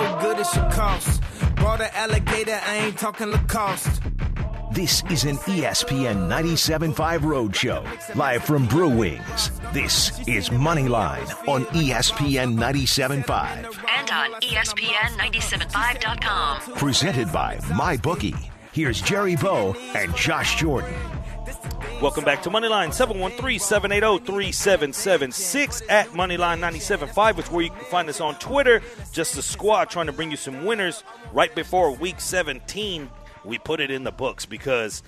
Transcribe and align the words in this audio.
so 0.00 0.18
good 0.20 0.38
it 0.38 0.46
should 0.46 0.70
cost. 0.70 1.20
Bought 1.56 1.80
an 1.80 1.88
alligator, 1.94 2.60
I 2.66 2.76
ain't 2.76 2.96
talking 2.98 3.28
Lacoste. 3.28 4.02
This 4.72 5.02
is 5.10 5.24
an 5.24 5.36
ESPN 5.38 6.28
97.5 6.28 7.20
Roadshow, 7.20 8.14
live 8.14 8.44
from 8.44 8.66
Brew 8.66 8.90
Wings. 8.90 9.50
This 9.72 10.10
is 10.28 10.50
Moneyline 10.50 11.26
on 11.48 11.64
ESPN 11.66 12.58
97.5. 12.58 13.74
and 13.98 14.10
on 14.10 14.32
E 14.42 14.48
ESPN975.com. 14.48 16.74
Presented 16.74 17.32
by 17.32 17.56
MyBookie. 17.56 18.36
Here's 18.72 19.00
Jerry 19.00 19.36
Bow 19.36 19.74
and 19.94 20.14
Josh 20.14 20.60
Jordan. 20.60 20.92
Welcome 22.02 22.24
back 22.24 22.42
to 22.42 22.50
Moneyline 22.50 22.88
713-780-3776 22.88 25.82
at 25.88 26.08
Moneyline 26.08 26.60
97.5 26.60 27.38
is 27.38 27.50
where 27.50 27.62
you 27.62 27.70
can 27.70 27.84
find 27.86 28.06
us 28.10 28.20
on 28.20 28.38
Twitter. 28.38 28.82
Just 29.12 29.34
the 29.34 29.40
squad 29.40 29.88
trying 29.88 30.04
to 30.04 30.12
bring 30.12 30.30
you 30.30 30.36
some 30.36 30.66
winners 30.66 31.04
right 31.32 31.54
before 31.54 31.92
week 31.92 32.20
17. 32.20 33.08
We 33.46 33.56
put 33.56 33.80
it 33.80 33.90
in 33.90 34.04
the 34.04 34.12
books 34.12 34.44
because 34.44 35.02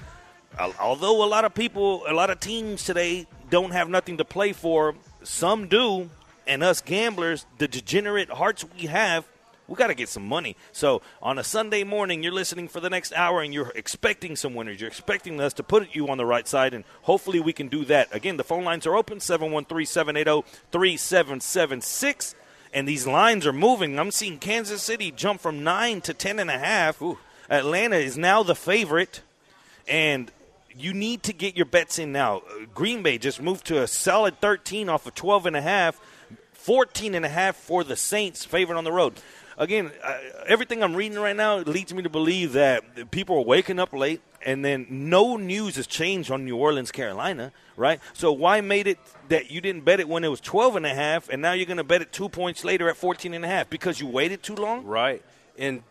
although 0.80 1.22
a 1.22 1.28
lot 1.28 1.44
of 1.44 1.52
people, 1.52 2.04
a 2.08 2.14
lot 2.14 2.30
of 2.30 2.40
teams 2.40 2.84
today 2.84 3.26
don't 3.50 3.72
have 3.72 3.90
nothing 3.90 4.16
to 4.16 4.24
play 4.24 4.54
for, 4.54 4.94
some 5.22 5.68
do, 5.68 6.08
and 6.46 6.62
us 6.62 6.80
gamblers, 6.80 7.44
the 7.58 7.68
degenerate 7.68 8.30
hearts 8.30 8.64
we 8.64 8.86
have, 8.86 9.28
we 9.68 9.76
got 9.76 9.88
to 9.88 9.94
get 9.94 10.08
some 10.08 10.26
money. 10.26 10.56
So 10.72 11.02
on 11.22 11.38
a 11.38 11.44
Sunday 11.44 11.84
morning, 11.84 12.22
you're 12.22 12.32
listening 12.32 12.68
for 12.68 12.80
the 12.80 12.90
next 12.90 13.12
hour 13.12 13.42
and 13.42 13.52
you're 13.52 13.72
expecting 13.74 14.34
some 14.34 14.54
winners. 14.54 14.80
You're 14.80 14.88
expecting 14.88 15.40
us 15.40 15.52
to 15.54 15.62
put 15.62 15.94
you 15.94 16.08
on 16.08 16.18
the 16.18 16.26
right 16.26 16.48
side, 16.48 16.74
and 16.74 16.84
hopefully 17.02 17.38
we 17.38 17.52
can 17.52 17.68
do 17.68 17.84
that. 17.84 18.08
Again, 18.14 18.38
the 18.38 18.44
phone 18.44 18.64
lines 18.64 18.86
are 18.86 18.96
open 18.96 19.20
713 19.20 19.86
780 19.86 20.48
3776. 20.72 22.34
And 22.72 22.86
these 22.86 23.06
lines 23.06 23.46
are 23.46 23.52
moving. 23.52 23.98
I'm 23.98 24.10
seeing 24.10 24.38
Kansas 24.38 24.82
City 24.82 25.10
jump 25.10 25.40
from 25.40 25.64
nine 25.64 26.00
to 26.02 26.12
ten 26.12 26.38
and 26.38 26.50
a 26.50 26.58
half. 26.58 27.02
Atlanta 27.48 27.96
is 27.96 28.18
now 28.18 28.42
the 28.42 28.54
favorite, 28.54 29.22
and 29.86 30.30
you 30.76 30.92
need 30.92 31.22
to 31.24 31.32
get 31.32 31.56
your 31.56 31.66
bets 31.66 31.98
in 31.98 32.12
now. 32.12 32.42
Green 32.74 33.02
Bay 33.02 33.16
just 33.18 33.40
moved 33.40 33.66
to 33.66 33.82
a 33.82 33.86
solid 33.86 34.40
13 34.40 34.88
off 34.88 35.06
of 35.06 35.14
12 35.14 35.46
and 35.46 35.56
a 35.56 35.62
half, 35.62 35.98
14 36.52 37.14
and 37.14 37.24
a 37.24 37.28
half 37.28 37.56
for 37.56 37.84
the 37.84 37.96
Saints, 37.96 38.44
favored 38.44 38.76
on 38.76 38.84
the 38.84 38.92
road. 38.92 39.14
Again, 39.58 39.90
everything 40.46 40.84
I'm 40.84 40.94
reading 40.94 41.18
right 41.18 41.34
now 41.34 41.58
leads 41.58 41.92
me 41.92 42.02
to 42.04 42.08
believe 42.08 42.52
that 42.52 43.10
people 43.10 43.36
are 43.38 43.44
waking 43.44 43.80
up 43.80 43.92
late, 43.92 44.20
and 44.46 44.64
then 44.64 44.86
no 44.88 45.36
news 45.36 45.74
has 45.74 45.88
changed 45.88 46.30
on 46.30 46.44
New 46.44 46.56
Orleans, 46.56 46.92
Carolina, 46.92 47.50
right? 47.76 48.00
So 48.12 48.30
why 48.30 48.60
made 48.60 48.86
it 48.86 49.00
that 49.30 49.50
you 49.50 49.60
didn't 49.60 49.84
bet 49.84 49.98
it 49.98 50.08
when 50.08 50.22
it 50.22 50.28
was 50.28 50.40
12 50.40 50.76
and 50.76 50.86
a 50.86 50.94
half, 50.94 51.28
and 51.28 51.42
now 51.42 51.52
you're 51.52 51.66
going 51.66 51.78
to 51.78 51.84
bet 51.84 52.02
it 52.02 52.12
two 52.12 52.28
points 52.28 52.64
later 52.64 52.88
at 52.88 52.96
14 52.96 53.34
and 53.34 53.44
a 53.44 53.48
half 53.48 53.68
because 53.68 54.00
you 54.00 54.06
waited 54.06 54.44
too 54.44 54.54
long? 54.54 54.84
Right. 54.84 55.24
And 55.58 55.82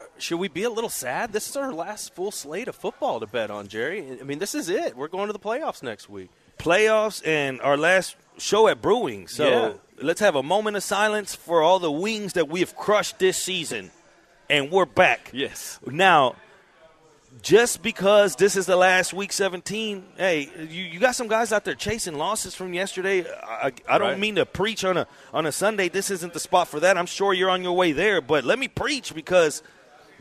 uh, 0.00 0.04
should 0.18 0.38
we 0.38 0.46
be 0.46 0.62
a 0.62 0.70
little 0.70 0.88
sad? 0.88 1.32
This 1.32 1.48
is 1.48 1.56
our 1.56 1.72
last 1.72 2.14
full 2.14 2.30
slate 2.30 2.68
of 2.68 2.76
football 2.76 3.18
to 3.18 3.26
bet 3.26 3.50
on, 3.50 3.66
Jerry. 3.66 4.16
I 4.20 4.22
mean, 4.22 4.38
this 4.38 4.54
is 4.54 4.68
it. 4.68 4.96
We're 4.96 5.08
going 5.08 5.26
to 5.26 5.32
the 5.32 5.40
playoffs 5.40 5.82
next 5.82 6.08
week. 6.08 6.30
playoffs 6.56 7.26
and 7.26 7.60
our 7.62 7.76
last 7.76 8.14
show 8.38 8.68
at 8.68 8.80
Brewing. 8.80 9.28
So 9.28 9.48
Yeah. 9.48 9.72
let's 10.02 10.20
have 10.20 10.34
a 10.36 10.42
moment 10.42 10.76
of 10.76 10.82
silence 10.82 11.34
for 11.34 11.62
all 11.62 11.78
the 11.78 11.90
wings 11.92 12.32
that 12.34 12.48
we 12.48 12.60
have 12.60 12.74
crushed 12.76 13.18
this 13.18 13.36
season. 13.36 13.90
And 14.50 14.70
we're 14.70 14.86
back. 14.86 15.30
Yes. 15.32 15.78
Now, 15.86 16.36
just 17.42 17.82
because 17.82 18.34
this 18.36 18.56
is 18.56 18.66
the 18.66 18.76
last 18.76 19.12
week 19.12 19.32
17, 19.32 20.04
hey, 20.16 20.50
you, 20.58 20.82
you 20.84 20.98
got 20.98 21.14
some 21.14 21.28
guys 21.28 21.52
out 21.52 21.64
there 21.64 21.74
chasing 21.74 22.14
losses 22.16 22.54
from 22.54 22.72
yesterday. 22.72 23.24
I, 23.46 23.72
I 23.88 23.98
don't 23.98 24.08
Right. 24.12 24.18
mean 24.18 24.36
to 24.36 24.46
preach 24.46 24.84
on 24.84 24.96
a 24.96 25.06
on 25.32 25.44
a 25.46 25.52
Sunday. 25.52 25.88
This 25.88 26.10
isn't 26.10 26.32
the 26.32 26.40
spot 26.40 26.68
for 26.68 26.80
that. 26.80 26.96
I'm 26.96 27.06
sure 27.06 27.32
you're 27.34 27.50
on 27.50 27.62
your 27.62 27.76
way 27.76 27.92
there, 27.92 28.20
but 28.20 28.44
let 28.44 28.58
me 28.58 28.66
preach 28.68 29.14
because 29.14 29.62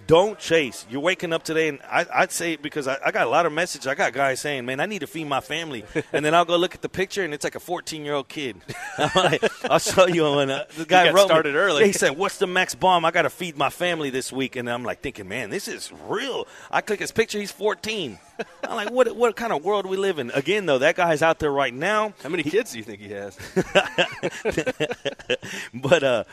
don't 0.07 0.39
chase. 0.39 0.85
You're 0.89 1.01
waking 1.01 1.33
up 1.33 1.43
today, 1.43 1.67
and 1.67 1.79
I, 1.91 2.05
I'd 2.13 2.31
say 2.31 2.53
it 2.53 2.61
because 2.61 2.87
I, 2.87 2.97
I 3.05 3.11
got 3.11 3.27
a 3.27 3.29
lot 3.29 3.45
of 3.45 3.51
messages. 3.51 3.85
I 3.85 3.93
got 3.93 4.13
guys 4.13 4.39
saying, 4.39 4.65
"Man, 4.65 4.79
I 4.79 4.85
need 4.85 4.99
to 4.99 5.07
feed 5.07 5.27
my 5.27 5.41
family," 5.41 5.83
and 6.13 6.25
then 6.25 6.33
I'll 6.33 6.45
go 6.45 6.55
look 6.55 6.73
at 6.73 6.81
the 6.81 6.89
picture, 6.89 7.23
and 7.23 7.33
it's 7.33 7.43
like 7.43 7.55
a 7.55 7.59
14 7.59 8.03
year 8.03 8.13
old 8.13 8.29
kid. 8.29 8.57
I'm 8.97 9.11
like, 9.15 9.43
I'll 9.69 9.79
show 9.79 10.07
you 10.07 10.23
when 10.35 10.49
uh, 10.49 10.65
the 10.77 10.85
guy 10.85 11.11
wrote 11.11 11.23
me- 11.23 11.25
started 11.25 11.55
early. 11.55 11.85
He 11.85 11.91
said, 11.91 12.17
"What's 12.17 12.37
the 12.37 12.47
max 12.47 12.73
bomb? 12.73 13.05
I 13.05 13.11
got 13.11 13.23
to 13.23 13.29
feed 13.29 13.57
my 13.57 13.69
family 13.69 14.09
this 14.09 14.31
week," 14.31 14.55
and 14.55 14.69
I'm 14.69 14.83
like 14.83 15.01
thinking, 15.01 15.27
"Man, 15.27 15.49
this 15.49 15.67
is 15.67 15.91
real." 16.07 16.47
I 16.71 16.81
click 16.81 17.01
his 17.01 17.11
picture; 17.11 17.39
he's 17.39 17.51
14. 17.51 18.17
I'm 18.63 18.75
like, 18.75 18.91
"What? 18.91 19.13
What 19.15 19.35
kind 19.35 19.51
of 19.51 19.63
world 19.63 19.85
we 19.85 19.97
live 19.97 20.19
in?" 20.19 20.31
Again, 20.31 20.65
though, 20.65 20.79
that 20.79 20.95
guy's 20.95 21.21
out 21.21 21.39
there 21.39 21.51
right 21.51 21.73
now. 21.73 22.13
How 22.23 22.29
many 22.29 22.43
kids 22.43 22.71
do 22.71 22.77
you 22.77 22.83
think 22.83 23.01
he 23.01 23.09
has? 23.09 23.37
but 25.73 26.03
uh, 26.03 26.23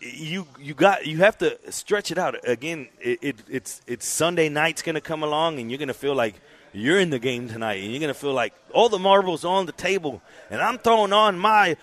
you 0.00 0.46
you 0.58 0.74
got 0.74 1.06
you 1.06 1.18
have 1.18 1.38
to 1.38 1.58
stretch 1.70 2.10
it 2.10 2.18
out. 2.18 2.36
Again, 2.48 2.88
it, 3.00 3.18
it 3.22 3.36
it's 3.48 3.82
it's 3.86 4.06
Sunday 4.06 4.48
night's 4.48 4.82
to 4.94 5.00
come 5.00 5.22
along, 5.22 5.58
and 5.58 5.70
you're 5.70 5.78
to 5.88 5.94
feel 5.94 6.14
like 6.14 6.34
you're 6.72 6.98
in 6.98 7.10
the 7.10 7.18
game 7.18 7.48
tonight, 7.48 7.82
and 7.82 7.90
you're 7.90 8.00
to 8.12 8.18
feel 8.18 8.32
like 8.32 8.54
all 8.72 8.88
the 8.88 8.98
marbles 8.98 9.44
on 9.44 9.66
the 9.66 9.72
table, 9.72 10.22
and 10.50 10.60
I'm 10.60 10.78
throwing 10.78 11.12
on 11.12 11.38
my 11.38 11.76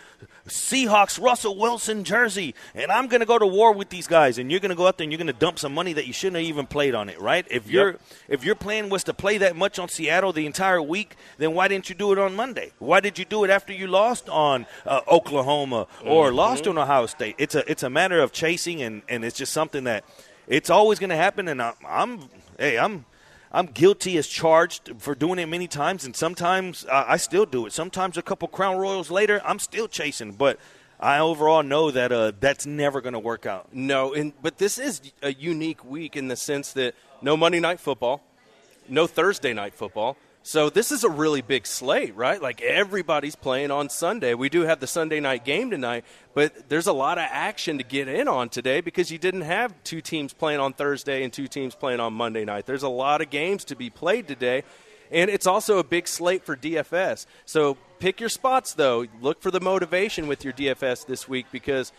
Seahawks 0.47 1.21
Russell 1.21 1.57
Wilson 1.57 2.03
jersey, 2.03 2.55
and 2.73 2.91
I'm 2.91 3.07
going 3.07 3.19
to 3.19 3.25
go 3.25 3.37
to 3.37 3.45
war 3.45 3.73
with 3.73 3.89
these 3.89 4.07
guys, 4.07 4.37
and 4.37 4.49
you're 4.49 4.59
going 4.59 4.69
to 4.69 4.75
go 4.75 4.87
out 4.87 4.97
there 4.97 5.03
and 5.03 5.11
you're 5.11 5.17
going 5.17 5.27
to 5.27 5.33
dump 5.33 5.59
some 5.59 5.73
money 5.73 5.93
that 5.93 6.07
you 6.07 6.13
shouldn't 6.13 6.37
have 6.37 6.45
even 6.45 6.65
played 6.65 6.95
on 6.95 7.09
it, 7.09 7.19
right? 7.19 7.45
If 7.49 7.69
your 7.69 7.97
if 8.27 8.43
your 8.43 8.55
plan 8.55 8.89
was 8.89 9.03
to 9.05 9.13
play 9.13 9.37
that 9.39 9.55
much 9.55 9.79
on 9.79 9.89
Seattle 9.89 10.33
the 10.33 10.45
entire 10.45 10.81
week, 10.81 11.15
then 11.37 11.53
why 11.53 11.67
didn't 11.67 11.89
you 11.89 11.95
do 11.95 12.11
it 12.11 12.17
on 12.17 12.35
Monday? 12.35 12.71
Why 12.79 12.99
did 12.99 13.19
you 13.19 13.25
do 13.25 13.43
it 13.43 13.49
after 13.49 13.73
you 13.73 13.87
lost 13.87 14.29
on 14.29 14.65
uh, 14.85 15.01
Oklahoma 15.07 15.87
or 16.05 16.31
lost 16.31 16.67
on 16.67 16.77
Ohio 16.77 17.05
State? 17.05 17.35
It's 17.37 17.55
a 17.55 17.69
it's 17.69 17.83
a 17.83 17.89
matter 17.89 18.19
of 18.19 18.31
chasing, 18.31 18.81
and, 18.81 19.01
and 19.09 19.25
it's 19.25 19.37
just 19.37 19.53
something 19.53 19.83
that 19.83 20.03
it's 20.47 20.69
always 20.69 20.99
going 20.99 21.09
to 21.09 21.15
happen. 21.17 21.47
And 21.47 21.61
I'm, 21.61 21.73
I'm 21.85 22.29
hey 22.57 22.77
I'm. 22.77 23.05
I'm 23.51 23.67
guilty 23.67 24.17
as 24.17 24.27
charged 24.27 24.91
for 24.97 25.15
doing 25.15 25.39
it 25.39 25.47
many 25.47 25.67
times, 25.67 26.05
and 26.05 26.15
sometimes 26.15 26.85
I 26.91 27.17
still 27.17 27.45
do 27.45 27.65
it. 27.65 27.73
Sometimes 27.73 28.17
a 28.17 28.21
couple 28.21 28.47
Crown 28.47 28.77
Royals 28.77 29.09
later, 29.09 29.41
I'm 29.45 29.59
still 29.59 29.87
chasing, 29.87 30.33
but 30.33 30.59
I 30.99 31.19
overall 31.19 31.63
know 31.63 31.91
that 31.91 32.11
uh, 32.11 32.31
that's 32.39 32.65
never 32.65 33.01
going 33.01 33.13
to 33.13 33.19
work 33.19 33.45
out. 33.45 33.73
No, 33.73 34.13
and 34.13 34.33
but 34.41 34.57
this 34.57 34.77
is 34.77 35.01
a 35.21 35.33
unique 35.33 35.85
week 35.85 36.15
in 36.15 36.27
the 36.27 36.35
sense 36.35 36.73
that 36.73 36.95
no 37.21 37.37
Monday 37.37 37.59
night 37.59 37.79
football, 37.79 38.23
no 38.89 39.07
Thursday 39.07 39.53
night 39.53 39.73
football. 39.73 40.17
So 40.47 40.69
this 40.69 40.93
is 40.93 41.03
a 41.03 41.09
really 41.09 41.41
big 41.41 41.67
slate, 41.67 42.15
right? 42.15 42.41
Like 42.41 42.61
everybody's 42.61 43.35
playing 43.35 43.69
on 43.69 43.89
Sunday. 43.89 44.33
We 44.33 44.47
do 44.47 44.61
have 44.61 44.79
the 44.79 44.87
Sunday 44.87 45.19
night 45.19 45.43
game 45.43 45.69
tonight, 45.69 46.05
but 46.33 46.69
there's 46.69 46.87
a 46.87 46.93
lot 46.93 47.17
of 47.17 47.25
action 47.29 47.79
to 47.79 47.83
get 47.83 48.07
in 48.07 48.29
on 48.29 48.47
today 48.47 48.79
because 48.79 49.11
you 49.11 49.17
didn't 49.17 49.41
have 49.41 49.73
two 49.83 49.99
teams 49.99 50.31
playing 50.31 50.61
on 50.61 50.71
Thursday 50.71 51.25
and 51.25 51.33
two 51.33 51.49
teams 51.49 51.75
playing 51.75 51.99
on 51.99 52.13
Monday 52.13 52.45
night. 52.45 52.65
There's 52.65 52.83
a 52.83 52.87
lot 52.87 53.19
of 53.19 53.29
games 53.29 53.65
to 53.65 53.75
be 53.75 53.89
played 53.89 54.25
today. 54.29 54.63
And 55.11 55.29
it's 55.29 55.47
also 55.47 55.79
a 55.79 55.83
big 55.83 56.07
slate 56.07 56.45
for 56.45 56.55
DFS. 56.55 57.25
So 57.43 57.75
pick 57.99 58.21
your 58.21 58.29
spots, 58.29 58.73
though. 58.73 59.05
Look 59.21 59.41
for 59.41 59.51
the 59.51 59.59
motivation 59.59 60.27
with 60.27 60.45
your 60.45 60.53
DFS 60.53 61.05
this 61.07 61.27
week 61.27 61.47
because 61.51 61.91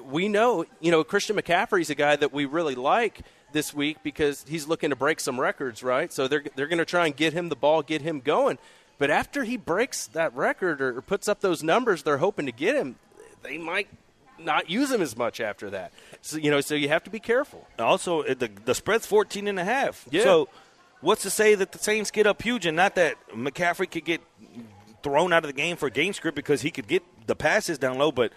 we 0.00 0.28
know, 0.28 0.64
you 0.78 0.92
know, 0.92 1.02
Christian 1.02 1.34
McCaffrey's 1.34 1.90
a 1.90 1.96
guy 1.96 2.14
that 2.14 2.32
we 2.32 2.44
really 2.44 2.76
like 2.76 3.22
this 3.52 3.72
week 3.74 3.98
because 4.02 4.44
he's 4.48 4.66
looking 4.66 4.90
to 4.90 4.96
break 4.96 5.20
some 5.20 5.40
records, 5.40 5.82
right? 5.82 6.12
So 6.12 6.28
they're, 6.28 6.44
they're 6.54 6.66
going 6.66 6.78
to 6.78 6.84
try 6.84 7.06
and 7.06 7.16
get 7.16 7.32
him 7.32 7.48
the 7.48 7.56
ball, 7.56 7.82
get 7.82 8.02
him 8.02 8.20
going. 8.20 8.58
But 8.98 9.10
after 9.10 9.44
he 9.44 9.56
breaks 9.56 10.06
that 10.08 10.34
record 10.34 10.80
or, 10.80 10.98
or 10.98 11.02
puts 11.02 11.28
up 11.28 11.40
those 11.40 11.62
numbers 11.62 12.02
they're 12.02 12.18
hoping 12.18 12.46
to 12.46 12.52
get 12.52 12.76
him, 12.76 12.96
they 13.42 13.58
might 13.58 13.88
not 14.38 14.70
use 14.70 14.90
him 14.90 15.02
as 15.02 15.16
much 15.16 15.40
after 15.40 15.70
that. 15.70 15.92
So, 16.22 16.36
you 16.38 16.50
know, 16.50 16.60
so 16.60 16.74
you 16.74 16.88
have 16.88 17.04
to 17.04 17.10
be 17.10 17.20
careful. 17.20 17.66
Also, 17.78 18.22
uh, 18.22 18.34
the 18.34 18.50
the 18.64 18.74
spread's 18.74 19.06
14 19.06 19.48
and 19.48 19.58
a 19.58 19.64
half. 19.64 20.06
Yeah. 20.10 20.24
So, 20.24 20.48
what's 21.00 21.22
to 21.22 21.30
say 21.30 21.54
that 21.54 21.72
the 21.72 21.78
Saints 21.78 22.10
get 22.10 22.26
up 22.26 22.42
huge 22.42 22.66
and 22.66 22.76
not 22.76 22.94
that 22.96 23.16
McCaffrey 23.30 23.90
could 23.90 24.04
get 24.04 24.20
thrown 25.02 25.32
out 25.32 25.44
of 25.44 25.48
the 25.48 25.56
game 25.56 25.76
for 25.76 25.88
game 25.88 26.12
script 26.12 26.34
because 26.36 26.62
he 26.62 26.70
could 26.70 26.88
get 26.88 27.02
the 27.26 27.36
passes 27.36 27.78
down 27.78 27.98
low, 27.98 28.10
but 28.10 28.32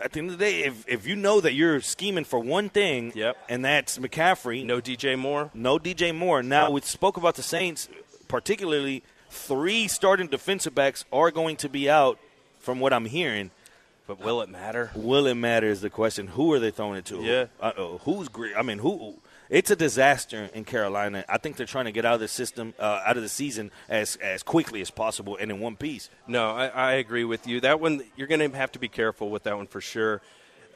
at 0.00 0.12
the 0.12 0.20
end 0.20 0.30
of 0.30 0.38
the 0.38 0.44
day, 0.44 0.64
if, 0.64 0.84
if 0.88 1.06
you 1.06 1.16
know 1.16 1.40
that 1.40 1.54
you're 1.54 1.80
scheming 1.80 2.24
for 2.24 2.38
one 2.38 2.68
thing, 2.68 3.12
Yep. 3.14 3.36
and 3.48 3.64
that's 3.64 3.98
McCaffrey, 3.98 4.64
No 4.64 4.80
DJ 4.80 5.18
Moore. 5.18 5.50
no 5.54 5.78
DJ 5.78 6.14
Moore. 6.14 6.42
Now, 6.42 6.70
we 6.70 6.80
spoke 6.82 7.16
about 7.16 7.34
the 7.36 7.42
Saints, 7.42 7.88
particularly 8.28 9.02
three 9.30 9.88
starting 9.88 10.26
defensive 10.28 10.74
backs 10.74 11.04
are 11.12 11.30
going 11.30 11.56
to 11.56 11.68
be 11.68 11.88
out, 11.90 12.18
from 12.60 12.80
what 12.80 12.92
I'm 12.92 13.04
hearing. 13.06 13.50
But 14.06 14.20
will 14.20 14.40
it 14.40 14.48
matter? 14.48 14.90
Will 14.94 15.26
it 15.26 15.34
matter 15.34 15.66
is 15.68 15.80
the 15.82 15.90
question. 15.90 16.28
Who 16.28 16.52
are 16.52 16.58
they 16.58 16.70
throwing 16.70 16.96
it 16.98 17.04
to? 17.06 17.20
Yeah. 17.22 17.46
Uh, 17.60 17.72
who's 18.04 18.28
great? 18.28 18.56
I 18.56 18.62
mean, 18.62 18.78
who? 18.78 19.16
It's 19.50 19.70
a 19.70 19.76
disaster 19.76 20.50
in 20.52 20.64
Carolina. 20.64 21.24
I 21.26 21.38
think 21.38 21.56
they're 21.56 21.64
trying 21.64 21.86
to 21.86 21.92
get 21.92 22.04
out 22.04 22.14
of 22.14 22.20
the 22.20 22.28
system, 22.28 22.74
uh, 22.78 23.00
out 23.06 23.16
of 23.16 23.22
the 23.22 23.30
season 23.30 23.70
as 23.88 24.16
as 24.16 24.42
quickly 24.42 24.82
as 24.82 24.90
possible 24.90 25.38
and 25.40 25.50
in 25.50 25.58
one 25.58 25.74
piece. 25.74 26.10
No, 26.26 26.50
I, 26.50 26.66
I 26.66 26.92
agree 26.92 27.24
with 27.24 27.46
you. 27.46 27.60
That 27.60 27.80
one, 27.80 28.02
you're 28.14 28.26
going 28.26 28.50
to 28.50 28.56
have 28.56 28.72
to 28.72 28.78
be 28.78 28.88
careful 28.88 29.30
with 29.30 29.44
that 29.44 29.56
one 29.56 29.66
for 29.66 29.80
sure. 29.80 30.20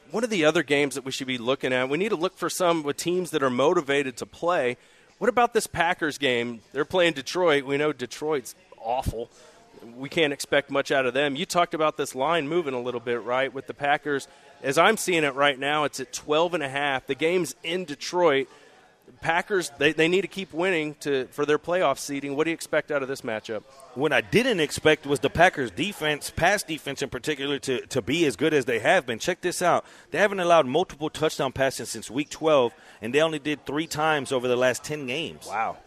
One 0.09 0.23
of 0.23 0.31
the 0.31 0.45
other 0.45 0.63
games 0.63 0.95
that 0.95 1.05
we 1.05 1.11
should 1.11 1.27
be 1.27 1.37
looking 1.37 1.71
at, 1.71 1.87
we 1.87 1.99
need 1.99 2.09
to 2.09 2.15
look 2.15 2.35
for 2.35 2.49
some 2.49 2.81
with 2.81 2.97
teams 2.97 3.29
that 3.31 3.43
are 3.43 3.49
motivated 3.51 4.17
to 4.17 4.25
play. 4.25 4.77
What 5.19 5.29
about 5.29 5.53
this 5.53 5.67
Packers 5.67 6.17
game? 6.17 6.61
They're 6.71 6.83
playing 6.83 7.13
Detroit. 7.13 7.65
We 7.65 7.77
know 7.77 7.93
Detroit's 7.93 8.55
awful. 8.83 9.29
We 9.95 10.09
can't 10.09 10.33
expect 10.33 10.71
much 10.71 10.91
out 10.91 11.05
of 11.05 11.13
them. 11.13 11.35
You 11.35 11.45
talked 11.45 11.75
about 11.75 11.97
this 11.97 12.15
line 12.15 12.47
moving 12.47 12.73
a 12.73 12.81
little 12.81 12.99
bit, 12.99 13.21
right, 13.23 13.53
with 13.53 13.67
the 13.67 13.73
Packers. 13.73 14.27
as 14.63 14.77
I'm 14.79 14.97
seeing 14.97 15.23
it 15.23 15.35
right 15.35 15.59
now, 15.59 15.83
it's 15.83 15.99
at 15.99 16.11
12 16.11 16.55
and 16.55 16.63
a 16.63 16.69
half. 16.69 17.05
The 17.05 17.15
game's 17.15 17.55
in 17.63 17.85
Detroit. 17.85 18.47
Packers, 19.21 19.71
they, 19.77 19.93
they 19.93 20.07
need 20.07 20.21
to 20.21 20.27
keep 20.27 20.53
winning 20.53 20.95
to 21.01 21.25
for 21.27 21.45
their 21.45 21.57
playoff 21.57 21.97
seeding. 21.97 22.35
What 22.35 22.43
do 22.43 22.51
you 22.51 22.53
expect 22.53 22.91
out 22.91 23.01
of 23.01 23.07
this 23.07 23.21
matchup? 23.21 23.63
What 23.95 24.11
I 24.11 24.21
didn't 24.21 24.59
expect 24.59 25.05
was 25.05 25.19
the 25.21 25.29
Packers' 25.29 25.71
defense, 25.71 26.29
pass 26.29 26.61
defense 26.61 27.01
in 27.01 27.09
particular, 27.09 27.57
to, 27.59 27.85
to 27.87 28.01
be 28.01 28.25
as 28.25 28.35
good 28.35 28.53
as 28.53 28.65
they 28.65 28.79
have 28.79 29.05
been. 29.05 29.19
Check 29.19 29.41
this 29.41 29.61
out. 29.61 29.85
They 30.11 30.17
haven't 30.17 30.41
allowed 30.41 30.67
multiple 30.67 31.09
touchdown 31.09 31.53
passes 31.53 31.89
since 31.89 32.11
week 32.11 32.29
12, 32.29 32.73
and 33.01 33.13
they 33.13 33.21
only 33.21 33.39
did 33.39 33.65
three 33.65 33.87
times 33.87 34.31
over 34.31 34.47
the 34.47 34.57
last 34.57 34.83
10 34.83 35.07
games. 35.07 35.47
Wow. 35.47 35.77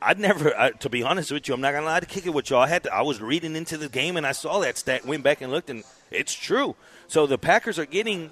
I'd 0.00 0.18
never, 0.18 0.56
I, 0.56 0.70
to 0.70 0.88
be 0.88 1.02
honest 1.02 1.32
with 1.32 1.48
you, 1.48 1.54
I'm 1.54 1.60
not 1.60 1.72
gonna 1.72 1.86
lie 1.86 2.00
to 2.00 2.06
kick 2.06 2.26
it 2.26 2.30
with 2.30 2.50
y'all. 2.50 2.60
I 2.60 2.68
had 2.68 2.84
to, 2.84 2.94
I 2.94 3.02
was 3.02 3.20
reading 3.20 3.56
into 3.56 3.76
the 3.76 3.88
game 3.88 4.16
and 4.16 4.26
I 4.26 4.32
saw 4.32 4.60
that 4.60 4.78
stat, 4.78 5.04
went 5.04 5.22
back 5.24 5.40
and 5.40 5.50
looked, 5.50 5.70
and 5.70 5.82
it's 6.10 6.32
true. 6.32 6.76
So 7.08 7.26
the 7.26 7.38
Packers 7.38 7.78
are 7.78 7.86
getting 7.86 8.30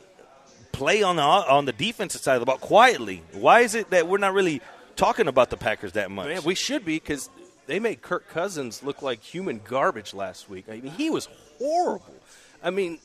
play 0.76 1.02
on 1.02 1.16
the 1.16 1.22
on 1.22 1.64
the 1.64 1.72
defensive 1.72 2.20
side 2.20 2.34
of 2.34 2.40
the 2.40 2.46
ball 2.46 2.58
quietly. 2.58 3.22
Why 3.32 3.60
is 3.60 3.74
it 3.74 3.90
that 3.90 4.06
we're 4.06 4.18
not 4.18 4.34
really 4.34 4.60
talking 4.94 5.26
about 5.26 5.48
the 5.50 5.56
Packers 5.56 5.92
that 5.92 6.10
much? 6.10 6.26
Man, 6.26 6.42
we 6.44 6.54
should 6.54 6.84
be 6.84 6.96
because 6.96 7.30
they 7.66 7.80
made 7.80 8.02
Kirk 8.02 8.28
Cousins 8.28 8.82
look 8.82 9.00
like 9.00 9.22
human 9.22 9.60
garbage 9.64 10.12
last 10.12 10.50
week. 10.50 10.66
I 10.68 10.80
mean, 10.80 10.92
he 10.92 11.08
was 11.08 11.28
horrible. 11.58 12.14
I 12.62 12.70
mean, 12.70 12.98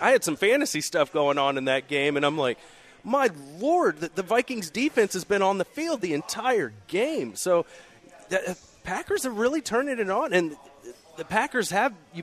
I 0.00 0.10
had 0.10 0.22
some 0.24 0.36
fantasy 0.36 0.82
stuff 0.82 1.12
going 1.12 1.38
on 1.38 1.56
in 1.56 1.64
that 1.64 1.88
game, 1.88 2.16
and 2.16 2.24
I'm 2.24 2.36
like, 2.36 2.58
my 3.02 3.30
lord, 3.58 4.00
the, 4.00 4.10
the 4.14 4.22
Vikings 4.22 4.70
defense 4.70 5.14
has 5.14 5.24
been 5.24 5.42
on 5.42 5.56
the 5.56 5.64
field 5.64 6.02
the 6.02 6.12
entire 6.12 6.72
game. 6.86 7.34
So 7.34 7.64
the 8.28 8.50
uh, 8.50 8.54
Packers 8.84 9.24
are 9.24 9.30
really 9.30 9.62
turning 9.62 9.98
it 9.98 10.10
on, 10.10 10.34
and 10.34 10.54
the 11.16 11.24
Packers 11.24 11.70
have 11.70 11.94
you. 12.14 12.22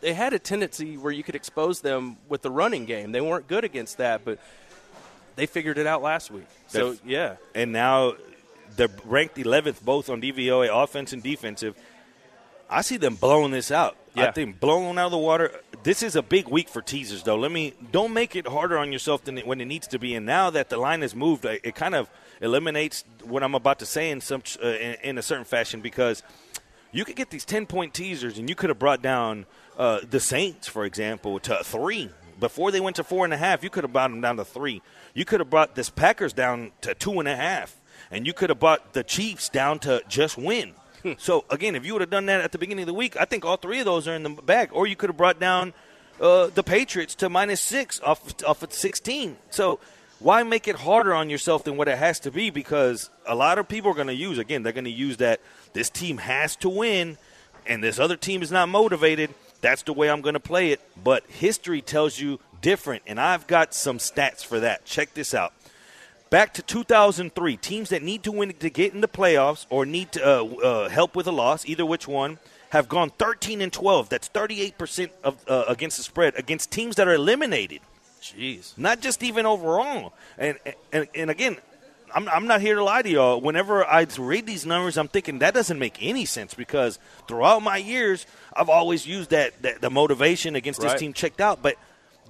They 0.00 0.14
had 0.14 0.32
a 0.32 0.38
tendency 0.38 0.96
where 0.96 1.12
you 1.12 1.22
could 1.22 1.34
expose 1.34 1.80
them 1.80 2.16
with 2.28 2.42
the 2.42 2.50
running 2.50 2.84
game. 2.84 3.12
They 3.12 3.20
weren't 3.20 3.48
good 3.48 3.64
against 3.64 3.98
that, 3.98 4.24
but 4.24 4.38
they 5.36 5.46
figured 5.46 5.78
it 5.78 5.86
out 5.86 6.02
last 6.02 6.30
week. 6.30 6.46
So 6.68 6.90
That's- 6.92 7.00
yeah, 7.04 7.36
and 7.54 7.72
now 7.72 8.14
they're 8.76 8.88
ranked 9.04 9.36
11th 9.36 9.82
both 9.84 10.08
on 10.08 10.20
DVOA, 10.20 10.68
offense 10.72 11.12
and 11.12 11.22
defensive. 11.22 11.74
I 12.70 12.82
see 12.82 12.96
them 12.98 13.14
blowing 13.16 13.50
this 13.50 13.70
out. 13.70 13.96
I 14.14 14.24
Yeah. 14.24 14.32
think 14.32 14.60
blowing 14.60 14.98
out 14.98 15.06
of 15.06 15.10
the 15.12 15.18
water. 15.18 15.60
This 15.84 16.02
is 16.02 16.16
a 16.16 16.22
big 16.22 16.48
week 16.48 16.68
for 16.68 16.82
teasers, 16.82 17.22
though. 17.22 17.36
Let 17.36 17.50
me 17.50 17.72
don't 17.92 18.12
make 18.12 18.36
it 18.36 18.46
harder 18.46 18.76
on 18.78 18.92
yourself 18.92 19.24
than 19.24 19.38
it, 19.38 19.46
when 19.46 19.60
it 19.60 19.64
needs 19.64 19.86
to 19.88 19.98
be. 19.98 20.14
And 20.14 20.26
now 20.26 20.50
that 20.50 20.68
the 20.68 20.76
line 20.76 21.00
has 21.02 21.14
moved, 21.14 21.44
it, 21.44 21.60
it 21.64 21.74
kind 21.74 21.94
of 21.94 22.10
eliminates 22.42 23.04
what 23.24 23.42
I'm 23.42 23.54
about 23.54 23.78
to 23.78 23.86
say 23.86 24.10
in 24.10 24.20
some 24.20 24.42
uh, 24.62 24.66
in, 24.66 24.94
in 25.02 25.18
a 25.18 25.22
certain 25.22 25.44
fashion 25.44 25.80
because 25.80 26.22
you 26.92 27.04
could 27.04 27.16
get 27.16 27.30
these 27.30 27.44
10 27.44 27.64
point 27.66 27.94
teasers 27.94 28.38
and 28.38 28.48
you 28.48 28.54
could 28.54 28.68
have 28.70 28.78
brought 28.78 29.00
down 29.02 29.46
uh, 29.78 30.00
the 30.08 30.20
Saints, 30.20 30.68
for 30.68 30.84
example, 30.84 31.38
to 31.40 31.62
three. 31.62 32.10
Before 32.38 32.70
they 32.70 32.80
went 32.80 32.96
to 32.96 33.04
four 33.04 33.24
and 33.24 33.32
a 33.32 33.36
half, 33.36 33.62
you 33.62 33.70
could 33.70 33.84
have 33.84 33.92
brought 33.92 34.10
them 34.10 34.20
down 34.20 34.36
to 34.36 34.44
three. 34.44 34.82
You 35.14 35.24
could 35.24 35.40
have 35.40 35.50
brought 35.50 35.74
this 35.74 35.88
Packers 35.88 36.32
down 36.32 36.72
to 36.82 36.94
two 36.94 37.18
and 37.18 37.28
a 37.28 37.36
half. 37.36 37.76
And 38.10 38.26
you 38.26 38.32
could 38.32 38.50
have 38.50 38.60
brought 38.60 38.92
the 38.92 39.02
Chiefs 39.02 39.48
down 39.48 39.78
to 39.80 40.02
just 40.08 40.36
win. 40.36 40.74
so, 41.18 41.44
again, 41.50 41.74
if 41.74 41.86
you 41.86 41.92
would 41.92 42.00
have 42.00 42.10
done 42.10 42.26
that 42.26 42.40
at 42.40 42.52
the 42.52 42.58
beginning 42.58 42.82
of 42.84 42.86
the 42.88 42.94
week, 42.94 43.16
I 43.16 43.24
think 43.24 43.44
all 43.44 43.56
three 43.56 43.80
of 43.80 43.84
those 43.84 44.06
are 44.08 44.14
in 44.14 44.22
the 44.22 44.30
bag. 44.30 44.70
Or 44.72 44.86
you 44.86 44.96
could 44.96 45.10
have 45.10 45.16
brought 45.16 45.40
down 45.40 45.72
uh, 46.20 46.48
the 46.48 46.62
Patriots 46.62 47.14
to 47.16 47.28
minus 47.28 47.60
six 47.60 48.00
off, 48.00 48.42
off 48.44 48.62
at 48.62 48.72
16. 48.72 49.36
So, 49.50 49.80
why 50.20 50.42
make 50.42 50.66
it 50.66 50.74
harder 50.74 51.14
on 51.14 51.30
yourself 51.30 51.62
than 51.62 51.76
what 51.76 51.86
it 51.86 51.96
has 51.96 52.18
to 52.20 52.32
be? 52.32 52.50
Because 52.50 53.08
a 53.26 53.36
lot 53.36 53.58
of 53.58 53.68
people 53.68 53.92
are 53.92 53.94
going 53.94 54.08
to 54.08 54.14
use, 54.14 54.38
again, 54.38 54.64
they're 54.64 54.72
going 54.72 54.84
to 54.84 54.90
use 54.90 55.18
that 55.18 55.40
this 55.74 55.90
team 55.90 56.18
has 56.18 56.56
to 56.56 56.68
win 56.68 57.18
and 57.68 57.84
this 57.84 58.00
other 58.00 58.16
team 58.16 58.42
is 58.42 58.50
not 58.50 58.68
motivated. 58.68 59.32
That's 59.60 59.82
the 59.82 59.92
way 59.92 60.10
I'm 60.10 60.20
going 60.20 60.34
to 60.34 60.40
play 60.40 60.70
it. 60.70 60.80
But 61.02 61.24
history 61.28 61.80
tells 61.80 62.18
you 62.18 62.40
different, 62.60 63.02
and 63.06 63.20
I've 63.20 63.46
got 63.46 63.74
some 63.74 63.98
stats 63.98 64.44
for 64.44 64.60
that. 64.60 64.84
Check 64.84 65.14
this 65.14 65.34
out. 65.34 65.52
Back 66.30 66.54
to 66.54 66.62
2003, 66.62 67.56
teams 67.56 67.88
that 67.88 68.02
need 68.02 68.22
to 68.24 68.32
win 68.32 68.52
to 68.52 68.70
get 68.70 68.92
in 68.92 69.00
the 69.00 69.08
playoffs 69.08 69.66
or 69.70 69.86
need 69.86 70.12
to 70.12 70.24
uh, 70.26 70.44
uh, 70.44 70.88
help 70.90 71.16
with 71.16 71.26
a 71.26 71.32
loss, 71.32 71.64
either 71.66 71.86
which 71.86 72.06
one, 72.06 72.38
have 72.70 72.88
gone 72.88 73.10
13 73.10 73.62
and 73.62 73.72
12. 73.72 74.10
That's 74.10 74.28
38% 74.28 75.10
of 75.24 75.42
uh, 75.48 75.64
against 75.68 75.96
the 75.96 76.02
spread 76.02 76.34
against 76.36 76.70
teams 76.70 76.96
that 76.96 77.08
are 77.08 77.14
eliminated 77.14 77.80
jeez. 78.20 78.76
not 78.76 79.00
just 79.00 79.22
even 79.22 79.46
overall. 79.46 80.12
And 80.36 80.58
and, 80.92 81.08
and 81.14 81.30
again, 81.30 81.56
I'm, 82.14 82.28
I'm 82.28 82.46
not 82.46 82.60
here 82.60 82.76
to 82.76 82.84
lie 82.84 83.02
to 83.02 83.08
y'all. 83.08 83.40
Whenever 83.40 83.84
I 83.84 84.06
read 84.18 84.46
these 84.46 84.64
numbers, 84.66 84.96
I'm 84.98 85.08
thinking 85.08 85.40
that 85.40 85.54
doesn't 85.54 85.78
make 85.78 85.98
any 86.00 86.24
sense 86.24 86.54
because 86.54 86.98
throughout 87.26 87.62
my 87.62 87.76
years, 87.76 88.26
I've 88.54 88.68
always 88.68 89.06
used 89.06 89.30
that, 89.30 89.60
that 89.62 89.80
the 89.80 89.90
motivation 89.90 90.56
against 90.56 90.82
Right. 90.82 90.92
this 90.92 91.00
team 91.00 91.12
checked 91.12 91.40
out. 91.40 91.62
But 91.62 91.76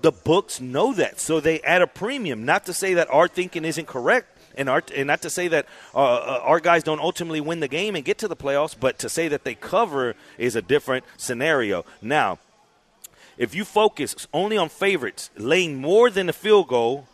the 0.02 0.12
books 0.12 0.60
know 0.60 0.92
that, 0.94 1.20
so 1.20 1.40
they 1.40 1.60
add 1.60 1.82
a 1.82 1.86
premium. 1.86 2.44
Not 2.44 2.66
to 2.66 2.72
say 2.72 2.94
that 2.94 3.08
our 3.10 3.28
thinking 3.28 3.64
isn't 3.64 3.86
correct. 3.86 4.26
And, 4.56 4.68
our, 4.68 4.82
and 4.96 5.06
not 5.06 5.22
to 5.22 5.30
say 5.30 5.46
that 5.48 5.66
uh, 5.94 5.98
uh, 5.98 6.40
our 6.42 6.58
guys 6.58 6.82
don't 6.82 6.98
ultimately 7.00 7.40
win 7.40 7.60
the 7.60 7.68
game 7.68 7.94
and 7.94 8.04
get 8.04 8.18
to 8.18 8.28
the 8.28 8.34
playoffs, 8.34 8.74
but 8.78 8.98
to 9.00 9.08
say 9.08 9.28
that 9.28 9.44
they 9.44 9.54
cover 9.54 10.16
is 10.36 10.56
a 10.56 10.62
different 10.62 11.04
scenario. 11.16 11.84
Now, 12.02 12.40
if 13.36 13.54
you 13.54 13.64
focus 13.64 14.26
only 14.34 14.56
on 14.56 14.68
favorites 14.68 15.30
laying 15.36 15.76
more 15.76 16.10
than 16.10 16.28
a 16.28 16.32
field 16.32 16.66
goal 16.66 17.06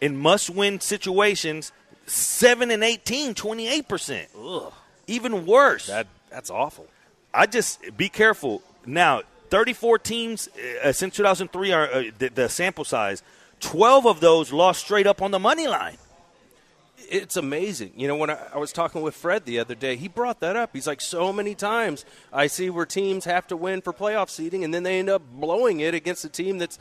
in 0.00 0.16
must-win 0.16 0.80
situations, 0.80 1.70
7 2.06 2.70
and 2.70 2.84
18, 2.84 3.34
28%. 3.34 4.26
Ugh. 4.38 4.72
Even 5.06 5.46
worse. 5.46 5.86
That 5.86 6.06
that's 6.30 6.50
awful. 6.50 6.86
I 7.32 7.46
just 7.46 7.96
be 7.96 8.08
careful. 8.08 8.62
Now, 8.86 9.22
34 9.50 9.98
teams 10.00 10.48
uh, 10.82 10.92
since 10.92 11.14
2003 11.16 11.72
are 11.72 11.84
uh, 11.92 12.02
the, 12.18 12.28
the 12.28 12.48
sample 12.48 12.84
size. 12.84 13.22
12 13.60 14.06
of 14.06 14.20
those 14.20 14.52
lost 14.52 14.80
straight 14.80 15.06
up 15.06 15.22
on 15.22 15.30
the 15.30 15.38
money 15.38 15.66
line. 15.66 15.96
it's 16.98 17.36
amazing. 17.36 17.92
You 17.96 18.08
know, 18.08 18.16
when 18.16 18.30
I, 18.30 18.38
I 18.54 18.58
was 18.58 18.72
talking 18.72 19.02
with 19.02 19.14
Fred 19.14 19.44
the 19.44 19.58
other 19.58 19.74
day, 19.74 19.96
he 19.96 20.08
brought 20.08 20.40
that 20.40 20.56
up. 20.56 20.70
He's 20.72 20.86
like, 20.86 21.00
so 21.00 21.32
many 21.32 21.54
times 21.54 22.04
I 22.32 22.46
see 22.46 22.70
where 22.70 22.86
teams 22.86 23.24
have 23.26 23.46
to 23.48 23.56
win 23.56 23.80
for 23.80 23.92
playoff 23.92 24.30
seeding, 24.30 24.64
and 24.64 24.74
then 24.74 24.82
they 24.82 24.98
end 24.98 25.08
up 25.08 25.22
blowing 25.32 25.80
it 25.80 25.94
against 25.94 26.24
a 26.24 26.28
team 26.28 26.58
that's 26.58 26.78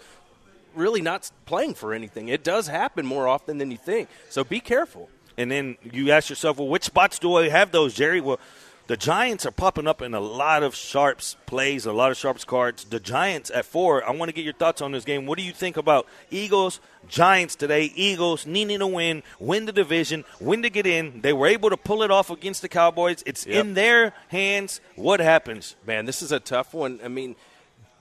really 0.75 1.01
not 1.01 1.29
playing 1.45 1.75
for 1.75 1.93
anything. 1.93 2.29
It 2.29 2.43
does 2.43 2.67
happen 2.67 3.05
more 3.05 3.27
often 3.27 3.59
than 3.59 3.69
you 3.69 3.77
think. 3.77 4.09
So 4.29 4.43
be 4.43 4.59
careful. 4.59 5.09
And 5.37 5.49
then 5.51 5.77
you 5.83 6.11
ask 6.11 6.29
yourself, 6.29 6.57
well, 6.57 6.67
which 6.67 6.83
spots 6.83 7.19
do 7.19 7.35
I 7.35 7.49
have 7.49 7.71
those, 7.71 7.93
Jerry? 7.93 8.21
Well, 8.21 8.39
the 8.87 8.97
Giants 8.97 9.45
are 9.45 9.51
popping 9.51 9.87
up 9.87 10.01
in 10.01 10.13
a 10.13 10.19
lot 10.19 10.61
of 10.61 10.75
sharps 10.75 11.37
plays, 11.45 11.85
a 11.85 11.93
lot 11.93 12.11
of 12.11 12.17
sharps 12.17 12.43
cards. 12.43 12.83
The 12.83 12.99
Giants 12.99 13.49
at 13.49 13.63
four. 13.65 14.03
I 14.03 14.11
want 14.11 14.27
to 14.29 14.33
get 14.35 14.43
your 14.43 14.53
thoughts 14.53 14.81
on 14.81 14.91
this 14.91 15.05
game. 15.05 15.25
What 15.25 15.37
do 15.37 15.43
you 15.43 15.53
think 15.53 15.77
about 15.77 16.05
Eagles, 16.29 16.81
Giants 17.07 17.55
today? 17.55 17.93
Eagles 17.95 18.45
needing 18.45 18.79
to 18.79 18.87
win, 18.87 19.23
win 19.39 19.65
the 19.65 19.71
division, 19.71 20.25
win 20.41 20.61
to 20.63 20.69
get 20.69 20.85
in. 20.85 21.21
They 21.21 21.31
were 21.31 21.47
able 21.47 21.69
to 21.69 21.77
pull 21.77 22.03
it 22.03 22.11
off 22.11 22.29
against 22.29 22.61
the 22.61 22.67
Cowboys. 22.67 23.23
It's 23.25 23.47
Yep. 23.47 23.65
in 23.65 23.73
their 23.73 24.13
hands. 24.27 24.81
What 24.95 25.21
happens? 25.21 25.75
Man, 25.87 26.05
this 26.05 26.21
is 26.21 26.33
a 26.33 26.41
tough 26.41 26.73
one. 26.73 26.99
I 27.03 27.07
mean, 27.07 27.37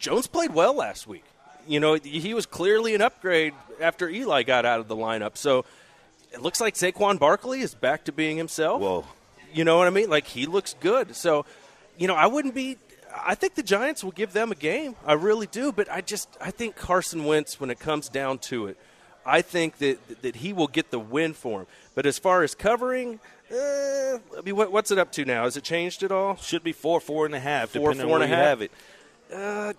Jones 0.01 0.27
played 0.27 0.53
well 0.53 0.75
last 0.75 1.07
week. 1.07 1.25
You 1.69 1.79
know, 1.79 1.95
he 1.95 2.35
was 2.35 2.45
clearly 2.45 2.97
an 2.97 3.03
upgrade 3.03 3.55
after 3.81 4.09
Eli 4.09 4.43
got 4.43 4.67
out 4.67 4.81
of 4.81 4.89
the 4.89 4.97
lineup. 4.97 5.37
So 5.37 5.65
it 6.33 6.41
looks 6.43 6.61
like 6.61 6.75
Saquon 6.75 7.19
Barkley 7.19 7.61
is 7.61 7.75
back 7.75 8.05
to 8.05 8.13
being 8.13 8.37
himself. 8.37 8.81
Whoa. 8.81 9.05
You 9.53 9.65
know 9.65 9.77
what 9.79 9.87
I 9.87 9.91
mean? 9.91 10.09
Like 10.11 10.27
he 10.27 10.47
looks 10.47 10.75
good. 10.81 11.15
So, 11.15 11.45
you 11.99 12.07
know, 12.09 12.15
I 12.15 12.27
wouldn't 12.27 12.55
be. 12.55 12.79
I 13.25 13.35
think 13.35 13.55
the 13.55 13.63
Giants 13.63 14.03
will 14.03 14.13
give 14.13 14.33
them 14.33 14.51
a 14.51 14.55
game. 14.55 14.97
I 15.05 15.13
really 15.13 15.47
do. 15.47 15.71
But 15.73 15.91
I 15.91 16.01
just 16.01 16.29
I 16.41 16.51
think 16.51 16.77
Carson 16.77 17.25
Wentz, 17.25 17.61
when 17.61 17.69
it 17.71 17.79
comes 17.79 18.09
down 18.09 18.39
to 18.39 18.67
it, 18.67 18.77
I 19.27 19.43
think 19.43 19.79
that 19.79 20.23
that 20.23 20.37
he 20.37 20.53
will 20.53 20.69
get 20.69 20.91
the 20.91 20.99
win 20.99 21.35
for 21.35 21.61
him. 21.61 21.67
But 21.95 22.07
as 22.07 22.19
far 22.19 22.43
as 22.43 22.55
covering, 22.55 23.21
eh, 23.51 23.55
I 23.57 24.41
mean, 24.43 24.57
what, 24.57 24.73
what's 24.73 24.91
it 24.91 24.97
up 24.97 25.13
to 25.13 25.27
now? 25.27 25.45
Has 25.45 25.59
it 25.59 25.65
changed 25.65 26.03
at 26.03 26.11
all? 26.11 26.37
Should 26.37 26.65
be 26.65 26.73
four, 26.73 27.01
four 27.01 27.27
and 27.27 27.35
a 27.35 27.41
half, 27.41 27.69
Four, 27.69 27.91
depending 27.91 28.07
four 28.09 28.17
on 28.17 28.23
and 28.23 28.31
where 28.31 28.31
a 28.31 28.31
you 28.31 28.35
half? 28.35 28.47
have 28.47 28.63
it. 28.63 29.77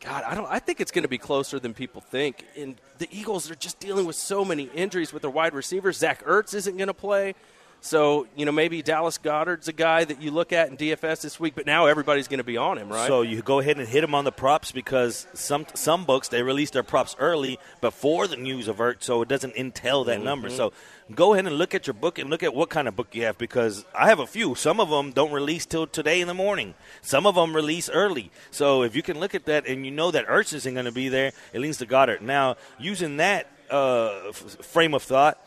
God, 0.00 0.24
I 0.24 0.34
don't. 0.34 0.46
I 0.46 0.58
think 0.58 0.80
it's 0.80 0.92
going 0.92 1.02
to 1.02 1.08
be 1.08 1.18
closer 1.18 1.58
than 1.58 1.74
people 1.74 2.00
think. 2.00 2.44
And 2.56 2.76
the 2.98 3.08
Eagles 3.10 3.50
are 3.50 3.56
just 3.56 3.80
dealing 3.80 4.06
with 4.06 4.16
so 4.16 4.44
many 4.44 4.64
injuries 4.74 5.12
with 5.12 5.22
their 5.22 5.30
wide 5.30 5.54
receivers. 5.54 5.98
Zach 5.98 6.24
Ertz 6.24 6.54
isn't 6.54 6.76
going 6.76 6.88
to 6.88 6.94
play, 6.94 7.34
so 7.80 8.26
you 8.36 8.44
know 8.44 8.52
maybe 8.52 8.82
Dallas 8.82 9.18
Goedert's 9.18 9.68
a 9.68 9.72
guy 9.72 10.04
that 10.04 10.20
you 10.20 10.30
look 10.30 10.52
at 10.52 10.68
in 10.68 10.76
DFS 10.76 11.20
this 11.22 11.38
week. 11.38 11.54
But 11.54 11.66
now 11.66 11.86
everybody's 11.86 12.28
going 12.28 12.38
to 12.38 12.44
be 12.44 12.56
on 12.56 12.78
him, 12.78 12.88
right? 12.88 13.06
So 13.06 13.22
you 13.22 13.40
go 13.42 13.60
ahead 13.60 13.78
and 13.78 13.88
hit 13.88 14.02
him 14.04 14.14
on 14.14 14.24
the 14.24 14.32
props 14.32 14.72
because 14.72 15.26
some 15.34 15.66
some 15.74 16.04
books 16.04 16.28
they 16.28 16.42
release 16.42 16.70
their 16.70 16.82
props 16.82 17.14
early 17.18 17.58
before 17.80 18.26
the 18.26 18.36
news 18.36 18.68
of 18.68 18.76
Ertz, 18.78 19.04
so 19.04 19.22
it 19.22 19.28
doesn't 19.28 19.54
entail 19.56 20.04
that 20.04 20.22
number. 20.22 20.50
So 20.50 20.72
go 21.14 21.32
ahead 21.32 21.46
and 21.46 21.56
look 21.56 21.74
at 21.74 21.86
your 21.86 21.94
book 21.94 22.18
and 22.18 22.28
look 22.28 22.42
at 22.42 22.54
what 22.54 22.68
kind 22.68 22.88
of 22.88 22.96
book 22.96 23.14
you 23.14 23.22
have 23.24 23.38
because 23.38 23.84
I 23.94 24.08
have 24.08 24.18
a 24.18 24.26
few. 24.26 24.54
Some 24.54 24.80
of 24.80 24.90
them 24.90 25.12
don't 25.12 25.32
release 25.32 25.64
till 25.64 25.86
today 25.86 26.20
in 26.20 26.28
the 26.28 26.34
morning. 26.34 26.74
Some 27.00 27.26
of 27.26 27.34
them 27.36 27.54
release 27.54 27.88
early. 27.88 28.30
So 28.50 28.82
if 28.82 28.94
you 28.94 29.02
can 29.02 29.18
look 29.18 29.34
at 29.34 29.46
that 29.46 29.66
and 29.66 29.84
you 29.86 29.90
know 29.92 30.10
that 30.10 30.26
Ertz 30.26 30.52
isn't 30.52 30.74
going 30.74 30.86
to 30.86 30.92
be 30.92 31.08
there, 31.08 31.32
it 31.52 31.60
leans 31.60 31.78
to 31.78 31.86
Goedert. 31.86 32.20
Now 32.20 32.56
using 32.78 33.16
that 33.18 33.46
uh, 33.70 34.28
f- 34.28 34.34
frame 34.64 34.94
of 34.94 35.02
thought. 35.02 35.38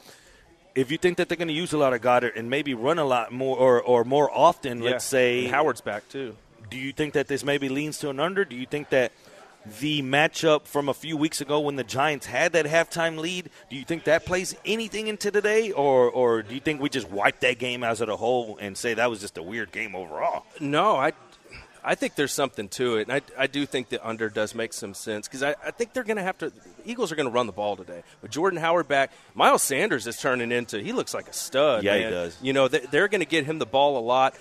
If 0.75 0.89
you 0.91 0.97
think 0.97 1.17
that 1.17 1.27
they're 1.27 1.37
going 1.37 1.47
to 1.49 1.53
use 1.53 1.73
a 1.73 1.77
lot 1.77 1.93
of 1.93 2.01
Goedert 2.01 2.37
and 2.37 2.49
maybe 2.49 2.73
run 2.73 2.97
a 2.97 3.05
lot 3.05 3.31
more 3.31 3.57
or, 3.57 3.81
or 3.81 4.03
more 4.03 4.29
often, 4.31 4.81
Yeah. 4.81 4.91
let's 4.91 5.05
say 5.05 5.45
And 5.45 5.53
Howard's 5.53 5.81
back 5.81 6.07
too. 6.09 6.35
do 6.69 6.77
you 6.77 6.93
think 6.93 7.13
that 7.13 7.27
this 7.27 7.43
maybe 7.43 7.67
leans 7.69 7.97
to 7.99 8.09
an 8.09 8.19
under? 8.19 8.45
Do 8.45 8.55
you 8.55 8.65
think 8.65 8.89
that 8.89 9.11
the 9.79 10.01
matchup 10.01 10.63
from 10.65 10.89
a 10.89 10.93
few 10.93 11.15
weeks 11.17 11.39
ago 11.39 11.59
when 11.59 11.75
the 11.75 11.83
Giants 11.83 12.25
had 12.25 12.53
that 12.53 12.65
halftime 12.65 13.19
lead? 13.19 13.49
Do 13.69 13.75
you 13.75 13.83
think 13.83 14.05
that 14.05 14.25
plays 14.25 14.55
anything 14.65 15.07
into 15.07 15.29
today, 15.29 15.71
or 15.71 16.09
or 16.09 16.41
do 16.41 16.55
you 16.55 16.59
think 16.61 16.81
we 16.81 16.89
just 16.89 17.09
wipe 17.11 17.41
that 17.41 17.59
game 17.59 17.83
out 17.83 17.91
as 17.91 18.01
a 18.01 18.15
whole 18.17 18.57
and 18.59 18.75
say 18.75 18.95
that 18.95 19.07
was 19.09 19.19
just 19.19 19.37
a 19.37 19.43
weird 19.43 19.71
game 19.71 19.93
overall? 19.95 20.45
No, 20.59 20.95
I, 20.95 21.11
I 21.83 21.95
think 21.95 22.15
there's 22.15 22.31
something 22.31 22.69
to 22.69 22.97
it, 22.97 23.07
and 23.07 23.13
I, 23.13 23.43
I 23.43 23.47
do 23.47 23.65
think 23.65 23.89
the 23.89 24.05
under 24.07 24.29
does 24.29 24.53
make 24.53 24.71
some 24.71 24.93
sense 24.93 25.27
because 25.27 25.41
I, 25.41 25.55
I 25.65 25.71
think 25.71 25.93
they're 25.93 26.03
going 26.03 26.17
to 26.17 26.23
have 26.23 26.37
to. 26.39 26.51
Eagles 26.85 27.11
are 27.11 27.15
going 27.15 27.27
to 27.27 27.31
run 27.31 27.47
the 27.47 27.51
ball 27.51 27.75
today 27.75 28.03
with 28.21 28.31
Jordan 28.31 28.59
Howard 28.59 28.87
back. 28.87 29.11
Miles 29.33 29.63
Sanders 29.63 30.05
is 30.05 30.19
turning 30.19 30.51
into. 30.51 30.79
He 30.79 30.93
looks 30.93 31.13
like 31.13 31.27
a 31.27 31.33
stud. 31.33 31.83
Yeah, 31.83 31.97
he 31.97 32.03
does. 32.03 32.37
You 32.41 32.53
know, 32.53 32.67
they, 32.67 32.79
they're 32.79 33.07
going 33.07 33.21
to 33.21 33.27
get 33.27 33.45
him 33.45 33.57
the 33.57 33.65
ball 33.65 33.97
a 33.97 34.03
lot. 34.05 34.35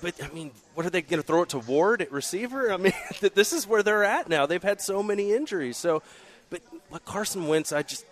But 0.00 0.14
I 0.22 0.28
mean, 0.34 0.50
what 0.74 0.86
are 0.86 0.90
they 0.90 1.02
going 1.02 1.20
to 1.20 1.26
throw 1.26 1.42
it 1.42 1.50
to 1.50 1.58
Ward 1.58 2.00
at 2.02 2.10
receiver? 2.10 2.72
I 2.72 2.76
mean, 2.78 2.92
this 3.34 3.52
is 3.52 3.66
where 3.66 3.82
they're 3.82 4.04
at 4.04 4.28
now. 4.28 4.46
They've 4.46 4.62
had 4.62 4.80
so 4.80 5.02
many 5.02 5.32
injuries. 5.32 5.76
So, 5.76 6.02
but 6.48 6.62
look, 6.90 7.04
Carson 7.04 7.48
Wentz, 7.48 7.72
I 7.72 7.82
just. 7.82 8.04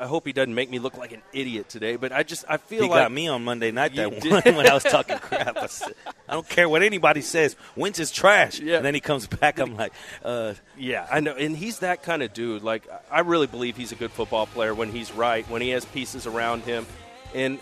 I 0.00 0.06
hope 0.06 0.26
he 0.26 0.32
doesn't 0.32 0.54
make 0.54 0.70
me 0.70 0.78
look 0.78 0.96
like 0.96 1.12
an 1.12 1.22
idiot 1.32 1.68
today, 1.68 1.96
but 1.96 2.12
I 2.12 2.22
just 2.22 2.44
I 2.48 2.56
feel 2.56 2.82
He 2.82 2.88
like 2.88 3.04
got 3.04 3.12
me 3.12 3.28
on 3.28 3.44
Monday 3.44 3.70
night 3.70 3.94
that 3.96 4.10
one 4.10 4.56
when 4.56 4.68
I 4.68 4.74
was 4.74 4.82
talking 4.82 5.18
crap. 5.20 5.56
I, 5.56 5.66
said, 5.66 5.94
I 6.28 6.34
don't 6.34 6.48
care 6.48 6.68
what 6.68 6.82
anybody 6.82 7.20
says. 7.20 7.56
Wentz 7.76 7.98
is 7.98 8.10
trash. 8.10 8.60
Yeah. 8.60 8.76
And 8.76 8.84
then 8.84 8.94
he 8.94 9.00
comes 9.00 9.26
back. 9.26 9.58
I'm 9.58 9.76
like, 9.76 9.92
uh, 10.24 10.54
Yeah, 10.76 11.06
I 11.10 11.20
know, 11.20 11.34
and 11.34 11.56
he's 11.56 11.80
that 11.80 12.02
kind 12.02 12.22
of 12.22 12.32
dude. 12.32 12.62
Like, 12.62 12.88
I 13.10 13.20
really 13.20 13.46
believe 13.46 13.76
he's 13.76 13.92
a 13.92 13.96
good 13.96 14.10
football 14.12 14.46
player 14.46 14.74
when 14.74 14.90
he's 14.90 15.12
right, 15.12 15.48
when 15.50 15.62
he 15.62 15.70
has 15.70 15.84
pieces 15.84 16.26
around 16.26 16.62
him, 16.62 16.86
and 17.34 17.58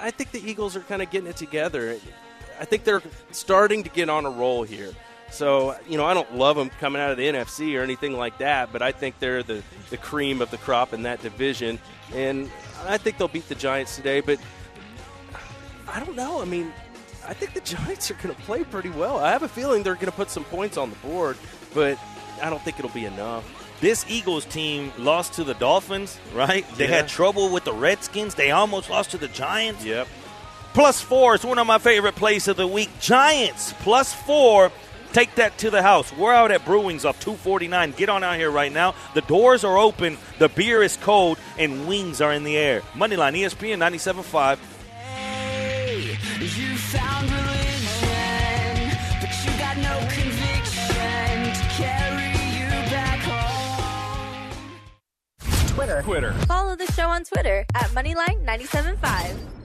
I 0.00 0.10
think 0.10 0.30
the 0.30 0.40
Eagles 0.48 0.76
are 0.76 0.80
kind 0.80 1.02
of 1.02 1.10
getting 1.10 1.28
it 1.28 1.36
together. 1.36 1.96
I 2.60 2.64
think 2.64 2.84
they're 2.84 3.02
starting 3.32 3.82
to 3.84 3.90
get 3.90 4.08
on 4.08 4.26
a 4.26 4.30
roll 4.30 4.62
here. 4.62 4.92
So, 5.30 5.76
you 5.88 5.96
know, 5.96 6.04
I 6.04 6.12
don't 6.14 6.34
love 6.36 6.56
them 6.56 6.70
coming 6.80 7.00
out 7.00 7.10
of 7.10 7.16
the 7.16 7.24
NFC 7.26 7.78
or 7.78 7.82
anything 7.82 8.12
like 8.16 8.38
that, 8.38 8.72
but 8.72 8.82
I 8.82 8.92
think 8.92 9.18
they're 9.20 9.42
the, 9.42 9.62
the 9.90 9.96
cream 9.96 10.42
of 10.42 10.50
the 10.50 10.58
crop 10.58 10.92
in 10.92 11.02
that 11.04 11.22
division, 11.22 11.78
and 12.14 12.50
I 12.86 12.98
think 12.98 13.16
they'll 13.18 13.28
beat 13.28 13.48
the 13.48 13.54
Giants 13.54 13.94
today. 13.96 14.20
But 14.20 14.38
I 15.88 16.00
don't 16.00 16.16
know. 16.16 16.40
I 16.40 16.44
mean, 16.44 16.72
I 17.26 17.32
think 17.34 17.54
the 17.54 17.60
Giants 17.76 18.10
are 18.10 18.14
going 18.14 18.34
to 18.34 18.40
play 18.42 18.64
pretty 18.64 18.90
well. 18.90 19.18
I 19.18 19.30
have 19.30 19.42
a 19.42 19.48
feeling 19.48 19.82
they're 19.82 19.94
going 19.94 20.06
to 20.06 20.12
put 20.12 20.30
some 20.30 20.44
points 20.44 20.76
on 20.76 20.90
the 20.90 20.96
board, 20.96 21.36
but 21.74 21.98
I 22.42 22.50
don't 22.50 22.62
think 22.62 22.78
it'll 22.78 22.90
be 22.90 23.04
enough. 23.06 23.44
this 23.80 24.04
Eagles 24.10 24.44
team 24.44 24.92
lost 24.98 25.32
to 25.34 25.44
the 25.44 25.54
Dolphins, 25.54 26.18
right? 26.34 26.66
They 26.76 26.84
Yeah. 26.88 26.96
had 26.96 27.08
trouble 27.08 27.50
with 27.50 27.64
the 27.64 27.72
Redskins. 27.72 28.34
They 28.34 28.50
almost 28.50 28.90
lost 28.90 29.12
to 29.12 29.18
the 29.18 29.28
Giants. 29.28 29.84
Yep. 29.84 30.06
Plus 30.74 31.00
four 31.00 31.34
is 31.34 31.44
one 31.44 31.58
of 31.58 31.66
my 31.66 31.78
favorite 31.78 32.14
plays 32.14 32.46
of 32.46 32.56
the 32.56 32.66
week. 32.66 32.90
Giants 33.00 33.72
plus 33.80 34.12
four. 34.12 34.70
Take 35.12 35.34
that 35.36 35.58
to 35.58 35.70
the 35.70 35.82
house. 35.82 36.12
We're 36.16 36.32
out 36.32 36.52
at 36.52 36.64
Brewings 36.64 37.04
off 37.04 37.18
249. 37.20 37.92
Get 37.92 38.08
on 38.08 38.22
out 38.22 38.36
here 38.36 38.50
right 38.50 38.72
now. 38.72 38.94
The 39.14 39.22
doors 39.22 39.64
are 39.64 39.76
open. 39.76 40.16
The 40.38 40.48
beer 40.48 40.82
is 40.82 40.96
cold, 40.96 41.38
and 41.58 41.88
wings 41.88 42.20
are 42.20 42.32
in 42.32 42.44
the 42.44 42.56
air. 42.56 42.82
Moneyline 42.94 43.36
ESPN 43.36 43.78
97.5. 43.78 44.58
You 46.40 46.76
found 46.76 47.30
religion, 47.30 48.96
but 49.20 49.30
you 49.44 49.50
got 49.58 49.76
no 49.76 49.98
conviction 50.10 51.54
to 51.54 51.64
carry 51.74 52.30
you 52.54 52.68
back 52.90 53.20
home. 53.20 54.60
Twitter. 55.74 56.02
Twitter. 56.02 56.32
Follow 56.46 56.76
the 56.76 56.86
show 56.92 57.08
on 57.08 57.24
Twitter 57.24 57.66
at 57.74 57.90
Moneyline975. 57.90 59.59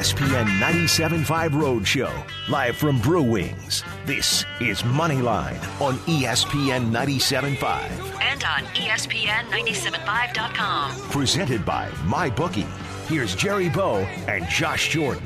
ESPN 0.00 0.46
97.5 0.60 1.50
Roadshow, 1.50 2.10
live 2.48 2.74
from 2.74 2.98
Brew 3.02 3.22
Wings. 3.22 3.84
This 4.06 4.46
is 4.58 4.80
Moneyline 4.80 5.60
on 5.78 5.96
ESPN 6.08 6.90
97.5. 6.90 8.18
And 8.22 8.42
on 8.44 8.62
E 8.74 8.88
ESPN 8.88 9.44
975.com. 9.50 10.92
Presented 11.10 11.66
by 11.66 11.90
MyBookie. 12.06 12.64
Here's 13.08 13.34
Jerry 13.34 13.68
Bow 13.68 13.98
and 14.26 14.48
Josh 14.48 14.88
Jordan. 14.88 15.22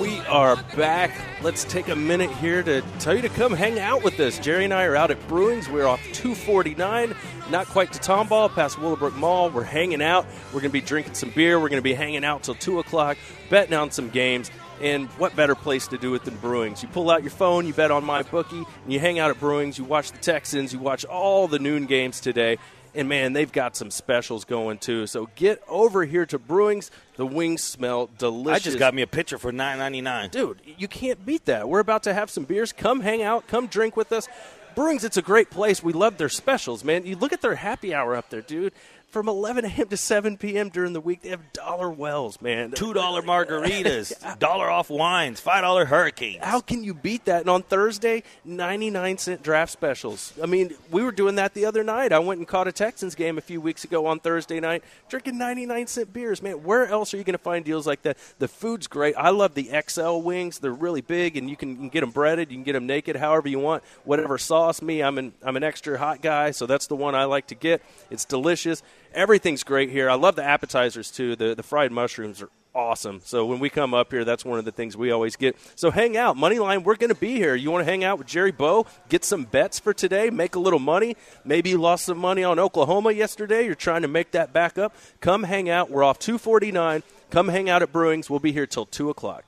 We 0.00 0.20
are 0.20 0.54
back. 0.76 1.10
Let's 1.42 1.64
take 1.64 1.88
a 1.88 1.96
minute 1.96 2.30
here 2.30 2.62
to 2.62 2.82
tell 3.00 3.16
you 3.16 3.22
to 3.22 3.28
come 3.28 3.52
hang 3.52 3.80
out 3.80 4.04
with 4.04 4.20
us. 4.20 4.38
Jerry 4.38 4.64
and 4.64 4.72
I 4.72 4.84
are 4.84 4.94
out 4.94 5.10
at 5.10 5.18
Brewings. 5.26 5.68
We're 5.68 5.88
off 5.88 6.00
249, 6.12 7.16
not 7.50 7.66
quite 7.66 7.92
to 7.92 7.98
Tomball, 7.98 8.48
past 8.54 8.78
Willowbrook 8.78 9.16
Mall. 9.16 9.50
We're 9.50 9.64
hanging 9.64 10.00
out. 10.00 10.24
We're 10.52 10.60
going 10.60 10.70
to 10.70 10.80
be 10.80 10.80
drinking 10.80 11.14
some 11.14 11.30
beer. 11.30 11.58
We're 11.58 11.68
going 11.68 11.80
to 11.80 11.82
be 11.82 11.94
hanging 11.94 12.24
out 12.24 12.44
till 12.44 12.54
2 12.54 12.78
o'clock, 12.78 13.16
betting 13.50 13.74
on 13.74 13.90
some 13.90 14.08
games. 14.08 14.52
And 14.80 15.08
what 15.18 15.34
better 15.34 15.56
place 15.56 15.88
to 15.88 15.98
do 15.98 16.14
it 16.14 16.24
than 16.24 16.36
Brewings? 16.36 16.80
You 16.80 16.88
pull 16.88 17.10
out 17.10 17.22
your 17.22 17.32
phone, 17.32 17.66
you 17.66 17.72
bet 17.72 17.90
on 17.90 18.04
my 18.04 18.22
bookie, 18.22 18.64
and 18.84 18.92
you 18.92 19.00
hang 19.00 19.18
out 19.18 19.32
at 19.32 19.40
Brewings. 19.40 19.78
You 19.78 19.84
watch 19.84 20.12
the 20.12 20.18
Texans, 20.18 20.72
you 20.72 20.78
watch 20.78 21.04
all 21.06 21.48
the 21.48 21.58
noon 21.58 21.86
games 21.86 22.20
today. 22.20 22.58
And 22.98 23.08
man, 23.08 23.32
they've 23.32 23.52
got 23.52 23.76
some 23.76 23.92
specials 23.92 24.44
going 24.44 24.78
too. 24.78 25.06
So 25.06 25.30
get 25.36 25.62
over 25.68 26.04
here 26.04 26.26
to 26.26 26.38
Brewings. 26.38 26.90
The 27.14 27.24
wings 27.24 27.62
smell 27.62 28.10
delicious. 28.18 28.60
I 28.60 28.64
just 28.64 28.78
got 28.80 28.92
me 28.92 29.02
a 29.02 29.06
pitcher 29.06 29.38
for 29.38 29.52
nine 29.52 29.78
ninety 29.78 30.00
nine. 30.00 30.30
Dude, 30.30 30.60
you 30.76 30.88
can't 30.88 31.24
beat 31.24 31.44
that. 31.44 31.68
We're 31.68 31.78
about 31.78 32.02
to 32.02 32.12
have 32.12 32.28
some 32.28 32.42
beers. 32.42 32.72
Come 32.72 33.00
hang 33.00 33.22
out. 33.22 33.46
Come 33.46 33.68
drink 33.68 33.96
with 33.96 34.10
us. 34.10 34.26
Brewings, 34.74 35.04
it's 35.04 35.16
a 35.16 35.22
great 35.22 35.48
place. 35.48 35.80
We 35.80 35.92
love 35.92 36.18
their 36.18 36.28
specials, 36.28 36.82
man. 36.82 37.06
You 37.06 37.14
look 37.14 37.32
at 37.32 37.40
their 37.40 37.54
happy 37.54 37.94
hour 37.94 38.16
up 38.16 38.30
there, 38.30 38.42
dude. 38.42 38.72
From 39.10 39.26
11 39.26 39.64
a.m. 39.64 39.88
to 39.88 39.96
7 39.96 40.36
p.m. 40.36 40.68
during 40.68 40.92
the 40.92 41.00
week, 41.00 41.22
they 41.22 41.30
have 41.30 41.54
dollar 41.54 41.88
wells, 41.88 42.42
man. 42.42 42.72
Two 42.72 42.92
dollar 42.92 43.22
margaritas, 43.22 44.38
dollar 44.38 44.68
off 44.68 44.90
wines, 44.90 45.40
five 45.40 45.62
dollar 45.62 45.86
hurricanes. 45.86 46.44
How 46.44 46.60
can 46.60 46.84
you 46.84 46.92
beat 46.92 47.24
that? 47.24 47.40
And 47.40 47.48
on 47.48 47.62
Thursday, 47.62 48.22
99 48.44 49.16
cent 49.16 49.42
draft 49.42 49.72
specials. 49.72 50.34
I 50.42 50.44
mean, 50.44 50.74
we 50.90 51.02
were 51.02 51.10
doing 51.10 51.36
that 51.36 51.54
the 51.54 51.64
other 51.64 51.82
night. 51.82 52.12
I 52.12 52.18
went 52.18 52.36
and 52.38 52.46
caught 52.46 52.68
a 52.68 52.72
Texans 52.72 53.14
game 53.14 53.38
a 53.38 53.40
few 53.40 53.62
weeks 53.62 53.82
ago 53.82 54.04
on 54.04 54.20
Thursday 54.20 54.60
night, 54.60 54.84
drinking 55.08 55.38
99 55.38 55.86
cent 55.86 56.12
beers. 56.12 56.42
Man, 56.42 56.62
where 56.62 56.86
else 56.86 57.14
are 57.14 57.16
you 57.16 57.24
going 57.24 57.32
to 57.32 57.38
find 57.38 57.64
deals 57.64 57.86
like 57.86 58.02
that? 58.02 58.18
The 58.38 58.48
food's 58.48 58.88
great. 58.88 59.14
I 59.16 59.30
love 59.30 59.54
the 59.54 59.70
XL 59.88 60.18
wings. 60.18 60.58
They're 60.58 60.70
really 60.70 61.00
big, 61.00 61.38
and 61.38 61.48
you 61.48 61.56
can, 61.56 61.70
you 61.70 61.76
can 61.76 61.88
get 61.88 62.00
them 62.00 62.10
breaded. 62.10 62.50
You 62.50 62.58
can 62.58 62.64
get 62.64 62.74
them 62.74 62.86
naked, 62.86 63.16
however 63.16 63.48
you 63.48 63.58
want. 63.58 63.82
Whatever 64.04 64.36
sauce. 64.36 64.82
Me, 64.82 65.02
I'm 65.02 65.16
an 65.16 65.32
I'm 65.42 65.56
an 65.56 65.64
extra 65.64 65.96
hot 65.98 66.20
guy, 66.20 66.50
so 66.50 66.66
that's 66.66 66.88
the 66.88 66.96
one 66.96 67.14
I 67.14 67.24
like 67.24 67.46
to 67.46 67.54
get. 67.54 67.80
It's 68.10 68.26
delicious. 68.26 68.82
Everything's 69.14 69.64
great 69.64 69.90
here. 69.90 70.08
I 70.10 70.14
love 70.14 70.36
the 70.36 70.44
appetizers 70.44 71.10
too. 71.10 71.36
The 71.36 71.54
the 71.54 71.62
fried 71.62 71.92
mushrooms 71.92 72.42
are 72.42 72.50
awesome. 72.74 73.20
So 73.24 73.44
when 73.44 73.58
we 73.58 73.70
come 73.70 73.92
up 73.92 74.12
here, 74.12 74.24
that's 74.24 74.44
one 74.44 74.58
of 74.58 74.64
the 74.64 74.72
things 74.72 74.96
we 74.96 75.10
always 75.10 75.36
get. 75.36 75.56
So 75.74 75.90
hang 75.90 76.16
out, 76.16 76.36
Moneyline. 76.36 76.84
We're 76.84 76.96
going 76.96 77.12
to 77.12 77.20
be 77.20 77.34
here. 77.34 77.54
You 77.54 77.70
want 77.70 77.84
to 77.84 77.90
hang 77.90 78.04
out 78.04 78.18
with 78.18 78.26
Jerry 78.26 78.52
Bow, 78.52 78.86
get 79.08 79.24
some 79.24 79.44
bets 79.44 79.78
for 79.78 79.92
today, 79.92 80.30
make 80.30 80.54
a 80.54 80.60
little 80.60 80.78
money. 80.78 81.16
Maybe 81.44 81.70
you 81.70 81.78
lost 81.78 82.04
some 82.04 82.18
money 82.18 82.44
on 82.44 82.58
Oklahoma 82.58 83.12
yesterday. 83.12 83.64
You're 83.64 83.74
trying 83.74 84.02
to 84.02 84.08
make 84.08 84.30
that 84.30 84.52
back 84.52 84.78
up. 84.78 84.94
Come 85.20 85.42
hang 85.42 85.68
out. 85.68 85.90
We're 85.90 86.04
off 86.04 86.18
249. 86.18 87.02
Come 87.30 87.48
hang 87.48 87.68
out 87.68 87.82
at 87.82 87.92
Brewings. 87.92 88.30
We'll 88.30 88.38
be 88.38 88.52
here 88.52 88.66
till 88.66 88.86
two 88.86 89.10
o'clock. 89.10 89.44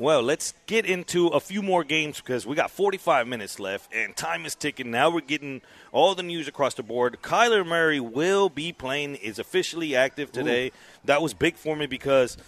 Well, 0.00 0.22
let's 0.22 0.54
get 0.64 0.86
into 0.86 1.26
a 1.26 1.40
few 1.40 1.60
more 1.60 1.84
games 1.84 2.22
because 2.22 2.46
we 2.46 2.56
got 2.56 2.70
45 2.70 3.28
minutes 3.28 3.60
left 3.60 3.92
and 3.92 4.16
time 4.16 4.46
is 4.46 4.54
ticking. 4.54 4.90
Now 4.90 5.10
we're 5.10 5.20
getting 5.20 5.60
all 5.92 6.14
the 6.14 6.22
news 6.22 6.48
across 6.48 6.72
the 6.72 6.82
board. 6.82 7.18
Kyler 7.20 7.66
Murray 7.66 8.00
will 8.00 8.48
be 8.48 8.72
playing, 8.72 9.16
is 9.16 9.38
officially 9.38 9.94
active 9.94 10.32
today. 10.32 10.72
That 11.04 11.20
was 11.20 11.34
big 11.34 11.56
for 11.56 11.76
me 11.76 11.84
because 11.84 12.38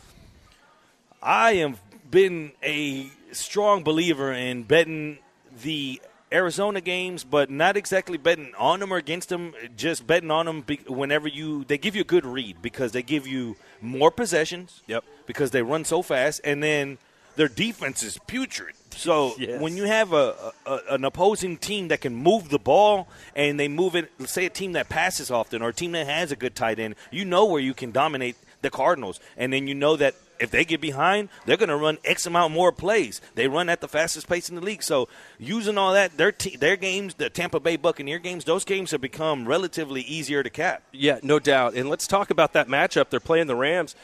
I 1.23 1.57
have 1.57 1.79
been 2.11 2.53
a 2.63 3.09
strong 3.33 3.83
believer 3.83 4.33
in 4.33 4.63
betting 4.63 5.19
the 5.63 6.01
Arizona 6.33 6.81
games, 6.81 7.23
but 7.23 7.51
not 7.51 7.77
exactly 7.77 8.17
betting 8.17 8.55
on 8.57 8.81
them 8.81 8.95
or 8.95 8.97
against 8.97 9.29
them. 9.29 9.53
Just 9.77 10.07
betting 10.07 10.31
on 10.31 10.47
them 10.47 10.65
whenever 10.89 11.29
you 11.29 11.65
they 11.65 11.77
give 11.77 11.97
you 11.97 12.01
a 12.01 12.05
good 12.05 12.25
read 12.25 12.63
because 12.63 12.93
they 12.93 13.03
give 13.03 13.27
you 13.27 13.57
more 13.83 14.11
possessions. 14.11 14.81
Yep. 14.87 15.05
Because 15.27 15.51
they 15.51 15.61
run 15.61 15.85
so 15.85 16.01
fast, 16.01 16.41
and 16.45 16.63
then 16.63 16.97
their 17.37 17.49
defense 17.49 18.03
is 18.03 18.19
putrid. 18.27 18.75
So 18.91 19.35
Yes. 19.39 19.61
when 19.61 19.77
you 19.77 19.85
have 19.85 20.13
a, 20.13 20.53
a 20.67 20.79
an 20.91 21.05
opposing 21.05 21.57
team 21.57 21.89
that 21.89 22.01
can 22.01 22.15
move 22.15 22.49
the 22.51 22.59
ball 22.59 23.09
and 23.35 23.59
they 23.59 23.69
move 23.69 23.97
it, 23.97 24.11
say 24.27 24.47
a 24.47 24.51
team 24.51 24.73
that 24.73 24.89
passes 24.89 25.31
often 25.31 25.63
or 25.63 25.71
a 25.71 25.75
team 25.75 25.93
that 25.93 26.07
has 26.07 26.31
a 26.33 26.37
good 26.37 26.55
tight 26.55 26.79
end, 26.79 26.95
you 27.11 27.25
know 27.25 27.45
where 27.47 27.61
you 27.61 27.75
can 27.75 27.91
dominate 27.91 28.37
the 28.61 28.71
Cardinals, 28.71 29.19
and 29.37 29.53
then 29.53 29.67
you 29.67 29.75
know 29.75 29.97
that 29.97 30.15
if 30.39 30.51
they 30.53 30.65
get 30.65 30.81
behind, 30.81 31.29
they're 31.47 31.57
going 31.57 31.69
to 31.69 31.77
run 31.77 31.99
X 32.05 32.27
amount 32.27 32.53
more 32.53 32.71
plays. 32.73 33.21
They 33.35 33.49
run 33.49 33.69
at 33.69 33.81
the 33.81 33.89
fastest 33.89 34.29
pace 34.29 34.49
in 34.49 34.55
the 34.57 34.61
league. 34.61 34.83
So 34.83 35.09
using 35.39 35.79
all 35.79 35.93
that, 35.95 36.17
their 36.17 36.31
te- 36.33 36.57
their 36.57 36.77
games, 36.77 37.15
the 37.15 37.29
Tampa 37.31 37.59
Bay 37.61 37.77
Buccaneer 37.77 38.19
games, 38.19 38.45
those 38.45 38.65
games 38.65 38.91
have 38.93 39.01
become 39.01 39.47
relatively 39.47 40.01
easier 40.03 40.43
to 40.43 40.51
cap. 40.51 40.83
Yeah, 40.93 41.19
no 41.23 41.39
doubt. 41.39 41.75
And 41.75 41.89
let's 41.89 42.07
talk 42.07 42.31
about 42.31 42.53
that 42.55 42.69
matchup. 42.69 43.11
They're 43.11 43.21
playing 43.21 43.47
the 43.49 43.57
Rams. 43.57 43.95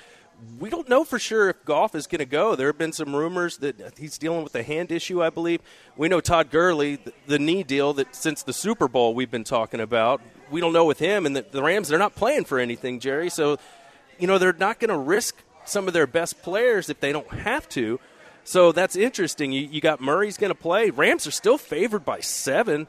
We 0.59 0.71
don't 0.71 0.89
know 0.89 1.05
for 1.05 1.19
sure 1.19 1.49
if 1.49 1.65
Goff 1.65 1.95
is 1.95 2.07
going 2.07 2.21
to 2.21 2.25
go. 2.25 2.55
There 2.55 2.69
have 2.69 2.79
been 2.79 2.93
some 2.93 3.15
rumors 3.15 3.59
that 3.59 3.99
he's 3.99 4.19
dealing 4.19 4.45
with 4.45 4.55
a 4.55 4.63
hand 4.63 4.93
issue, 4.93 5.23
I 5.23 5.31
believe. 5.31 5.61
We 5.97 6.09
know 6.09 6.21
Todd 6.21 6.51
Gurley, 6.51 6.97
the, 6.97 7.13
the 7.27 7.39
knee 7.39 7.65
deal 7.65 7.93
that 7.95 8.15
since 8.15 8.43
the 8.43 8.53
Super 8.53 8.87
Bowl 8.87 9.15
we've 9.15 9.31
been 9.31 9.45
talking 9.45 9.81
about. 9.81 10.21
we 10.51 10.61
don't 10.61 10.73
know 10.73 10.85
with 10.85 11.01
him. 11.01 11.27
And 11.27 11.35
the, 11.35 11.45
the 11.51 11.63
Rams, 11.63 11.89
they're 11.89 11.99
not 11.99 12.15
playing 12.15 12.45
for 12.45 12.59
anything, 12.59 13.01
Jerry. 13.01 13.31
So, 13.31 13.59
you 14.19 14.27
know, 14.27 14.39
they're 14.39 14.53
not 14.53 14.79
going 14.79 14.91
to 14.91 14.97
risk 14.97 15.37
some 15.65 15.87
of 15.89 15.93
their 15.93 16.07
best 16.07 16.41
players 16.43 16.89
if 16.89 17.01
they 17.01 17.13
don't 17.13 17.29
have 17.29 17.69
to. 17.71 17.99
So 18.45 18.73
that's 18.73 18.97
interesting. 18.97 19.53
You, 19.53 19.63
you 19.63 19.81
got 19.81 20.01
Murray's 20.01 20.39
going 20.39 20.51
to 20.51 20.59
play. 20.59 20.91
Rams 20.91 21.27
are 21.27 21.33
still 21.33 21.59
favored 21.59 22.05
by 22.05 22.21
seven. 22.21 22.87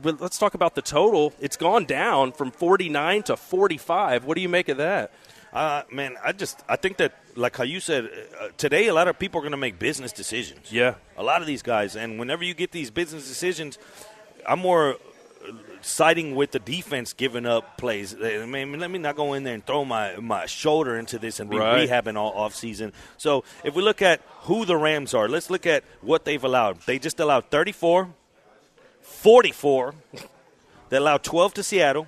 But 0.00 0.20
let's 0.20 0.38
talk 0.38 0.54
about 0.54 0.74
the 0.74 0.82
total. 0.82 1.32
It's 1.40 1.56
gone 1.56 1.84
down 1.84 2.32
from 2.32 2.50
49 2.50 3.22
to 3.24 3.36
45. 3.36 4.24
What 4.24 4.34
do 4.34 4.40
you 4.40 4.48
make 4.48 4.68
of 4.68 4.78
that? 4.78 5.12
Uh, 5.52 5.82
man, 5.90 6.16
I 6.22 6.32
just 6.32 6.62
I 6.68 6.76
think 6.76 6.96
that 6.98 7.14
like 7.34 7.56
how 7.56 7.64
you 7.64 7.80
said 7.80 8.04
uh, 8.40 8.48
today, 8.56 8.88
a 8.88 8.94
lot 8.94 9.08
of 9.08 9.18
people 9.18 9.38
are 9.40 9.42
going 9.42 9.52
to 9.52 9.56
make 9.56 9.78
business 9.78 10.12
decisions. 10.12 10.70
Yeah. 10.72 10.94
a 11.16 11.22
lot 11.22 11.40
of 11.40 11.46
these 11.46 11.62
guys, 11.62 11.96
and 11.96 12.18
whenever 12.18 12.44
you 12.44 12.52
get 12.54 12.72
these 12.72 12.90
business 12.90 13.26
decisions, 13.28 13.78
I'm 14.46 14.58
more 14.58 14.94
uh, 14.94 15.52
siding 15.80 16.34
with 16.34 16.50
the 16.50 16.58
defense 16.58 17.12
giving 17.14 17.46
up 17.46 17.78
plays. 17.78 18.14
I 18.14 18.44
mean, 18.44 18.78
let 18.78 18.90
me 18.90 18.98
not 18.98 19.16
go 19.16 19.32
in 19.34 19.44
there 19.44 19.54
and 19.54 19.64
throw 19.64 19.84
my 19.84 20.16
my 20.16 20.44
shoulder 20.46 20.98
into 20.98 21.18
this 21.18 21.40
and 21.40 21.48
be 21.48 21.56
Right. 21.56 21.88
rehabbing 21.88 22.16
all 22.16 22.32
off 22.32 22.54
season. 22.54 22.92
So 23.16 23.44
if 23.64 23.74
we 23.74 23.82
look 23.82 24.02
at 24.02 24.20
who 24.42 24.64
the 24.66 24.76
Rams 24.76 25.14
are, 25.14 25.28
let's 25.28 25.48
look 25.48 25.64
at 25.66 25.84
what 26.02 26.24
they've 26.26 26.42
allowed. 26.44 26.80
They 26.82 26.98
just 26.98 27.18
allowed 27.20 27.50
34, 27.50 28.08
44. 29.00 29.94
They 30.88 30.96
allowed 30.98 31.22
12 31.24 31.54
to 31.54 31.62
Seattle. 31.62 32.06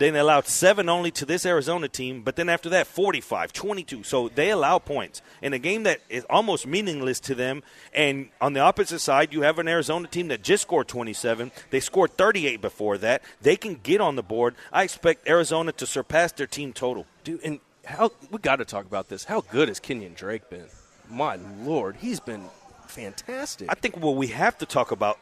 Then 0.00 0.14
they 0.14 0.20
allowed 0.20 0.46
seven 0.46 0.88
only 0.88 1.10
to 1.10 1.26
this 1.26 1.44
Arizona 1.44 1.86
team, 1.86 2.22
but 2.22 2.34
then 2.34 2.48
after 2.48 2.70
that, 2.70 2.86
45, 2.86 3.52
22. 3.52 4.02
So 4.02 4.30
they 4.30 4.48
allow 4.48 4.78
points 4.78 5.20
in 5.42 5.52
a 5.52 5.58
game 5.58 5.82
that 5.82 6.00
is 6.08 6.24
almost 6.30 6.66
meaningless 6.66 7.20
to 7.20 7.34
them. 7.34 7.62
And 7.92 8.30
on 8.40 8.54
the 8.54 8.60
opposite 8.60 9.00
side, 9.00 9.34
you 9.34 9.42
have 9.42 9.58
an 9.58 9.68
Arizona 9.68 10.08
team 10.08 10.28
that 10.28 10.42
just 10.42 10.62
scored 10.62 10.88
27. 10.88 11.52
They 11.68 11.80
scored 11.80 12.16
38 12.16 12.62
before 12.62 12.96
that. 12.96 13.20
They 13.42 13.56
can 13.56 13.74
get 13.74 14.00
on 14.00 14.16
the 14.16 14.22
board. 14.22 14.54
I 14.72 14.84
expect 14.84 15.28
Arizona 15.28 15.70
to 15.72 15.86
surpass 15.86 16.32
their 16.32 16.46
team 16.46 16.72
total. 16.72 17.04
Dude, 17.22 17.44
and 17.44 17.60
how 17.84 18.10
we 18.30 18.38
got 18.38 18.56
to 18.56 18.64
talk 18.64 18.86
about 18.86 19.10
this. 19.10 19.24
How 19.24 19.42
good 19.42 19.68
has 19.68 19.80
Kenyon 19.80 20.14
Drake 20.14 20.48
been? 20.48 20.64
My 21.10 21.36
lord, 21.62 21.96
he's 21.96 22.20
been 22.20 22.48
fantastic. 22.86 23.68
I 23.70 23.74
think 23.74 23.98
what 23.98 24.16
we 24.16 24.28
have 24.28 24.56
to 24.58 24.66
talk 24.66 24.92
about 24.92 25.18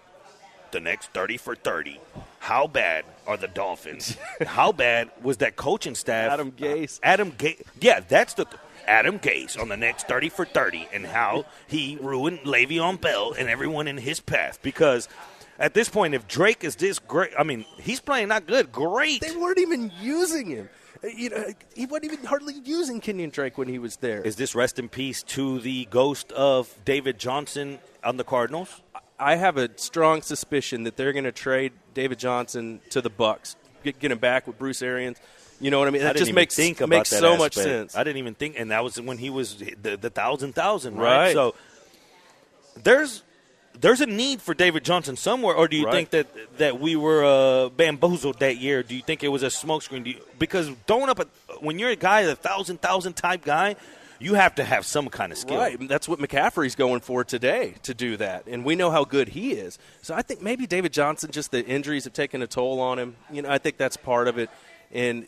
the 0.73 0.81
next 0.81 1.13
30 1.13 1.37
for 1.37 1.55
30. 1.55 2.01
How 2.41 2.67
bad 2.67 3.05
are 3.27 3.37
the 3.37 3.49
Dolphins? 3.49 4.17
How 4.47 4.73
bad 4.73 5.11
was 5.23 5.39
that 5.39 5.57
coaching 5.57 5.95
staff? 5.95 6.33
Adam 6.33 6.53
Gase. 6.53 7.01
Adam 7.03 7.33
Gase. 7.33 7.63
Yeah, 7.81 8.01
that's 8.01 8.35
the 8.35 8.47
Adam 8.87 9.19
Gase 9.19 9.61
on 9.61 9.69
the 9.69 9.77
next 9.77 10.09
30 10.09 10.29
for 10.31 10.45
30 10.47 10.89
and 10.95 11.05
how 11.05 11.45
he 11.67 11.99
ruined 12.01 12.39
Le'Veon 12.41 12.99
Bell 13.01 13.35
and 13.39 13.49
everyone 13.49 13.87
in 13.87 13.99
his 13.99 14.19
path 14.21 14.59
because 14.63 15.09
at 15.59 15.75
this 15.75 15.91
point 15.91 16.15
if 16.15 16.27
Drake 16.27 16.65
is 16.65 16.77
this 16.77 16.99
great, 16.99 17.33
I 17.39 17.43
mean, 17.43 17.67
he's 17.79 18.01
playing 18.01 18.29
not 18.29 18.47
good, 18.47 18.73
great. 18.73 19.21
they 19.21 19.37
weren't 19.37 19.59
even 19.59 19.93
using 20.01 20.47
him. 20.47 20.69
Uh, 21.05 21.09
You 21.09 21.29
know, 21.31 21.45
he 21.77 21.85
wasn't 21.85 22.13
even 22.13 22.25
hardly 22.25 22.55
using 22.65 23.01
Kenyon 23.01 23.29
Drake 23.31 23.59
when 23.59 23.69
he 23.69 23.79
was 23.79 23.97
there. 23.97 24.23
Is 24.23 24.37
this 24.37 24.55
rest 24.55 24.79
in 24.79 24.89
peace 24.89 25.23
to 25.25 25.61
the 25.61 25.87
ghost 25.91 26.33
of 26.33 26.75
David 26.87 27.19
Johnson 27.19 27.81
on 28.03 28.17
the 28.17 28.25
Cardinals? 28.25 28.81
I 29.19 29.37
have 29.37 29.57
a 29.57 29.69
strong 29.77 30.23
suspicion 30.23 30.85
that 30.85 30.97
they're 30.97 31.13
going 31.13 31.25
to 31.25 31.33
trade 31.33 31.73
David 31.95 32.19
Johnson 32.19 32.81
to 32.91 33.01
the 33.01 33.11
Bucks, 33.11 33.57
get, 33.83 33.99
get 33.99 34.13
him 34.13 34.19
back 34.19 34.47
with 34.47 34.59
Bruce 34.59 34.81
Arians. 34.83 35.19
You 35.61 35.73
know 35.73 35.81
what 35.81 35.89
I 35.89 35.91
mean? 35.91 36.03
I 36.03 36.05
That 36.07 36.13
didn't 36.15 36.27
just 36.27 36.35
makes 36.35 36.55
think 36.55 36.87
makes 36.89 37.09
so 37.11 37.37
much 37.37 37.55
sense. 37.55 37.97
I 37.97 38.05
didn't 38.05 38.19
even 38.19 38.35
think, 38.35 38.55
and 38.57 38.71
that 38.71 38.85
was 38.85 39.01
when 39.01 39.19
he 39.19 39.29
was 39.29 39.57
the, 39.57 39.97
the 39.97 40.09
thousand 40.11 40.55
thousand, 40.55 40.97
right? 40.99 41.19
Right. 41.19 41.33
So 41.33 41.55
there's 42.77 43.25
there's 43.81 44.01
a 44.01 44.07
need 44.07 44.41
for 44.41 44.55
David 44.55 44.85
Johnson 44.85 45.17
somewhere, 45.17 45.55
or 45.55 45.69
do 45.69 45.77
you 45.77 45.85
Right. 45.87 45.93
think 45.95 46.11
that 46.11 46.59
that 46.59 46.81
we 46.81 46.95
were 46.97 47.25
uh, 47.25 47.69
bamboozled 47.71 48.39
that 48.41 48.59
year? 48.59 48.83
Do 48.83 48.95
you 48.95 49.03
think 49.03 49.25
it 49.25 49.29
was 49.29 49.43
a 49.43 49.47
smokescreen? 49.49 50.05
Do 50.05 50.11
you, 50.11 50.21
because 50.39 50.71
throwing 50.87 51.09
up 51.09 51.19
a 51.21 51.25
when 51.61 51.79
you're 51.79 51.91
a 51.91 51.97
guy, 51.97 52.21
a 52.21 52.35
thousand 52.37 52.81
thousand 52.81 53.15
type 53.15 53.43
guy, 53.45 53.75
you 54.19 54.35
have 54.35 54.55
to 54.57 54.65
have 54.65 54.85
some 54.85 55.09
kind 55.09 55.33
of 55.33 55.39
skill. 55.39 55.59
Right. 55.59 55.89
That's 55.89 56.09
what 56.09 56.19
McCaffrey's 56.19 56.75
going 56.75 57.01
for 57.01 57.25
today 57.25 57.75
to 57.85 57.95
do 57.95 58.17
that. 58.17 58.47
And 58.47 58.65
we 58.65 58.75
know 58.75 58.91
how 58.91 59.05
good 59.05 59.31
he 59.31 59.53
is. 59.53 59.79
So 60.03 60.15
I 60.15 60.23
think 60.23 60.43
maybe 60.43 60.67
David 60.67 60.93
Johnson, 60.93 61.31
just 61.31 61.51
the 61.51 61.65
injuries 61.65 62.05
have 62.05 62.13
taken 62.13 62.43
a 62.43 62.47
toll 62.47 62.81
on 62.81 62.99
him. 62.99 63.17
You 63.33 63.43
know, 63.43 63.51
I 63.51 63.59
think 63.59 63.77
that's 63.77 63.97
part 63.97 64.29
of 64.29 64.39
it. 64.39 64.51
And 64.93 65.27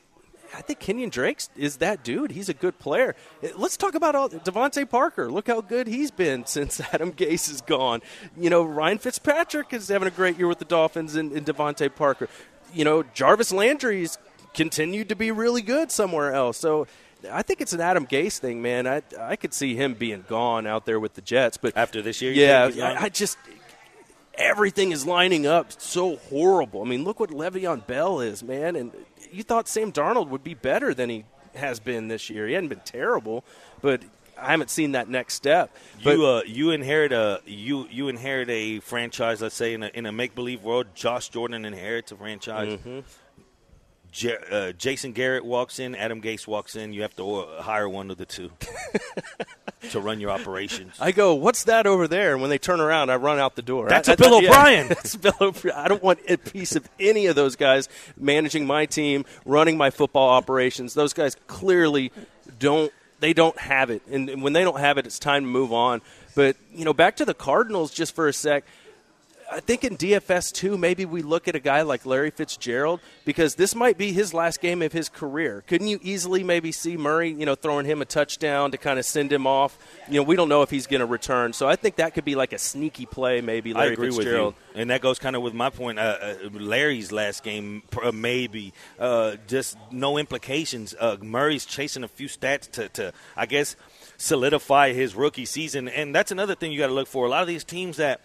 I 0.54 0.62
think 0.62 0.80
Kenyon 0.80 1.10
Drake 1.10 1.42
is 1.56 1.76
that 1.76 2.02
dude. 2.02 2.32
He's 2.32 2.48
a 2.48 2.54
good 2.54 2.78
player. 2.78 3.14
Let's 3.56 3.76
talk 3.76 3.94
about 3.94 4.14
all, 4.14 4.28
DeVante 4.28 4.88
Parker. 4.88 5.30
Look 5.30 5.46
how 5.46 5.60
good 5.60 5.86
he's 5.86 6.10
been 6.10 6.46
since 6.46 6.80
Adam 6.92 7.12
Gase 7.12 7.50
is 7.50 7.60
gone. 7.60 8.02
You 8.36 8.50
know, 8.50 8.62
Ryan 8.62 8.98
Fitzpatrick 8.98 9.72
is 9.72 9.88
having 9.88 10.08
a 10.08 10.12
great 10.12 10.36
year 10.36 10.48
with 10.48 10.58
the 10.58 10.64
Dolphins 10.64 11.14
and, 11.14 11.32
and 11.32 11.46
DeVante 11.46 11.94
Parker. 11.94 12.28
You 12.72 12.84
know, 12.84 13.04
Jarvis 13.14 13.52
Landry's 13.52 14.18
continued 14.54 15.08
to 15.08 15.16
be 15.16 15.30
really 15.30 15.62
good 15.62 15.92
somewhere 15.92 16.32
else. 16.32 16.56
So 16.56 16.86
I 17.30 17.42
think 17.42 17.60
it's 17.60 17.72
an 17.72 17.80
Adam 17.80 18.06
Gase 18.06 18.38
thing, 18.38 18.62
man. 18.62 18.86
I 18.86 19.02
I 19.18 19.36
could 19.36 19.52
see 19.52 19.74
him 19.74 19.94
being 19.94 20.24
gone 20.28 20.66
out 20.66 20.86
there 20.86 21.00
with 21.00 21.14
the 21.14 21.20
Jets, 21.20 21.56
but 21.56 21.76
After 21.76 22.02
this 22.02 22.22
year, 22.22 22.32
yeah, 22.32 22.64
think 22.64 22.74
he's 22.74 22.82
gone? 22.82 22.96
I, 22.96 23.02
I 23.02 23.08
just 23.08 23.38
everything 24.34 24.92
is 24.92 25.06
lining 25.06 25.46
up 25.46 25.72
so 25.72 26.16
horrible. 26.16 26.82
I 26.82 26.84
mean, 26.84 27.04
look 27.04 27.20
what 27.20 27.30
Le'Veon 27.30 27.86
Bell 27.86 28.20
is, 28.20 28.42
man. 28.42 28.76
And 28.76 28.92
you 29.30 29.42
thought 29.42 29.68
Sam 29.68 29.92
Darnold 29.92 30.28
would 30.28 30.42
be 30.42 30.54
better 30.54 30.94
than 30.94 31.10
he 31.10 31.24
has 31.54 31.80
been 31.80 32.08
this 32.08 32.30
year. 32.30 32.46
He 32.46 32.54
hadn't 32.54 32.68
been 32.68 32.80
terrible, 32.84 33.44
but 33.82 34.02
I 34.40 34.52
haven't 34.52 34.70
seen 34.70 34.92
that 34.92 35.08
next 35.08 35.34
step. 35.34 35.74
But 36.02 36.16
you 36.16 36.26
uh, 36.26 36.42
you 36.46 36.70
inherit 36.70 37.12
a 37.12 37.40
you 37.44 37.86
you 37.90 38.08
inherit 38.08 38.48
a 38.48 38.80
franchise. 38.80 39.42
Let's 39.42 39.54
say 39.54 39.74
in 39.74 39.82
a 39.82 39.88
in 39.88 40.06
a 40.06 40.12
make 40.12 40.34
believe 40.34 40.62
world, 40.62 40.86
Josh 40.94 41.28
Jordan 41.28 41.64
inherits 41.64 42.12
a 42.12 42.16
franchise. 42.16 42.78
Mm-hmm. 42.78 43.00
Ja- 44.12 44.32
uh, 44.50 44.72
Jason 44.72 45.12
Garrett 45.12 45.44
walks 45.44 45.78
in, 45.78 45.94
Adam 45.94 46.20
Gase 46.20 46.46
walks 46.46 46.76
in. 46.76 46.92
You 46.92 47.02
have 47.02 47.14
to 47.16 47.36
uh, 47.36 47.62
hire 47.62 47.88
one 47.88 48.10
of 48.10 48.18
the 48.18 48.26
two 48.26 48.50
to 49.90 50.00
run 50.00 50.20
your 50.20 50.30
operations. 50.30 50.94
I 51.00 51.12
go, 51.12 51.34
what's 51.34 51.64
that 51.64 51.86
over 51.86 52.08
there? 52.08 52.32
And 52.32 52.40
when 52.40 52.50
they 52.50 52.58
turn 52.58 52.80
around, 52.80 53.10
I 53.10 53.16
run 53.16 53.38
out 53.38 53.56
the 53.56 53.62
door. 53.62 53.88
That's 53.88 54.08
I- 54.08 54.14
a 54.14 54.16
Bill 54.16 54.42
yeah, 54.42 54.50
O'Brien. 54.50 54.88
that's 54.88 55.16
Bill 55.16 55.32
O'Brien. 55.40 55.76
I 55.76 55.88
don't 55.88 56.02
want 56.02 56.18
a 56.28 56.36
piece 56.36 56.76
of 56.76 56.88
any 56.98 57.26
of 57.26 57.36
those 57.36 57.56
guys 57.56 57.88
managing 58.16 58.66
my 58.66 58.86
team, 58.86 59.24
running 59.44 59.76
my 59.76 59.90
football 59.90 60.30
operations. 60.30 60.94
Those 60.94 61.12
guys 61.12 61.36
clearly 61.46 62.12
don't. 62.58 62.92
They 63.20 63.34
don't 63.34 63.58
have 63.58 63.90
it, 63.90 64.00
and 64.10 64.42
when 64.42 64.54
they 64.54 64.62
don't 64.64 64.80
have 64.80 64.96
it, 64.96 65.04
it's 65.04 65.18
time 65.18 65.42
to 65.42 65.46
move 65.48 65.74
on. 65.74 66.00
But 66.34 66.56
you 66.72 66.86
know, 66.86 66.94
back 66.94 67.16
to 67.16 67.26
the 67.26 67.34
Cardinals 67.34 67.92
just 67.92 68.14
for 68.14 68.28
a 68.28 68.32
sec. 68.32 68.64
I 69.52 69.60
think 69.60 69.82
in 69.82 69.96
DFS 69.96 70.52
too, 70.52 70.78
maybe 70.78 71.04
we 71.04 71.22
look 71.22 71.48
at 71.48 71.56
a 71.56 71.60
guy 71.60 71.82
like 71.82 72.06
Larry 72.06 72.30
Fitzgerald 72.30 73.00
because 73.24 73.56
this 73.56 73.74
might 73.74 73.98
be 73.98 74.12
his 74.12 74.32
last 74.32 74.60
game 74.60 74.80
of 74.80 74.92
his 74.92 75.08
career. 75.08 75.64
Couldn't 75.66 75.88
you 75.88 75.98
easily 76.02 76.44
maybe 76.44 76.70
see 76.70 76.96
Murray, 76.96 77.30
you 77.30 77.46
know, 77.46 77.56
throwing 77.56 77.84
him 77.84 78.00
a 78.00 78.04
touchdown 78.04 78.70
to 78.70 78.78
kind 78.78 78.98
of 78.98 79.04
send 79.04 79.32
him 79.32 79.46
off? 79.46 79.76
You 80.08 80.20
know, 80.20 80.22
we 80.22 80.36
don't 80.36 80.48
know 80.48 80.62
if 80.62 80.70
he's 80.70 80.86
going 80.86 81.00
to 81.00 81.06
return, 81.06 81.52
so 81.52 81.68
I 81.68 81.74
think 81.74 81.96
that 81.96 82.14
could 82.14 82.24
be 82.24 82.36
like 82.36 82.52
a 82.52 82.58
sneaky 82.58 83.06
play, 83.06 83.40
maybe. 83.40 83.74
Larry 83.74 83.90
I 83.90 83.92
agree 83.92 84.08
with 84.08 84.18
Fitzgerald. 84.18 84.54
you, 84.74 84.80
and 84.82 84.90
that 84.90 85.00
goes 85.00 85.18
kind 85.18 85.34
of 85.34 85.42
with 85.42 85.54
my 85.54 85.70
point. 85.70 85.98
Uh, 85.98 86.18
uh, 86.20 86.34
Larry's 86.52 87.10
last 87.10 87.42
game, 87.42 87.82
uh, 88.00 88.12
maybe 88.12 88.72
uh, 89.00 89.36
just 89.48 89.76
no 89.90 90.16
implications. 90.16 90.94
Uh, 90.98 91.16
Murray's 91.20 91.64
chasing 91.64 92.04
a 92.04 92.08
few 92.08 92.28
stats 92.28 92.70
to, 92.72 92.88
to, 92.90 93.12
I 93.36 93.46
guess, 93.46 93.74
solidify 94.16 94.92
his 94.92 95.16
rookie 95.16 95.44
season, 95.44 95.88
and 95.88 96.14
that's 96.14 96.30
another 96.30 96.54
thing 96.54 96.70
you 96.70 96.78
got 96.78 96.86
to 96.86 96.94
look 96.94 97.08
for. 97.08 97.26
A 97.26 97.28
lot 97.28 97.42
of 97.42 97.48
these 97.48 97.64
teams 97.64 97.96
that 97.96 98.20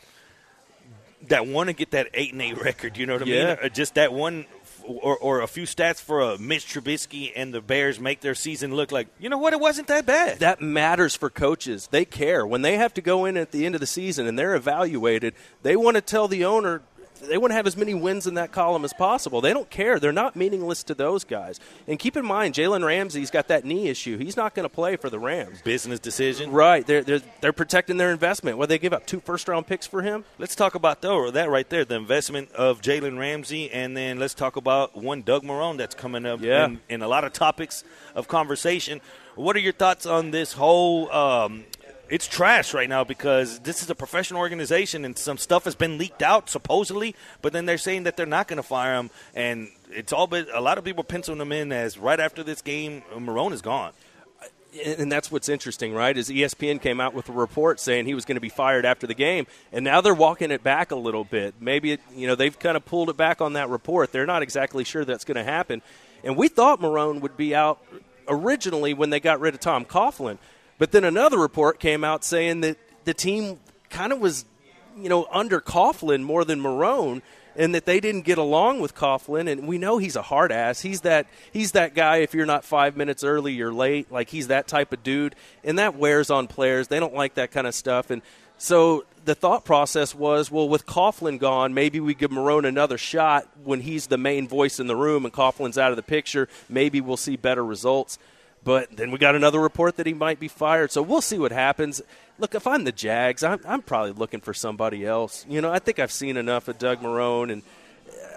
that 1.30 1.48
want 1.48 1.68
to 1.70 1.74
get 1.74 1.92
that 1.92 2.10
eight 2.14 2.32
and 2.34 2.42
eight 2.42 2.58
record, 2.62 2.98
you 2.98 3.06
know 3.06 3.14
what 3.14 3.24
I 3.24 3.26
Yeah. 3.26 3.46
mean? 3.56 3.58
Or 3.64 3.70
just 3.70 3.96
that 3.96 4.14
one. 4.14 4.46
Or, 4.88 5.18
or 5.18 5.42
a 5.42 5.48
few 5.48 5.64
stats 5.64 6.00
for 6.00 6.22
uh, 6.22 6.38
Mitch 6.40 6.68
Trubisky 6.68 7.32
and 7.36 7.52
the 7.52 7.60
Bears 7.60 8.00
make 8.00 8.22
their 8.22 8.36
season 8.36 8.76
look 8.76 8.92
like 8.92 9.08
you 9.20 9.30
know 9.30 9.38
what 9.40 9.52
it 9.52 9.60
wasn't 9.60 9.88
that 9.88 10.06
bad. 10.06 10.38
That 10.42 10.62
matters 10.62 11.16
for 11.16 11.32
coaches. 11.32 11.88
They 11.90 12.06
care. 12.06 12.46
When 12.46 12.62
they 12.62 12.78
have 12.78 12.94
to 12.94 13.02
go 13.02 13.26
in 13.26 13.36
at 13.36 13.50
the 13.50 13.66
end 13.66 13.74
of 13.74 13.82
the 13.82 13.88
season 13.88 14.28
and 14.28 14.38
they're 14.38 14.54
evaluated, 14.54 15.34
they 15.64 15.76
want 15.76 15.96
to 15.96 16.02
tell 16.02 16.28
the 16.28 16.46
owner 16.46 16.84
they 17.28 17.38
want 17.38 17.52
to 17.52 17.56
have 17.56 17.68
as 17.68 17.76
many 17.78 17.94
wins 17.94 18.28
in 18.28 18.36
that 18.36 18.52
column 18.52 18.86
as 18.86 18.94
possible. 18.94 19.42
They 19.42 19.54
don't 19.54 19.70
care. 19.70 20.00
They're 20.00 20.12
not 20.12 20.36
meaningless 20.36 20.84
to 20.84 20.94
those 20.94 21.24
guys. 21.24 21.60
And 21.88 22.00
keep 22.00 22.16
in 22.18 22.26
mind, 22.26 22.54
Jalen 22.56 22.86
Ramsey's 22.86 23.32
got 23.32 23.48
that 23.50 23.66
knee 23.66 23.88
issue. 23.90 24.18
He's 24.18 24.38
not 24.38 24.54
going 24.56 24.64
to 24.66 24.70
play 24.74 24.96
for 24.96 25.10
the 25.10 25.20
Rams. 25.20 25.62
Business 25.62 26.00
decision, 26.00 26.52
Right. 26.52 26.86
They're, 26.86 27.04
they're, 27.04 27.22
they're 27.42 27.54
protecting 27.54 27.98
their 27.98 28.12
investment. 28.12 28.58
What 28.58 28.70
they 28.70 28.78
give 28.80 28.94
up 28.94 29.06
two 29.06 29.20
first 29.20 29.48
round 29.48 29.68
picks 29.68 29.86
for 29.88 30.02
him? 30.02 30.26
Let's 30.38 30.56
talk 30.56 30.76
about 30.76 31.02
though 31.02 31.32
that 31.32 31.50
right 31.50 31.70
there, 31.70 31.84
the 31.86 31.96
investment 31.96 32.52
of 32.54 32.82
Jalen 32.82 33.18
Ramsey, 33.20 33.72
and 33.72 33.96
then 33.96 34.20
let's 34.20 34.34
talk 34.34 34.56
about 34.56 34.96
one 34.96 35.22
Doug 35.22 35.44
Marrone 35.44 35.78
that's 35.78 35.96
coming 35.96 36.26
up 36.26 36.42
Yeah. 36.42 36.66
in, 36.66 36.80
in 36.90 37.02
a 37.02 37.08
lot 37.08 37.24
of 37.24 37.34
topics 37.34 37.84
of 38.16 38.28
conversation. 38.28 39.02
What 39.36 39.56
are 39.56 39.60
your 39.60 39.74
thoughts 39.74 40.06
on 40.06 40.32
this 40.32 40.54
whole? 40.54 41.12
Um, 41.12 41.66
it's 42.10 42.28
trash 42.28 42.74
right 42.74 42.90
now 42.90 43.04
because 43.04 43.60
this 43.60 43.82
is 43.82 43.90
a 43.90 43.96
professional 43.96 44.40
organization, 44.40 45.06
and 45.06 45.18
some 45.18 45.38
stuff 45.38 45.66
has 45.66 45.76
been 45.76 45.98
leaked 45.98 46.22
out 46.22 46.50
supposedly, 46.50 47.16
but 47.42 47.54
then 47.54 47.66
they're 47.66 47.78
saying 47.78 48.04
that 48.04 48.18
they're 48.18 48.26
not 48.26 48.48
going 48.48 48.58
to 48.58 48.64
fire 48.64 48.96
him, 48.96 49.10
and 49.34 49.70
it's 49.92 50.14
all 50.14 50.28
but 50.28 50.48
a 50.54 50.62
lot 50.62 50.78
of 50.78 50.84
people 50.84 51.04
penciling 51.04 51.42
him 51.42 51.52
in 51.52 51.72
as 51.72 51.98
right 51.98 52.20
after 52.20 52.44
this 52.44 52.62
game, 52.62 53.04
uh, 53.14 53.18
Marrone 53.18 53.54
is 53.54 53.62
gone. 53.62 53.94
and 54.86 55.12
that's 55.12 55.32
what's 55.32 55.48
interesting, 55.48 55.94
right? 55.94 56.18
Is 56.18 56.30
ESPN 56.30 56.82
came 56.82 57.00
out 57.00 57.14
with 57.14 57.30
a 57.30 57.32
report 57.32 57.80
saying 57.80 58.06
he 58.06 58.14
was 58.14 58.26
going 58.26 58.36
to 58.36 58.42
be 58.42 58.50
fired 58.50 58.86
after 58.86 59.08
the 59.08 59.14
game, 59.14 59.48
and 59.72 59.84
now 59.84 60.02
they're 60.02 60.14
walking 60.14 60.52
it 60.52 60.64
back 60.64 60.92
a 60.92 60.96
little 60.96 61.24
bit. 61.24 61.56
Maybe 61.60 61.94
it, 61.94 62.02
you 62.14 62.28
know 62.28 62.36
they've 62.36 62.58
kind 62.58 62.78
of 62.78 62.86
pulled 62.86 63.10
it 63.10 63.18
back 63.18 63.42
on 63.42 63.54
that 63.54 63.70
report. 63.70 64.12
They're 64.12 64.26
not 64.26 64.44
exactly 64.44 64.84
sure 64.84 65.06
that's 65.06 65.26
going 65.26 65.38
to 65.38 65.44
happen. 65.44 65.82
And 66.24 66.36
we 66.36 66.48
thought 66.48 66.82
Marrone 66.82 67.22
would 67.22 67.38
be 67.38 67.56
out 67.56 67.80
originally 68.28 68.94
when 68.94 69.12
they 69.12 69.20
got 69.20 69.40
rid 69.40 69.54
of 69.54 69.60
Tom 69.60 69.86
Coughlin, 69.86 70.38
but 70.78 70.92
then 70.92 71.04
another 71.04 71.38
report 71.38 71.80
came 71.80 72.04
out 72.04 72.24
saying 72.24 72.62
that 72.62 72.78
the 73.06 73.14
team 73.14 73.60
kind 73.90 74.12
of 74.12 74.20
was, 74.20 74.46
you 74.98 75.10
know, 75.10 75.28
under 75.32 75.60
Coughlin 75.62 76.24
more 76.24 76.44
than 76.44 76.60
Marrone 76.60 77.22
and 77.56 77.74
that 77.74 77.86
they 77.86 78.00
didn't 78.00 78.24
get 78.24 78.38
along 78.38 78.82
with 78.82 78.96
Coughlin. 78.96 79.50
And 79.50 79.68
we 79.68 79.78
know 79.78 79.98
he's 79.98 80.16
a 80.16 80.22
hard 80.22 80.52
ass. 80.52 80.82
He's 80.82 81.02
that 81.02 81.28
he's 81.52 81.72
that 81.72 81.96
guy. 81.96 82.18
If 82.18 82.34
you're 82.34 82.46
not 82.46 82.66
five 82.66 82.98
minutes 82.98 83.24
early, 83.24 83.54
you're 83.54 83.74
late. 83.74 84.12
Like 84.12 84.30
he's 84.30 84.48
that 84.48 84.68
type 84.68 84.92
of 84.92 85.04
dude, 85.04 85.36
and 85.64 85.80
that 85.80 85.96
wears 85.96 86.30
on 86.30 86.48
players. 86.48 86.88
They 86.88 87.00
don't 87.00 87.14
like 87.14 87.36
that 87.36 87.52
kind 87.52 87.68
of 87.68 87.74
stuff. 87.74 88.10
And 88.10 88.22
so 88.58 89.06
the 89.26 89.36
thought 89.36 89.66
process 89.66 90.14
was, 90.14 90.52
well, 90.52 90.70
with 90.70 90.86
Coughlin 90.86 91.40
gone, 91.40 91.74
maybe 91.74 92.00
we 92.00 92.14
give 92.14 92.32
Marrone 92.32 92.68
another 92.68 92.98
shot 92.98 93.48
when 93.64 93.82
he's 93.82 94.08
the 94.08 94.18
main 94.18 94.48
voice 94.48 94.80
in 94.80 94.88
the 94.88 94.96
room 94.96 95.26
and 95.26 95.34
Coughlin's 95.34 95.78
out 95.78 95.92
of 95.92 95.96
the 95.96 96.04
picture. 96.04 96.48
Maybe 96.70 97.02
we'll 97.02 97.18
see 97.18 97.36
better 97.36 97.66
results. 97.66 98.20
But 98.66 98.98
then 98.98 99.12
we 99.12 99.20
got 99.20 99.36
another 99.36 99.60
report 99.60 99.96
that 99.98 100.08
he 100.08 100.14
might 100.14 100.40
be 100.40 100.48
fired. 100.48 100.92
So 100.92 101.04
we'll 101.04 101.22
see 101.22 101.38
what 101.38 101.52
happens. 101.52 102.02
Look, 102.40 102.56
if 102.56 102.66
I'm 102.66 102.84
the 102.84 102.92
Jags, 102.92 103.44
I'm, 103.44 103.62
I'm 103.66 103.84
probably 103.84 104.12
looking 104.12 104.42
for 104.42 104.56
somebody 104.56 105.06
else. 105.06 105.46
You 105.48 105.62
know, 105.62 105.72
I 105.72 105.78
think 105.78 106.00
I've 106.00 106.12
seen 106.12 106.36
enough 106.36 106.68
of 106.68 106.80
Doug 106.80 107.00
Marrone, 107.00 107.52
and 107.52 107.62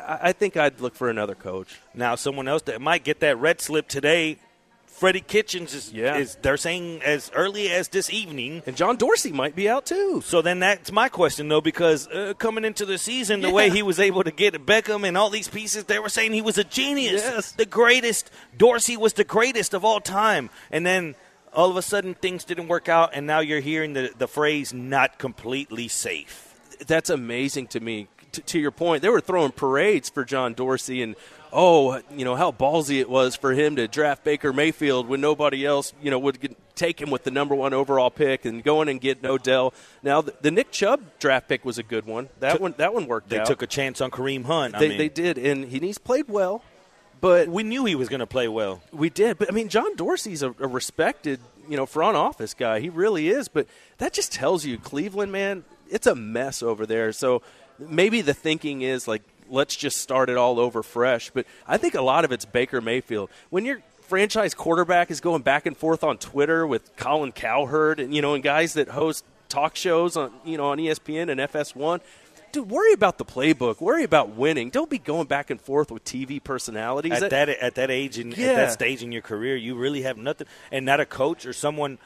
I, 0.06 0.18
I 0.28 0.32
think 0.32 0.58
I'd 0.58 0.80
look 0.80 0.94
for 0.94 1.08
another 1.08 1.34
coach. 1.34 1.80
Now, 1.94 2.14
someone 2.14 2.46
else 2.46 2.62
that 2.62 2.80
might 2.80 3.04
get 3.04 3.20
that 3.20 3.38
red 3.38 3.62
slip 3.62 3.88
today, 3.88 4.38
Freddie 4.98 5.20
Kitchens 5.20 5.74
is, 5.74 5.92
Yeah. 5.92 6.16
is 6.16 6.36
they're 6.42 6.56
saying 6.56 7.02
as 7.04 7.30
early 7.34 7.70
as 7.70 7.88
this 7.88 8.10
evening. 8.10 8.62
And 8.66 8.76
John 8.76 8.96
Dorsey 8.96 9.32
might 9.32 9.54
be 9.54 9.68
out 9.68 9.86
too. 9.86 10.22
So 10.24 10.42
then 10.42 10.58
that's 10.60 10.90
my 10.92 11.08
question 11.08 11.48
though, 11.48 11.60
because 11.60 12.08
uh, 12.08 12.34
coming 12.38 12.64
into 12.64 12.84
the 12.84 12.98
season, 12.98 13.40
the 13.40 13.50
way 13.50 13.70
he 13.70 13.82
was 13.82 14.00
able 14.00 14.24
to 14.24 14.30
get 14.30 14.54
Beckham 14.66 15.06
and 15.06 15.16
all 15.16 15.30
these 15.30 15.48
pieces, 15.48 15.84
they 15.84 15.98
were 15.98 16.08
saying 16.08 16.32
he 16.32 16.42
was 16.42 16.58
a 16.58 16.64
genius, 16.64 17.22
Yes. 17.22 17.52
the 17.52 17.66
greatest. 17.66 18.30
Dorsey 18.56 18.96
was 18.96 19.12
the 19.12 19.24
greatest 19.24 19.72
of 19.74 19.84
all 19.84 20.00
time, 20.00 20.50
and 20.70 20.84
then 20.84 21.14
all 21.52 21.70
of 21.70 21.76
a 21.76 21.82
sudden 21.82 22.14
things 22.14 22.44
didn't 22.44 22.68
work 22.68 22.88
out, 22.88 23.10
and 23.14 23.26
now 23.26 23.40
you're 23.40 23.60
hearing 23.60 23.92
the 23.94 24.10
the 24.18 24.28
phrase 24.28 24.74
"not 24.74 25.18
completely 25.18 25.88
safe." 25.88 26.44
that's 26.86 27.10
amazing 27.10 27.66
to 27.66 27.80
me. 27.80 28.06
T- 28.30 28.42
to 28.42 28.58
your 28.58 28.70
point, 28.70 29.02
they 29.02 29.08
were 29.08 29.20
throwing 29.22 29.50
parades 29.52 30.08
for 30.10 30.24
John 30.24 30.54
Dorsey, 30.54 31.02
and 31.02 31.16
oh, 31.52 32.00
you 32.14 32.24
know 32.24 32.36
how 32.36 32.52
ballsy 32.52 33.00
it 33.00 33.08
was 33.08 33.36
for 33.36 33.52
him 33.52 33.76
to 33.76 33.88
draft 33.88 34.24
Baker 34.24 34.52
Mayfield 34.52 35.08
when 35.08 35.20
nobody 35.20 35.64
else, 35.64 35.92
you 36.02 36.10
know, 36.10 36.18
would 36.18 36.56
take 36.74 37.00
him 37.00 37.10
with 37.10 37.24
the 37.24 37.30
number 37.30 37.54
one 37.54 37.74
overall 37.74 38.10
pick 38.10 38.44
and 38.44 38.62
go 38.62 38.82
in 38.82 38.88
and 38.88 39.00
get 39.00 39.24
Odell. 39.24 39.74
Now 40.02 40.20
the, 40.20 40.34
the 40.40 40.50
Nick 40.50 40.70
Chubb 40.70 41.00
draft 41.18 41.48
pick 41.48 41.64
was 41.64 41.78
a 41.78 41.82
good 41.82 42.06
one. 42.06 42.28
That 42.40 42.52
Took- 42.52 42.60
one, 42.60 42.74
that 42.78 42.94
one 42.94 43.06
worked 43.06 43.28
They 43.30 43.38
out. 43.40 43.46
took 43.46 43.62
a 43.62 43.66
chance 43.66 44.00
on 44.00 44.10
Kareem 44.10 44.44
Hunt. 44.44 44.74
I 44.74 44.78
they, 44.80 44.88
mean, 44.90 44.98
they 44.98 45.08
did, 45.08 45.38
and 45.38 45.64
he, 45.64 45.78
he's 45.80 45.98
played 45.98 46.28
well. 46.28 46.62
But 47.20 47.48
we 47.48 47.64
knew 47.64 47.84
he 47.84 47.96
was 47.96 48.08
going 48.08 48.20
to 48.20 48.26
play 48.28 48.46
well. 48.46 48.80
we 48.92 49.10
did, 49.10 49.38
but 49.38 49.48
I 49.48 49.52
mean, 49.52 49.68
John 49.68 49.96
Dorsey's 49.96 50.42
a, 50.44 50.50
a 50.60 50.68
respected, 50.68 51.40
you 51.68 51.76
know, 51.76 51.84
front 51.84 52.16
office 52.16 52.54
guy. 52.54 52.78
He 52.78 52.88
really 52.90 53.28
is. 53.28 53.48
But 53.48 53.66
that 53.98 54.12
just 54.12 54.30
tells 54.32 54.64
you, 54.64 54.78
Cleveland, 54.78 55.32
man, 55.32 55.64
it's 55.90 56.06
a 56.06 56.14
mess 56.14 56.62
over 56.62 56.86
there. 56.86 57.12
So 57.12 57.42
maybe 57.78 58.20
the 58.20 58.34
thinking 58.34 58.82
is 58.82 59.08
like, 59.08 59.22
let's 59.50 59.74
just 59.76 59.98
start 59.98 60.30
it 60.30 60.36
all 60.36 60.58
over 60.60 60.82
fresh. 60.82 61.30
But 61.30 61.46
I 61.66 61.76
think 61.76 61.94
a 61.94 62.02
lot 62.02 62.24
of 62.24 62.32
it's 62.32 62.44
Baker 62.44 62.80
Mayfield. 62.80 63.30
When 63.50 63.64
your 63.64 63.80
franchise 64.02 64.54
quarterback 64.54 65.10
is 65.10 65.20
going 65.20 65.42
back 65.42 65.66
and 65.66 65.76
forth 65.76 66.02
on 66.02 66.18
Twitter 66.18 66.66
with 66.66 66.96
Colin 66.96 67.32
Cowherd 67.32 68.00
and 68.00 68.14
you 68.14 68.22
know, 68.22 68.34
and 68.34 68.42
guys 68.42 68.74
that 68.74 68.88
host 68.88 69.24
talk 69.48 69.76
shows 69.76 70.16
on 70.16 70.32
you 70.44 70.56
know 70.56 70.66
on 70.66 70.78
ESPN 70.78 71.30
and 71.30 71.40
FS1. 71.40 72.00
Dude, 72.50 72.70
worry 72.70 72.94
about 72.94 73.18
the 73.18 73.26
playbook. 73.26 73.78
Worry 73.78 74.04
about 74.04 74.30
winning. 74.30 74.70
Don't 74.70 74.88
be 74.88 74.98
going 74.98 75.26
back 75.26 75.50
and 75.50 75.60
forth 75.60 75.90
with 75.90 76.02
TV 76.04 76.42
personalities. 76.42 77.12
At 77.12 77.20
That- 77.20 77.30
that 77.30 77.48
at 77.50 77.74
that 77.74 77.90
age 77.90 78.16
and 78.18 78.34
Yeah. 78.36 78.46
at 78.52 78.56
that 78.56 78.72
stage 78.72 79.02
in 79.02 79.12
your 79.12 79.20
career, 79.20 79.54
you 79.54 79.74
really 79.74 80.00
have 80.02 80.16
nothing, 80.16 80.46
and 80.72 80.86
not 80.86 80.98
a 80.98 81.04
coach 81.04 81.44
or 81.44 81.52
someone. 81.52 81.98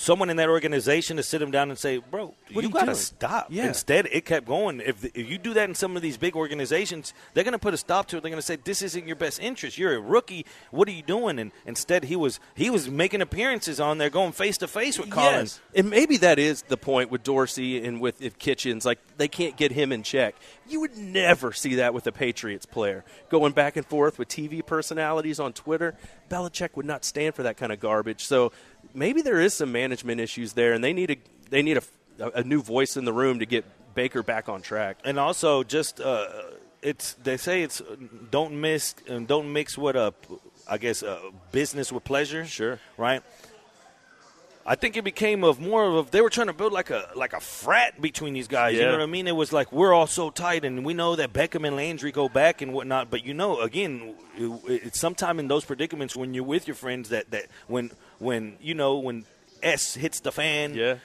Someone 0.00 0.30
in 0.30 0.38
that 0.38 0.48
organization 0.48 1.18
to 1.18 1.22
sit 1.22 1.42
him 1.42 1.50
down 1.50 1.68
and 1.68 1.78
say, 1.78 1.98
"Bro, 1.98 2.34
What 2.54 2.64
you 2.64 2.70
got 2.70 2.86
to 2.86 2.94
stop." 2.94 3.48
Yeah. 3.50 3.66
Instead, 3.66 4.08
it 4.10 4.24
kept 4.24 4.46
going. 4.46 4.80
If, 4.80 5.04
if 5.04 5.28
you 5.28 5.36
do 5.36 5.52
that 5.52 5.68
in 5.68 5.74
some 5.74 5.94
of 5.94 6.00
these 6.00 6.16
big 6.16 6.36
organizations, 6.36 7.12
they're 7.34 7.44
going 7.44 7.52
to 7.52 7.58
put 7.58 7.74
a 7.74 7.76
stop 7.76 8.06
to 8.08 8.16
it. 8.16 8.22
They're 8.22 8.30
going 8.30 8.40
to 8.40 8.46
say, 8.46 8.56
"This 8.56 8.80
isn't 8.80 9.06
your 9.06 9.16
best 9.16 9.40
interest. 9.40 9.76
You're 9.76 9.94
a 9.94 10.00
rookie. 10.00 10.46
What 10.70 10.88
are 10.88 10.92
you 10.92 11.02
doing?" 11.02 11.38
And 11.38 11.52
instead, 11.66 12.04
he 12.04 12.16
was 12.16 12.40
he 12.54 12.70
was 12.70 12.88
making 12.88 13.20
appearances 13.20 13.78
on 13.78 13.98
there, 13.98 14.08
going 14.08 14.32
face 14.32 14.56
to 14.58 14.68
face 14.68 14.98
with 14.98 15.10
Collins. 15.10 15.60
Yes. 15.74 15.80
And 15.80 15.90
maybe 15.90 16.16
that 16.16 16.38
is 16.38 16.62
the 16.62 16.78
point 16.78 17.10
with 17.10 17.22
Dorsey 17.22 17.84
and 17.84 18.00
with 18.00 18.22
if 18.22 18.38
Kitchens. 18.38 18.86
Like, 18.86 19.00
they 19.18 19.28
can't 19.28 19.58
get 19.58 19.70
him 19.70 19.92
in 19.92 20.02
check. 20.02 20.34
You 20.66 20.80
would 20.80 20.96
never 20.96 21.52
see 21.52 21.74
that 21.74 21.92
with 21.92 22.06
a 22.06 22.12
Patriots 22.12 22.64
player. 22.64 23.04
Going 23.28 23.52
back 23.52 23.76
and 23.76 23.84
forth 23.84 24.18
with 24.18 24.28
TV 24.28 24.64
personalities 24.64 25.38
on 25.38 25.52
Twitter, 25.52 25.94
Belichick 26.30 26.76
would 26.76 26.86
not 26.86 27.04
stand 27.04 27.34
for 27.34 27.42
that 27.42 27.56
kind 27.56 27.72
of 27.72 27.80
garbage. 27.80 28.24
So 28.24 28.52
maybe 28.94 29.20
there 29.20 29.40
is 29.40 29.52
some 29.52 29.72
management 29.72 30.20
issues 30.20 30.54
there, 30.54 30.72
and 30.72 30.82
they 30.82 30.92
need 30.92 31.10
a, 31.10 31.16
they 31.50 31.62
need 31.62 31.76
a, 31.76 31.82
a 32.34 32.44
new 32.44 32.62
voice 32.62 32.96
in 32.96 33.04
the 33.04 33.12
room 33.12 33.40
to 33.40 33.46
get 33.46 33.64
Baker 33.94 34.22
back 34.22 34.48
on 34.48 34.62
track. 34.62 34.98
and 35.04 35.18
also 35.18 35.64
just 35.64 36.00
uh, 36.00 36.26
it's 36.80 37.14
they 37.14 37.36
say 37.36 37.62
it's 37.62 37.82
don't 38.30 38.60
miss 38.60 38.94
and 39.08 39.26
don't 39.26 39.52
mix 39.52 39.76
what 39.76 39.96
a 39.96 40.14
I 40.68 40.78
guess 40.78 41.02
uh, 41.02 41.18
business 41.50 41.90
with 41.92 42.04
pleasure. 42.04 42.46
Sure. 42.46 42.78
right. 42.96 43.22
I 44.66 44.74
think 44.74 44.96
it 44.96 45.02
became 45.04 45.42
of 45.42 45.58
more 45.58 45.84
of 45.84 46.10
they 46.10 46.20
were 46.20 46.30
trying 46.30 46.48
to 46.48 46.52
build 46.52 46.72
like 46.72 46.90
a 46.90 47.08
like 47.16 47.32
a 47.32 47.40
frat 47.40 48.00
between 48.00 48.34
these 48.34 48.46
guys. 48.48 48.74
You 48.76 48.82
know 48.82 48.92
what 48.92 49.00
I 49.00 49.06
mean? 49.06 49.26
It 49.26 49.34
was 49.34 49.52
like 49.52 49.72
we're 49.72 49.92
all 49.92 50.06
so 50.06 50.30
tight, 50.30 50.64
and 50.64 50.84
we 50.84 50.92
know 50.94 51.16
that 51.16 51.32
Beckham 51.32 51.66
and 51.66 51.76
Landry 51.76 52.12
go 52.12 52.28
back 52.28 52.60
and 52.62 52.72
whatnot. 52.72 53.10
But 53.10 53.24
you 53.24 53.32
know, 53.34 53.60
again, 53.60 54.14
it, 54.36 54.60
it's 54.66 55.00
sometime 55.00 55.38
in 55.40 55.48
those 55.48 55.64
predicaments 55.64 56.14
when 56.14 56.34
you're 56.34 56.44
with 56.44 56.68
your 56.68 56.74
friends 56.76 57.08
that 57.08 57.30
that 57.30 57.46
when 57.68 57.90
when 58.18 58.56
you 58.60 58.74
know 58.74 58.98
when 58.98 59.24
S 59.62 59.94
hits 59.94 60.20
the 60.20 60.30
fan, 60.30 60.74
Yeah. 60.74 60.96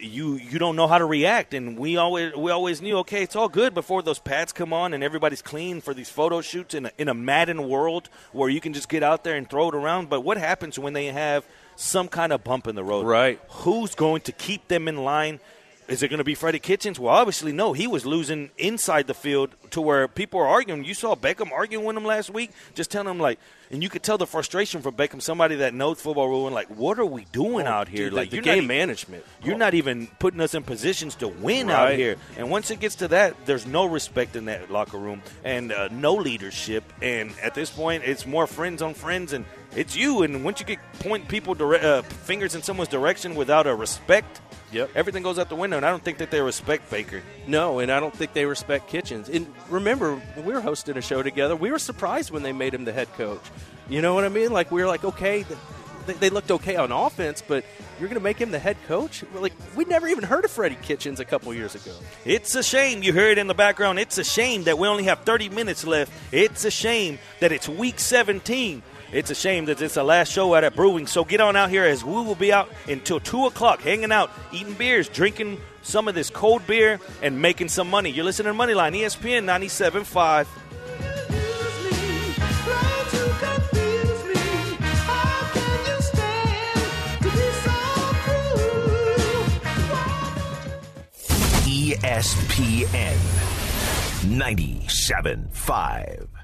you 0.00 0.34
you 0.34 0.58
don't 0.58 0.74
know 0.74 0.88
how 0.88 0.98
to 0.98 1.04
react 1.06 1.54
and 1.54 1.78
we 1.78 1.96
always 1.96 2.34
we 2.34 2.50
always 2.50 2.82
knew 2.82 2.98
okay 2.98 3.22
it's 3.22 3.36
all 3.36 3.48
good 3.48 3.72
before 3.72 4.02
those 4.02 4.18
pads 4.18 4.52
come 4.52 4.72
on 4.72 4.92
and 4.92 5.04
everybody's 5.04 5.42
clean 5.42 5.80
for 5.80 5.94
these 5.94 6.10
photo 6.10 6.40
shoots 6.40 6.74
in 6.74 6.86
a, 6.86 6.90
in 6.98 7.08
a 7.08 7.14
Madden 7.14 7.68
world 7.68 8.08
where 8.32 8.48
you 8.50 8.60
can 8.60 8.72
just 8.72 8.88
get 8.88 9.04
out 9.04 9.22
there 9.22 9.36
and 9.36 9.48
throw 9.48 9.68
it 9.68 9.76
around 9.76 10.08
but 10.10 10.22
what 10.22 10.36
happens 10.38 10.76
when 10.76 10.92
they 10.92 11.06
have 11.06 11.44
some 11.76 12.08
kind 12.08 12.32
of 12.32 12.42
bump 12.42 12.66
in 12.66 12.74
the 12.74 12.84
road 12.84 13.06
Right. 13.06 13.40
who's 13.48 13.94
going 13.94 14.22
to 14.22 14.32
keep 14.32 14.68
them 14.68 14.88
in 14.88 15.04
line 15.04 15.40
is 15.88 16.02
it 16.02 16.08
going 16.08 16.18
to 16.18 16.24
be 16.24 16.34
Freddie 16.34 16.58
Kitchens? 16.58 16.98
Well, 16.98 17.14
obviously, 17.14 17.52
no. 17.52 17.72
He 17.72 17.86
was 17.86 18.04
losing 18.04 18.50
inside 18.58 19.06
the 19.06 19.14
field 19.14 19.54
to 19.70 19.80
where 19.80 20.08
people 20.08 20.40
are 20.40 20.46
arguing. 20.48 20.84
You 20.84 20.94
saw 20.94 21.14
Beckham 21.14 21.52
arguing 21.52 21.84
with 21.84 21.96
him 21.96 22.04
last 22.04 22.30
week, 22.30 22.50
just 22.74 22.90
telling 22.90 23.08
him 23.08 23.20
like, 23.20 23.38
and 23.70 23.82
you 23.82 23.88
could 23.88 24.02
tell 24.02 24.18
the 24.18 24.26
frustration 24.26 24.80
from 24.82 24.94
Beckham, 24.94 25.20
somebody 25.20 25.56
that 25.56 25.74
knows 25.74 26.00
football 26.00 26.28
rule, 26.28 26.46
and 26.46 26.54
like, 26.54 26.68
what 26.68 26.98
are 26.98 27.06
we 27.06 27.24
doing 27.26 27.66
out 27.66 27.88
here? 27.88 28.06
Dude, 28.06 28.14
like, 28.14 28.30
the 28.30 28.36
not 28.36 28.44
game 28.44 28.66
management. 28.66 29.24
you're 29.42 29.58
not 29.58 29.74
even 29.74 30.06
putting 30.18 30.40
us 30.40 30.54
in 30.54 30.62
positions 30.62 31.14
to 31.16 31.28
win 31.28 31.70
out 31.70 31.92
here. 31.92 32.16
And 32.36 32.50
once 32.50 32.70
it 32.70 32.80
gets 32.80 32.96
to 32.96 33.08
that, 33.08 33.34
there's 33.46 33.66
no 33.66 33.86
respect 33.86 34.36
in 34.36 34.46
that 34.46 34.70
locker 34.70 34.98
room 34.98 35.22
and 35.44 35.72
uh, 35.72 35.88
no 35.88 36.14
leadership. 36.14 36.84
And 37.02 37.32
at 37.42 37.54
this 37.54 37.70
point, 37.70 38.04
it's 38.04 38.26
more 38.26 38.46
friends 38.46 38.82
on 38.82 38.94
friends, 38.94 39.32
and 39.32 39.44
it's 39.76 39.94
you. 39.94 40.22
And 40.22 40.42
once 40.44 40.58
you 40.58 40.66
get 40.66 40.78
point 41.00 41.28
people 41.28 41.54
dire- 41.54 41.74
uh, 41.76 42.02
fingers 42.02 42.54
in 42.56 42.62
someone's 42.62 42.88
direction 42.88 43.34
without 43.36 43.66
a 43.68 43.74
respect, 43.74 44.40
Yep. 44.72 44.90
everything 44.96 45.22
goes 45.22 45.38
out 45.38 45.48
the 45.48 45.54
window. 45.56 45.76
And 45.76 45.86
I 45.86 45.90
don't 45.90 46.02
think 46.02 46.18
that 46.18 46.32
they 46.32 46.40
respect 46.40 46.90
Baker. 46.90 47.22
No, 47.46 47.78
and 47.78 47.92
I 47.92 48.00
don't 48.00 48.14
think 48.14 48.32
they 48.32 48.46
respect 48.46 48.88
Kitchens. 48.88 49.28
And 49.28 49.46
remember, 49.70 50.16
when 50.34 50.44
we 50.44 50.52
were 50.52 50.60
hosting 50.60 50.96
a 50.96 51.02
show 51.02 51.22
together, 51.22 51.54
we 51.54 51.70
were 51.70 51.78
surprised 51.78 52.30
when 52.32 52.42
they 52.42 52.52
made 52.52 52.74
him 52.74 52.84
the 52.84 52.92
head 52.92 53.12
coach. 53.16 53.40
You 53.88 54.02
know 54.02 54.14
what 54.14 54.24
I 54.24 54.28
mean? 54.28 54.52
Like 54.52 54.72
we 54.72 54.80
were 54.82 54.88
like, 54.88 55.04
okay, 55.04 55.44
th- 55.44 55.58
they, 56.06 56.12
they 56.14 56.30
looked 56.30 56.50
okay 56.50 56.74
on 56.76 56.90
offense, 56.90 57.42
but 57.46 57.64
you're 58.00 58.08
going 58.08 58.18
to 58.18 58.24
make 58.24 58.38
him 58.40 58.50
the 58.50 58.58
head 58.58 58.76
coach? 58.88 59.24
We're 59.32 59.40
like, 59.40 59.52
we 59.76 59.84
never 59.84 60.08
even 60.08 60.24
heard 60.24 60.44
of 60.44 60.50
Freddie 60.50 60.78
Kitchens 60.82 61.20
a 61.20 61.24
couple 61.24 61.52
years 61.54 61.74
ago. 61.76 61.92
It's 62.24 62.54
a 62.56 62.62
shame. 62.62 63.02
You 63.04 63.12
heard 63.12 63.32
it 63.32 63.38
in 63.38 63.46
the 63.46 63.54
background. 63.54 63.98
It's 64.00 64.18
a 64.18 64.24
shame 64.24 64.64
that 64.64 64.78
we 64.78 64.88
only 64.88 65.04
have 65.04 65.20
30 65.20 65.48
minutes 65.50 65.84
left. 65.86 66.12
It's 66.32 66.64
a 66.64 66.70
shame 66.70 67.18
that 67.40 67.52
it's 67.52 67.68
week 67.68 67.98
17. 68.00 68.82
It's 69.12 69.30
a 69.30 69.34
shame 69.34 69.66
that 69.66 69.80
it's 69.80 69.94
the 69.94 70.02
last 70.02 70.32
show 70.32 70.54
out 70.54 70.64
at 70.64 70.74
Brewing. 70.74 71.06
So 71.06 71.24
get 71.24 71.40
on 71.40 71.54
out 71.56 71.70
here 71.70 71.84
as 71.84 72.04
we 72.04 72.12
will 72.12 72.34
be 72.34 72.52
out 72.52 72.68
until 72.88 73.20
2 73.20 73.46
o'clock, 73.46 73.80
hanging 73.80 74.12
out, 74.12 74.30
eating 74.52 74.74
beers, 74.74 75.08
drinking 75.08 75.58
some 75.82 76.08
of 76.08 76.14
this 76.14 76.28
cold 76.28 76.66
beer, 76.66 77.00
and 77.22 77.40
making 77.40 77.68
some 77.68 77.88
money. 77.88 78.10
You're 78.10 78.24
listening 78.24 78.52
to 78.52 78.58
Moneyline, 78.58 78.96
ESPN 78.96 79.44
97.5. 79.44 80.48
E 91.68 91.94
ESPN 91.94 93.16
97.5. 94.26 96.35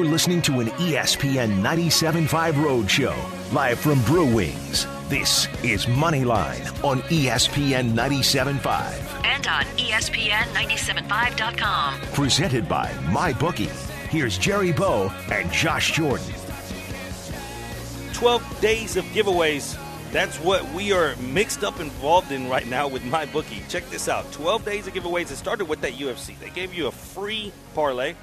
You're 0.00 0.08
listening 0.08 0.40
to 0.42 0.60
an 0.60 0.68
ESPN 0.68 1.60
97.5 1.60 2.54
Roadshow, 2.54 3.52
live 3.52 3.78
from 3.78 4.00
Brew 4.04 4.24
Wings. 4.34 4.86
This 5.10 5.46
is 5.62 5.84
Moneyline 5.84 6.82
on 6.82 7.02
ESPN 7.02 7.92
97.5. 7.92 9.26
And 9.26 9.46
on 9.46 9.66
E 9.78 9.90
ESPN 9.90 10.44
975.com. 10.54 12.00
Presented 12.14 12.66
by 12.66 12.86
MyBookie. 13.10 13.68
Here's 14.08 14.38
Jerry 14.38 14.72
Bow 14.72 15.12
and 15.30 15.52
Josh 15.52 15.92
Jordan. 15.92 16.32
12 18.14 18.60
days 18.62 18.96
of 18.96 19.04
giveaways. 19.04 19.78
That's 20.12 20.38
what 20.38 20.66
we 20.72 20.92
are 20.92 21.14
mixed 21.16 21.62
up 21.62 21.78
involved 21.78 22.32
in 22.32 22.48
right 22.48 22.66
now 22.66 22.88
with 22.88 23.04
my 23.04 23.26
bookie. 23.26 23.62
Check 23.68 23.86
this 23.90 24.08
out 24.08 24.32
12 24.32 24.64
days 24.64 24.86
of 24.86 24.94
giveaways. 24.94 25.30
It 25.30 25.36
started 25.36 25.66
with 25.66 25.82
that 25.82 25.92
UFC. 25.92 26.38
They 26.38 26.48
gave 26.48 26.72
you 26.72 26.86
a 26.86 26.90
free 26.90 27.52
parlay, 27.74 28.14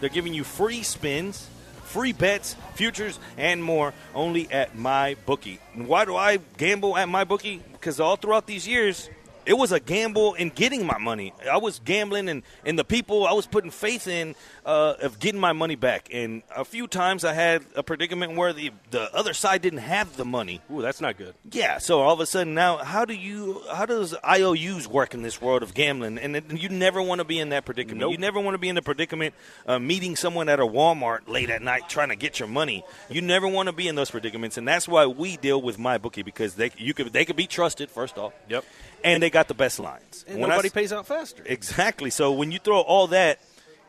they're 0.00 0.08
giving 0.08 0.34
you 0.34 0.44
free 0.44 0.82
spins, 0.82 1.48
free 1.84 2.12
bets, 2.12 2.56
futures, 2.74 3.18
and 3.36 3.62
more 3.62 3.92
only 4.14 4.50
at 4.50 4.76
my 4.76 5.16
bookie. 5.26 5.60
Why 5.74 6.04
do 6.04 6.16
I 6.16 6.38
gamble 6.56 6.96
at 6.96 7.08
my 7.08 7.24
bookie? 7.24 7.62
Because 7.72 8.00
all 8.00 8.16
throughout 8.16 8.46
these 8.46 8.66
years, 8.66 9.08
it 9.50 9.58
was 9.58 9.72
a 9.72 9.80
gamble 9.80 10.34
in 10.34 10.50
getting 10.50 10.86
my 10.86 10.96
money. 10.98 11.34
I 11.50 11.56
was 11.56 11.80
gambling 11.84 12.28
in, 12.28 12.44
in 12.64 12.76
the 12.76 12.84
people 12.84 13.26
I 13.26 13.32
was 13.32 13.48
putting 13.48 13.72
faith 13.72 14.06
in 14.06 14.36
uh, 14.64 14.94
of 15.02 15.18
getting 15.18 15.40
my 15.40 15.52
money 15.52 15.74
back. 15.74 16.08
And 16.12 16.44
a 16.54 16.64
few 16.64 16.86
times 16.86 17.24
I 17.24 17.32
had 17.32 17.64
a 17.74 17.82
predicament 17.82 18.36
where 18.36 18.52
the, 18.52 18.70
the 18.92 19.12
other 19.12 19.34
side 19.34 19.60
didn't 19.60 19.80
have 19.80 20.16
the 20.16 20.24
money. 20.24 20.60
Ooh, 20.72 20.80
that's 20.80 21.00
not 21.00 21.18
good. 21.18 21.34
Yeah, 21.50 21.78
so 21.78 22.00
all 22.00 22.14
of 22.14 22.20
a 22.20 22.26
sudden 22.26 22.54
now, 22.54 22.76
how 22.76 23.04
do 23.04 23.12
you, 23.12 23.60
how 23.74 23.86
does 23.86 24.14
IOUs 24.22 24.86
work 24.86 25.14
in 25.14 25.22
this 25.22 25.42
world 25.42 25.64
of 25.64 25.74
gambling? 25.74 26.18
And 26.18 26.36
it, 26.36 26.52
you 26.52 26.68
never 26.68 27.02
want 27.02 27.18
to 27.18 27.24
be 27.24 27.40
in 27.40 27.48
that 27.48 27.64
predicament. 27.64 28.02
Nope. 28.02 28.12
You 28.12 28.18
never 28.18 28.38
want 28.38 28.54
to 28.54 28.58
be 28.58 28.68
in 28.68 28.76
the 28.76 28.82
predicament 28.82 29.34
uh, 29.66 29.80
meeting 29.80 30.14
someone 30.14 30.48
at 30.48 30.60
a 30.60 30.64
Walmart 30.64 31.26
late 31.26 31.50
at 31.50 31.60
night 31.60 31.88
trying 31.88 32.10
to 32.10 32.16
get 32.16 32.38
your 32.38 32.48
money. 32.48 32.84
You 33.08 33.20
never 33.20 33.48
want 33.48 33.68
to 33.68 33.72
be 33.72 33.88
in 33.88 33.96
those 33.96 34.12
predicaments, 34.12 34.58
and 34.58 34.68
that's 34.68 34.86
why 34.86 35.06
we 35.06 35.36
deal 35.36 35.60
with 35.60 35.76
my 35.76 35.98
bookie 35.98 36.22
because 36.22 36.54
they 36.54 36.70
you 36.76 36.94
could 36.94 37.12
they 37.12 37.24
could 37.24 37.34
be 37.34 37.48
trusted 37.48 37.90
first 37.90 38.16
off. 38.16 38.32
Yep. 38.48 38.64
And 39.04 39.22
they 39.22 39.30
got 39.30 39.48
the 39.48 39.54
best 39.54 39.78
lines. 39.78 40.24
And 40.28 40.40
When 40.40 40.50
nobody 40.50 40.68
s- 40.68 40.74
pays 40.74 40.92
out 40.92 41.06
faster. 41.06 41.42
Exactly. 41.46 42.10
So 42.10 42.32
when 42.32 42.52
you 42.52 42.58
throw 42.58 42.80
all 42.80 43.06
that 43.08 43.38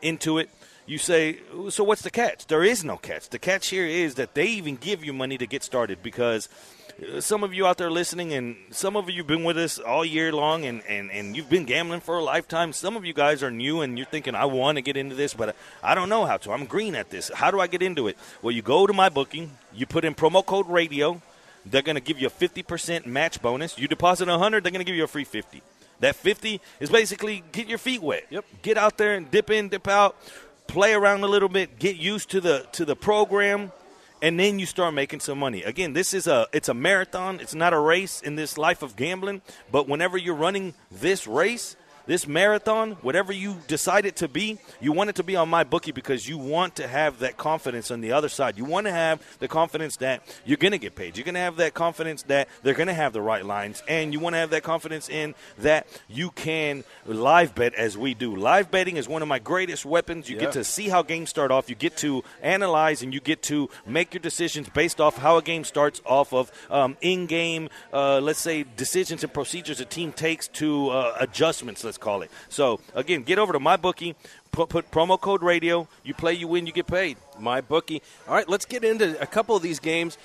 into 0.00 0.38
it, 0.38 0.50
you 0.86 0.98
say, 0.98 1.38
so 1.70 1.84
what's 1.84 2.02
the 2.02 2.10
catch? 2.10 2.46
There 2.48 2.64
is 2.64 2.82
no 2.84 2.96
catch. 2.96 3.28
The 3.28 3.38
catch 3.38 3.68
here 3.68 3.86
is 3.86 4.16
that 4.16 4.34
they 4.34 4.46
even 4.46 4.76
give 4.76 5.04
you 5.04 5.12
money 5.12 5.38
to 5.38 5.46
get 5.46 5.62
started 5.62 6.02
because 6.02 6.48
uh, 7.14 7.20
some 7.20 7.44
of 7.44 7.54
you 7.54 7.66
out 7.66 7.78
there 7.78 7.90
listening, 7.90 8.32
and 8.32 8.56
some 8.70 8.96
of 8.96 9.08
you 9.08 9.18
have 9.18 9.26
been 9.28 9.44
with 9.44 9.56
us 9.56 9.78
all 9.78 10.04
year 10.04 10.32
long, 10.32 10.64
and, 10.66 10.82
and, 10.88 11.10
and 11.12 11.36
you've 11.36 11.48
been 11.48 11.64
gambling 11.64 12.00
for 12.00 12.18
a 12.18 12.22
lifetime. 12.24 12.72
Some 12.72 12.96
of 12.96 13.04
you 13.04 13.12
guys 13.14 13.44
are 13.44 13.50
new, 13.50 13.80
and 13.80 13.96
you're 13.96 14.06
thinking, 14.08 14.34
I 14.34 14.44
want 14.46 14.76
to 14.76 14.82
get 14.82 14.96
into 14.96 15.14
this, 15.14 15.34
but 15.34 15.54
I 15.84 15.94
don't 15.94 16.08
know 16.08 16.26
how 16.26 16.36
to. 16.38 16.50
I'm 16.52 16.66
green 16.66 16.96
at 16.96 17.10
this. 17.10 17.30
How 17.32 17.50
do 17.52 17.60
I 17.60 17.68
get 17.68 17.80
into 17.80 18.08
it? 18.08 18.18
Well, 18.42 18.50
you 18.52 18.60
go 18.62 18.86
to 18.86 18.92
my 18.92 19.08
booking, 19.08 19.52
you 19.72 19.86
put 19.86 20.04
in 20.04 20.14
promo 20.16 20.44
code 20.44 20.68
radio. 20.68 21.22
They're 21.64 21.82
going 21.82 21.96
to 21.96 22.02
give 22.02 22.20
you 22.20 22.26
a 22.26 22.30
50% 22.30 23.06
match 23.06 23.40
bonus. 23.40 23.78
You 23.78 23.88
deposit 23.88 24.28
100, 24.28 24.64
they're 24.64 24.72
going 24.72 24.80
to 24.80 24.84
give 24.84 24.96
you 24.96 25.04
a 25.04 25.08
free 25.08 25.24
50. 25.24 25.62
That 26.00 26.16
50 26.16 26.60
is 26.80 26.90
basically 26.90 27.44
get 27.52 27.68
your 27.68 27.78
feet 27.78 28.02
wet. 28.02 28.26
Yep. 28.30 28.44
Get 28.62 28.76
out 28.76 28.98
there 28.98 29.14
and 29.14 29.30
dip 29.30 29.50
in, 29.50 29.68
dip 29.68 29.86
out, 29.86 30.16
play 30.66 30.94
around 30.94 31.22
a 31.22 31.28
little 31.28 31.48
bit, 31.48 31.78
get 31.78 31.96
used 31.96 32.30
to 32.30 32.40
the 32.40 32.66
to 32.72 32.84
the 32.84 32.96
program, 32.96 33.70
and 34.20 34.38
then 34.38 34.58
you 34.58 34.66
start 34.66 34.94
making 34.94 35.20
some 35.20 35.38
money. 35.38 35.62
Again, 35.62 35.92
this 35.92 36.12
is 36.12 36.26
a 36.26 36.48
it's 36.52 36.68
a 36.68 36.74
marathon. 36.74 37.38
It's 37.38 37.54
not 37.54 37.72
a 37.72 37.78
race 37.78 38.20
in 38.20 38.34
this 38.34 38.58
life 38.58 38.82
of 38.82 38.96
gambling, 38.96 39.42
but 39.70 39.88
whenever 39.88 40.18
you're 40.18 40.34
running 40.34 40.74
this 40.90 41.28
race, 41.28 41.76
this 42.06 42.26
marathon, 42.26 42.92
whatever 43.02 43.32
you 43.32 43.56
decide 43.68 44.06
it 44.06 44.16
to 44.16 44.28
be, 44.28 44.58
you 44.80 44.92
want 44.92 45.10
it 45.10 45.16
to 45.16 45.22
be 45.22 45.36
on 45.36 45.48
my 45.48 45.64
bookie 45.64 45.92
because 45.92 46.28
you 46.28 46.38
want 46.38 46.76
to 46.76 46.86
have 46.88 47.20
that 47.20 47.36
confidence 47.36 47.90
on 47.90 48.00
the 48.00 48.12
other 48.12 48.28
side. 48.28 48.56
You 48.58 48.64
want 48.64 48.86
to 48.86 48.92
have 48.92 49.22
the 49.38 49.48
confidence 49.48 49.96
that 49.98 50.22
you're 50.44 50.56
going 50.56 50.72
to 50.72 50.78
get 50.78 50.94
paid. 50.94 51.16
You're 51.16 51.24
going 51.24 51.34
to 51.34 51.40
have 51.40 51.56
that 51.56 51.74
confidence 51.74 52.22
that 52.24 52.48
they're 52.62 52.74
going 52.74 52.88
to 52.88 52.94
have 52.94 53.12
the 53.12 53.20
right 53.22 53.44
lines, 53.44 53.82
and 53.88 54.12
you 54.12 54.20
want 54.20 54.34
to 54.34 54.38
have 54.38 54.50
that 54.50 54.62
confidence 54.62 55.08
in 55.08 55.34
that 55.58 55.86
you 56.08 56.30
can 56.30 56.84
live 57.06 57.54
bet 57.54 57.74
as 57.74 57.96
we 57.96 58.14
do. 58.14 58.34
Live 58.34 58.70
betting 58.70 58.96
is 58.96 59.08
one 59.08 59.22
of 59.22 59.28
my 59.28 59.38
greatest 59.38 59.84
weapons. 59.84 60.28
You 60.28 60.36
Yeah. 60.36 60.42
get 60.42 60.52
to 60.52 60.64
see 60.64 60.88
how 60.88 61.02
games 61.02 61.30
start 61.30 61.50
off. 61.50 61.68
You 61.68 61.76
get 61.76 61.96
to 61.98 62.24
analyze 62.42 63.02
and 63.02 63.14
you 63.14 63.20
get 63.20 63.42
to 63.44 63.68
make 63.86 64.14
your 64.14 64.20
decisions 64.20 64.68
based 64.68 65.00
off 65.00 65.18
how 65.18 65.36
a 65.36 65.42
game 65.42 65.64
starts 65.64 66.00
off 66.04 66.32
of 66.32 66.50
um, 66.70 66.96
in-game, 67.00 67.68
uh, 67.92 68.18
let's 68.20 68.40
say, 68.40 68.64
decisions 68.76 69.22
and 69.22 69.32
procedures 69.32 69.80
a 69.80 69.84
team 69.84 70.12
takes 70.12 70.48
to 70.48 70.90
uh, 70.90 71.14
adjustments. 71.20 71.82
Let's 71.92 71.98
call 71.98 72.22
it. 72.22 72.30
So 72.48 72.80
again, 72.94 73.22
get 73.22 73.38
over 73.38 73.52
to 73.52 73.60
my 73.60 73.76
bookie. 73.76 74.16
Put, 74.50 74.70
put 74.70 74.90
promo 74.90 75.20
code 75.20 75.42
radio. 75.42 75.86
You 76.02 76.14
play, 76.14 76.32
you 76.32 76.48
win, 76.48 76.66
you 76.66 76.72
get 76.72 76.86
paid. 76.86 77.18
my 77.38 77.60
bookie. 77.60 78.00
All 78.26 78.34
right, 78.34 78.48
let's 78.48 78.64
get 78.64 78.82
into 78.82 79.20
a 79.20 79.26
couple 79.26 79.56
of 79.56 79.62
these 79.62 79.78
games. 79.78 80.16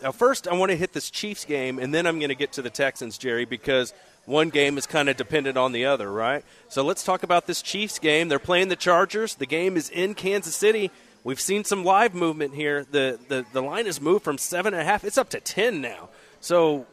Now, 0.00 0.12
first, 0.12 0.46
I 0.46 0.54
want 0.54 0.70
to 0.70 0.76
hit 0.76 0.92
this 0.92 1.10
Chiefs 1.10 1.44
game, 1.44 1.80
and 1.80 1.92
then 1.92 2.06
I'm 2.06 2.20
going 2.20 2.28
to 2.28 2.36
get 2.36 2.52
to 2.52 2.62
the 2.62 2.70
Texans, 2.70 3.18
Jerry, 3.18 3.46
because 3.46 3.92
one 4.26 4.50
game 4.50 4.78
is 4.78 4.86
kind 4.86 5.08
of 5.08 5.16
dependent 5.16 5.58
on 5.58 5.72
the 5.72 5.86
other, 5.86 6.08
right? 6.08 6.44
So 6.68 6.84
let's 6.84 7.02
talk 7.02 7.24
about 7.24 7.48
this 7.48 7.62
Chiefs 7.62 7.98
game. 7.98 8.28
They're 8.28 8.38
playing 8.38 8.68
the 8.68 8.76
Chargers. 8.76 9.34
The 9.34 9.46
game 9.46 9.76
is 9.76 9.90
in 9.90 10.14
Kansas 10.14 10.54
City. 10.54 10.92
We've 11.24 11.40
seen 11.40 11.64
some 11.64 11.84
live 11.84 12.14
movement 12.14 12.54
here. 12.54 12.86
The 12.88 13.18
the, 13.26 13.44
the 13.52 13.60
line 13.60 13.86
has 13.86 14.00
moved 14.00 14.22
from 14.22 14.38
seven 14.38 14.72
and 14.72 14.80
a 14.80 14.84
half. 14.84 15.02
It's 15.02 15.18
up 15.18 15.30
to 15.30 15.40
ten 15.40 15.80
now. 15.80 16.10
So 16.40 16.86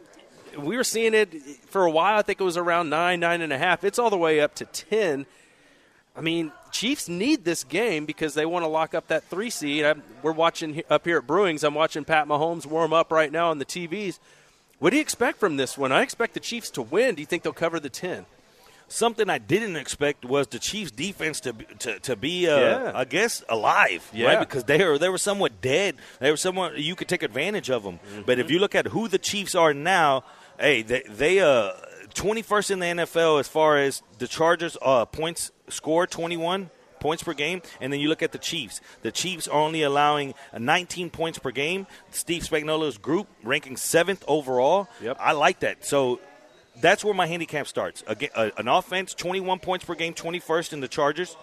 we 0.58 0.78
were 0.78 0.84
seeing 0.84 1.14
it 1.14 1.34
for 1.70 1.86
a 1.86 1.92
while. 1.92 2.18
I 2.18 2.22
think 2.22 2.40
it 2.40 2.44
was 2.44 2.58
around 2.58 2.90
nine, 2.90 3.20
nine 3.20 3.42
and 3.42 3.52
a 3.54 3.58
half. 3.58 3.84
It's 3.84 4.00
all 4.00 4.10
the 4.10 4.18
way 4.18 4.40
up 4.42 4.56
to 4.56 4.66
ten. 4.66 5.26
I 6.18 6.22
mean, 6.22 6.52
Chiefs 6.72 7.10
need 7.10 7.44
this 7.44 7.64
game 7.64 8.06
because 8.06 8.34
they 8.36 8.46
want 8.46 8.64
to 8.64 8.68
lock 8.70 8.94
up 8.94 9.08
that 9.08 9.24
three 9.26 9.50
seed. 9.50 9.84
I'm, 9.84 10.02
we're 10.22 10.32
watching 10.32 10.82
up 10.90 11.06
here 11.06 11.18
at 11.18 11.28
Brewings. 11.28 11.64
I'm 11.64 11.74
watching 11.74 12.06
Pat 12.06 12.28
Mahomes 12.28 12.66
warm 12.66 12.94
up 12.94 13.12
right 13.12 13.32
now 13.32 13.50
on 13.50 13.60
the 13.60 13.66
TVs. 13.66 14.20
What 14.80 14.92
do 14.92 14.96
you 14.98 15.02
expect 15.02 15.40
from 15.40 15.58
this 15.58 15.78
one? 15.78 15.92
I 15.92 16.02
expect 16.02 16.34
the 16.34 16.40
Chiefs 16.40 16.70
to 16.72 16.82
win. 16.82 17.16
Do 17.16 17.22
you 17.22 17.26
think 17.26 17.44
they'll 17.44 17.52
cover 17.54 17.80
the 17.80 17.90
ten? 17.90 18.26
Something 18.88 19.30
I 19.32 19.40
didn't 19.40 19.78
expect 19.78 20.24
was 20.26 20.48
the 20.48 20.60
Chiefs' 20.60 20.92
defense 20.92 21.40
to 21.42 21.54
be- 21.54 21.66
to, 21.80 22.00
to 22.02 22.16
be, 22.16 22.48
uh, 22.48 22.60
Yeah. 22.60 22.92
I 22.94 23.04
guess, 23.04 23.44
alive, 23.50 24.08
Yeah. 24.14 24.28
right? 24.28 24.40
Because 24.40 24.66
they 24.66 24.86
were 24.86 24.98
they 25.00 25.10
were 25.10 25.18
somewhat 25.18 25.60
dead. 25.60 25.96
They 26.20 26.30
were 26.30 26.38
somewhat 26.38 26.78
you 26.78 26.96
could 26.96 27.08
take 27.08 27.24
advantage 27.24 27.70
of 27.72 27.84
them. 27.84 28.00
But 28.26 28.34
Mm-hmm. 28.38 28.42
if 28.42 28.52
you 28.52 28.60
look 28.60 28.76
at 28.76 28.88
who 28.88 29.08
the 29.08 29.18
Chiefs 29.18 29.56
are 29.56 29.74
now, 29.74 30.24
hey, 30.60 30.82
they 30.82 31.04
they 31.10 31.40
uh 31.40 31.72
21st 32.14 32.72
in 32.72 32.80
the 32.80 32.86
NFL 32.86 33.40
as 33.40 33.48
far 33.48 33.78
as 33.78 34.02
the 34.20 34.28
Chargers 34.28 34.78
uh 34.82 35.06
points 35.06 35.52
score 35.68 36.08
21 36.08 36.70
points 37.00 37.22
per 37.22 37.34
game 37.34 37.62
and 37.82 37.92
then 37.92 38.00
you 38.00 38.08
look 38.08 38.24
at 38.24 38.32
the 38.32 38.38
Chiefs 38.38 38.80
the 39.02 39.12
Chiefs 39.12 39.48
are 39.48 39.60
only 39.60 39.84
allowing 39.84 40.34
uh, 40.54 40.58
19 40.58 41.10
points 41.10 41.38
per 41.38 41.52
game 41.52 41.86
Steve 42.10 42.44
Spagnuolo's 42.44 42.98
group 42.98 43.28
ranking 43.44 43.76
7th 43.76 44.24
overall 44.28 44.88
Yep. 45.02 45.18
I 45.20 45.34
like 45.34 45.60
that 45.60 45.86
so 45.86 46.20
that's 46.82 47.04
where 47.04 47.14
my 47.14 47.28
handicap 47.28 47.68
starts. 47.68 48.04
Again, 48.08 48.30
uh, 48.36 48.50
an 48.58 48.68
offense, 48.68 49.14
21 49.14 49.60
points 49.60 49.86
per 49.86 49.96
game, 49.96 50.14
21st 50.14 50.74
in 50.74 50.80
the 50.82 50.88
Chargers. 50.88 51.38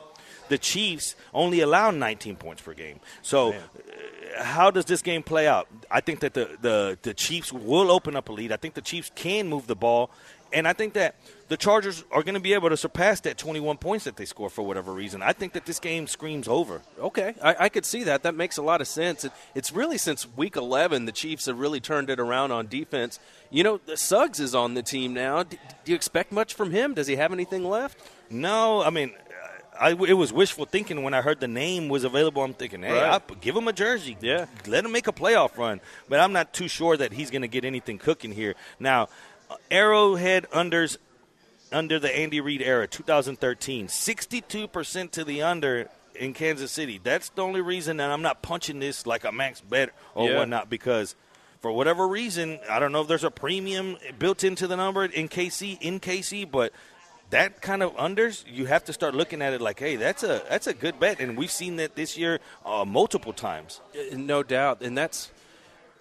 The 0.52 0.58
Chiefs 0.58 1.16
only 1.32 1.60
allow 1.60 1.90
19 1.90 2.36
points 2.36 2.60
per 2.60 2.74
game. 2.74 3.00
So, 3.22 3.52
uh, 3.52 4.42
how 4.44 4.70
does 4.70 4.84
this 4.84 5.00
game 5.00 5.22
play 5.22 5.48
out? 5.48 5.66
I 5.90 6.02
think 6.02 6.20
that 6.20 6.34
the, 6.34 6.58
the, 6.60 6.98
the 7.00 7.14
Chiefs 7.14 7.54
will 7.54 7.90
open 7.90 8.16
up 8.16 8.28
a 8.28 8.32
lead. 8.32 8.52
I 8.52 8.58
think 8.58 8.74
the 8.74 8.82
Chiefs 8.82 9.10
can 9.14 9.48
move 9.48 9.66
the 9.66 9.74
ball. 9.74 10.10
And 10.52 10.68
I 10.68 10.74
think 10.74 10.92
that 10.92 11.14
the 11.48 11.56
Chargers 11.56 12.04
are 12.12 12.22
going 12.22 12.34
to 12.34 12.40
be 12.40 12.52
able 12.52 12.68
to 12.68 12.76
surpass 12.76 13.20
that 13.20 13.38
21 13.38 13.78
points 13.78 14.04
that 14.04 14.16
they 14.16 14.26
score 14.26 14.50
for 14.50 14.60
whatever 14.60 14.92
reason. 14.92 15.22
I 15.22 15.32
think 15.32 15.54
that 15.54 15.64
this 15.64 15.80
game 15.80 16.06
screams 16.06 16.46
over. 16.46 16.82
Okay, 17.00 17.34
I, 17.42 17.56
I 17.60 17.68
could 17.70 17.86
see 17.86 18.04
that. 18.04 18.22
That 18.24 18.34
makes 18.34 18.58
a 18.58 18.62
lot 18.62 18.82
of 18.82 18.88
sense. 18.88 19.24
It, 19.24 19.32
it's 19.54 19.72
really 19.72 19.96
since 19.96 20.28
Week 20.36 20.56
11 20.56 21.06
the 21.06 21.12
Chiefs 21.12 21.46
have 21.46 21.58
really 21.58 21.80
turned 21.80 22.10
it 22.10 22.20
around 22.20 22.52
on 22.52 22.66
defense. 22.66 23.18
You 23.48 23.64
know, 23.64 23.80
Suggs 23.94 24.38
is 24.38 24.54
on 24.54 24.74
the 24.74 24.82
team 24.82 25.14
now. 25.14 25.44
D- 25.44 25.58
do 25.86 25.92
you 25.92 25.96
expect 25.96 26.30
much 26.30 26.52
from 26.52 26.72
him? 26.72 26.92
Does 26.92 27.06
he 27.06 27.16
have 27.16 27.32
anything 27.32 27.64
left? 27.64 27.98
No, 28.28 28.82
I 28.82 28.88
mean, 28.88 29.12
I, 29.80 29.90
it 29.92 30.12
was 30.14 30.32
wishful 30.32 30.66
thinking 30.66 31.02
when 31.02 31.14
I 31.14 31.22
heard 31.22 31.40
the 31.40 31.48
name 31.48 31.88
was 31.88 32.04
available. 32.04 32.42
I'm 32.42 32.52
thinking, 32.54 32.82
hey, 32.82 32.92
Right. 32.92 33.22
I, 33.30 33.35
give 33.40 33.56
him 33.56 33.68
a 33.68 33.72
jersey. 33.72 34.16
Yeah. 34.20 34.46
Let 34.66 34.85
him 34.85 34.92
make 34.92 35.06
a 35.08 35.12
playoff 35.12 35.56
run. 35.56 35.80
But 36.08 36.20
I'm 36.20 36.32
not 36.32 36.52
too 36.52 36.68
sure 36.68 36.96
that 36.96 37.12
he's 37.12 37.30
going 37.30 37.42
to 37.42 37.48
get 37.48 37.64
anything 37.64 37.98
cooking 37.98 38.32
here. 38.32 38.54
Now, 38.78 39.08
uh, 39.50 39.56
Arrowhead 39.70 40.46
unders 40.50 40.98
under 41.72 41.98
the 41.98 42.14
Andy 42.14 42.40
Reid 42.40 42.61
era, 42.61 42.87
2013, 42.87 43.88
62% 43.88 45.11
to 45.12 45.24
the 45.24 45.42
under 45.42 45.88
in 46.14 46.35
Kansas 46.35 46.70
City. 46.70 47.00
That's 47.02 47.30
the 47.30 47.42
only 47.42 47.62
reason 47.62 47.96
that 47.96 48.11
I'm 48.11 48.20
not 48.22 48.42
punching 48.42 48.78
this 48.78 49.06
like 49.06 49.24
a 49.24 49.32
max 49.32 49.61
bet 49.62 49.90
or 50.14 50.28
Yeah. 50.28 50.38
whatnot 50.38 50.68
because 50.68 51.14
for 51.61 51.72
whatever 51.72 52.06
reason, 52.06 52.58
I 52.68 52.78
don't 52.78 52.92
know 52.92 53.00
if 53.00 53.08
there's 53.08 53.24
a 53.24 53.30
premium 53.30 53.96
built 54.18 54.44
into 54.44 54.66
the 54.66 54.76
number 54.76 55.04
in 55.06 55.28
KC 55.28 55.78
in 55.80 55.98
KC, 56.00 56.44
but 56.50 56.72
that 57.33 57.61
kind 57.61 57.83
of 57.83 57.95
unders, 57.97 58.45
you 58.47 58.66
have 58.66 58.85
to 58.85 58.92
start 58.92 59.14
looking 59.14 59.42
at 59.42 59.53
it 59.53 59.61
like, 59.61 59.79
hey, 59.81 59.97
that's 59.97 60.23
a 60.23 60.42
that's 60.49 60.66
a 60.68 60.75
good 60.75 60.97
bet, 61.01 61.21
and 61.21 61.37
we've 61.37 61.51
seen 61.51 61.77
that 61.77 61.95
this 61.97 62.16
year 62.16 62.38
uh, 62.64 62.85
multiple 62.87 63.33
times. 63.33 63.81
Uh, 63.95 64.16
No 64.16 64.42
doubt, 64.42 64.81
and 64.83 64.97
that's 64.97 65.31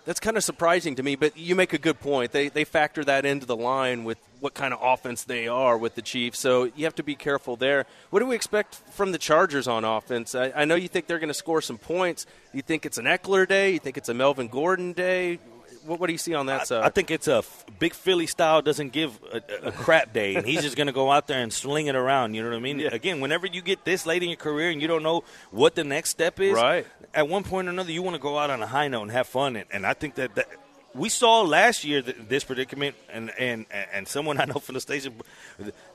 That's 0.04 0.20
kind 0.20 0.36
of 0.36 0.44
surprising 0.44 0.96
to 0.96 1.04
me, 1.04 1.16
but 1.16 1.38
you 1.38 1.56
make 1.56 1.74
a 1.74 1.78
good 1.78 2.00
point. 2.00 2.32
They 2.32 2.50
they 2.50 2.66
factor 2.66 3.04
that 3.06 3.24
into 3.26 3.46
the 3.46 3.56
line 3.56 4.04
with 4.04 4.18
what 4.40 4.54
kind 4.56 4.74
of 4.74 4.80
offense 4.82 5.24
they 5.26 5.48
are 5.48 5.78
with 5.78 5.94
the 5.94 6.02
Chiefs. 6.02 6.40
So 6.40 6.52
you 6.76 6.86
have 6.86 6.96
to 6.96 7.04
be 7.04 7.16
careful 7.16 7.56
there. 7.56 7.86
What 8.10 8.22
do 8.22 8.26
we 8.26 8.36
expect 8.36 8.76
from 8.98 9.12
the 9.12 9.20
Chargers 9.20 9.68
on 9.68 9.86
offense? 9.86 10.34
I, 10.34 10.52
I 10.62 10.66
know 10.66 10.76
you 10.76 10.88
think 10.88 11.06
they're 11.06 11.20
going 11.20 11.36
to 11.38 11.44
score 11.46 11.62
some 11.62 11.78
points. 11.78 12.26
You 12.52 12.64
think 12.64 12.86
it's 12.88 12.98
an 12.98 13.06
Ekeler 13.06 13.46
day? 13.48 13.74
You 13.74 13.80
think 13.80 13.96
it's 13.98 14.10
a 14.10 14.16
Melvin 14.16 14.48
Gordon 14.48 14.94
day? 14.94 15.38
What, 15.86 16.00
what 16.00 16.08
do 16.08 16.14
you 16.14 16.18
see 16.20 16.34
on 16.34 16.46
that 16.48 16.68
side? 16.68 16.84
I 16.84 16.90
think 16.90 17.12
it's 17.12 17.28
a 17.28 17.38
f- 17.38 17.66
big 17.80 17.94
Philly 17.94 18.28
style 18.28 18.62
doesn't 18.62 18.92
give 18.92 19.20
a, 19.32 19.42
a 19.68 19.72
crap 19.72 20.14
day, 20.14 20.36
and 20.36 20.46
he's 20.46 20.62
just 20.62 20.76
going 20.78 20.88
to 20.88 20.94
go 20.94 21.12
out 21.12 21.28
there 21.28 21.42
and 21.42 21.52
sling 21.52 21.88
it 21.88 21.96
around. 21.96 22.34
You 22.34 22.44
know 22.44 22.50
what 22.50 22.58
I 22.58 22.60
mean? 22.60 22.82
Again, 22.82 23.20
whenever 23.22 23.48
you 23.48 23.62
get 23.62 23.84
this 23.86 24.06
late 24.06 24.24
in 24.24 24.30
your 24.30 24.38
career 24.38 24.70
and 24.70 24.82
you 24.82 24.88
don't 24.88 25.04
know 25.04 25.24
what 25.52 25.76
the 25.76 25.84
next 25.84 26.10
step 26.10 26.40
is, 26.40 26.54
Right. 26.54 26.86
At 27.14 27.28
one 27.28 27.44
point 27.44 27.68
or 27.68 27.72
another, 27.72 27.92
you 27.92 28.02
want 28.02 28.16
to 28.16 28.22
go 28.22 28.38
out 28.38 28.50
on 28.50 28.62
a 28.62 28.68
high 28.68 28.88
note 28.88 29.02
and 29.04 29.12
have 29.12 29.28
fun, 29.28 29.56
and, 29.58 29.66
and 29.72 29.86
I 29.86 29.94
think 29.94 30.16
that. 30.16 30.36
that 30.36 30.48
we 30.94 31.08
saw 31.10 31.42
last 31.42 31.84
year 31.86 32.02
th- 32.02 32.18
this 32.28 32.44
predicament, 32.44 32.96
and, 33.14 33.32
and 33.40 33.66
and 33.94 34.08
someone 34.08 34.40
I 34.40 34.46
know 34.46 34.56
from 34.60 34.76
the 34.76 34.82
station, 34.82 35.14